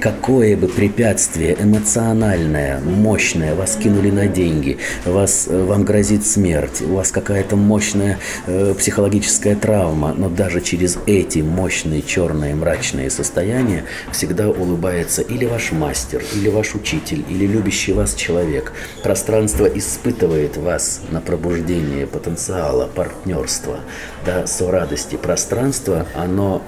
какое 0.00 0.56
бы 0.56 0.66
препятствие 0.66 1.56
эмоциональное, 1.60 2.80
мощное 2.80 3.54
вас 3.54 3.76
кинули 3.76 4.10
на 4.10 4.26
деньги, 4.26 4.78
вас, 5.04 5.46
э, 5.48 5.62
вам 5.62 5.84
грозит 5.84 6.26
смерть, 6.26 6.80
у 6.80 6.94
вас 6.94 7.10
какая-то 7.10 7.56
мощная 7.56 8.18
э, 8.46 8.74
психологическая 8.78 9.54
травма, 9.56 10.14
но 10.16 10.28
даже 10.28 10.62
через 10.62 10.98
эти 11.06 11.40
мощные 11.40 12.02
черные 12.02 12.54
мрачные 12.54 13.10
состояния 13.10 13.84
всегда 14.10 14.48
улыбается 14.48 15.20
или 15.20 15.44
ваш 15.44 15.72
мастер, 15.72 16.22
или 16.34 16.48
ваш 16.48 16.74
учитель, 16.74 17.22
или 17.28 17.46
любящий 17.46 17.92
вас 17.92 18.14
человек. 18.14 18.72
Пространство 19.02 19.66
испытывает 19.66 20.56
вас 20.56 21.02
на 21.10 21.20
пробуждение 21.20 22.06
потенциала, 22.06 22.86
партнерства, 22.86 23.80
да, 24.24 24.46
сорадости. 24.46 25.16
Пространство, 25.16 26.06
оно 26.14 26.62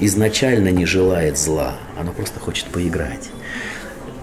изначально 0.00 0.68
не 0.68 0.86
желает 0.86 1.38
зла, 1.38 1.74
оно 2.00 2.12
просто 2.12 2.40
хочет 2.40 2.66
поиграть. 2.66 3.30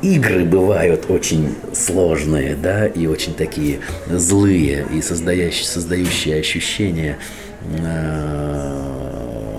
Игры 0.02 0.46
бывают 0.46 1.10
очень 1.10 1.56
сложные, 1.74 2.56
да, 2.56 2.86
и 2.86 3.08
очень 3.08 3.34
такие 3.34 3.80
злые, 4.08 4.86
и 4.94 5.02
создающие, 5.02 5.66
создающие 5.66 6.40
ощущение 6.40 7.18
э, 7.64 8.98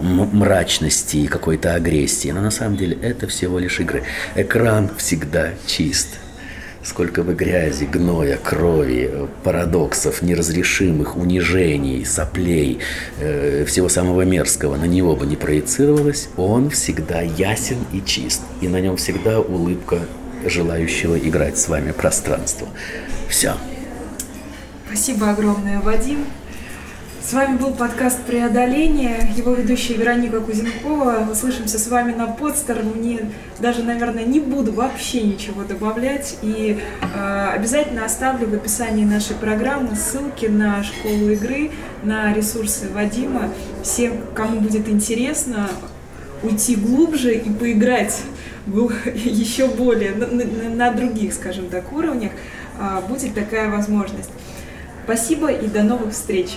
мрачности 0.00 1.16
и 1.16 1.26
какой-то 1.26 1.74
агрессии. 1.74 2.30
Но 2.30 2.40
на 2.40 2.52
самом 2.52 2.76
деле 2.76 2.96
это 3.02 3.26
всего 3.26 3.58
лишь 3.58 3.80
игры. 3.80 4.04
Экран 4.36 4.90
всегда 4.96 5.50
чист 5.66 6.20
сколько 6.82 7.22
бы 7.22 7.34
грязи, 7.34 7.84
гноя, 7.84 8.36
крови, 8.36 9.28
парадоксов, 9.42 10.22
неразрешимых 10.22 11.16
унижений, 11.16 12.04
соплей, 12.04 12.78
э, 13.20 13.64
всего 13.66 13.88
самого 13.88 14.22
мерзкого 14.22 14.76
на 14.76 14.86
него 14.86 15.16
бы 15.16 15.26
не 15.26 15.36
проецировалось, 15.36 16.28
он 16.36 16.70
всегда 16.70 17.20
ясен 17.20 17.78
и 17.92 18.02
чист. 18.04 18.42
И 18.60 18.68
на 18.68 18.80
нем 18.80 18.96
всегда 18.96 19.40
улыбка 19.40 20.00
желающего 20.44 21.18
играть 21.18 21.58
с 21.58 21.68
вами 21.68 21.92
пространство. 21.92 22.68
Все. 23.28 23.54
Спасибо 24.86 25.30
огромное, 25.30 25.80
Вадим. 25.80 26.24
С 27.28 27.34
вами 27.34 27.58
был 27.58 27.74
подкаст 27.74 28.22
«Преодоление», 28.22 29.30
его 29.36 29.52
ведущая 29.52 29.96
Вероника 29.96 30.40
Кузенкова. 30.40 31.28
Услышимся 31.30 31.78
с 31.78 31.86
вами 31.88 32.14
на 32.14 32.26
подстер. 32.26 32.82
Мне 32.82 33.20
даже, 33.60 33.82
наверное, 33.82 34.24
не 34.24 34.40
буду 34.40 34.72
вообще 34.72 35.20
ничего 35.20 35.64
добавлять. 35.64 36.38
И 36.40 36.80
э, 37.02 37.48
обязательно 37.54 38.06
оставлю 38.06 38.48
в 38.48 38.54
описании 38.54 39.04
нашей 39.04 39.36
программы 39.36 39.94
ссылки 39.94 40.46
на 40.46 40.82
школу 40.82 41.28
игры, 41.28 41.70
на 42.02 42.32
ресурсы 42.32 42.88
Вадима. 42.88 43.50
Всем, 43.82 44.14
кому 44.34 44.60
будет 44.60 44.88
интересно, 44.88 45.68
уйти 46.42 46.76
глубже 46.76 47.34
и 47.34 47.50
поиграть 47.50 48.22
еще 49.14 49.66
более 49.66 50.12
на, 50.12 50.28
на, 50.28 50.44
на 50.70 50.92
других, 50.92 51.34
скажем 51.34 51.68
так, 51.68 51.92
уровнях, 51.92 52.32
а, 52.80 53.02
будет 53.02 53.34
такая 53.34 53.68
возможность. 53.68 54.30
Спасибо 55.04 55.52
и 55.52 55.66
до 55.66 55.82
новых 55.82 56.14
встреч! 56.14 56.56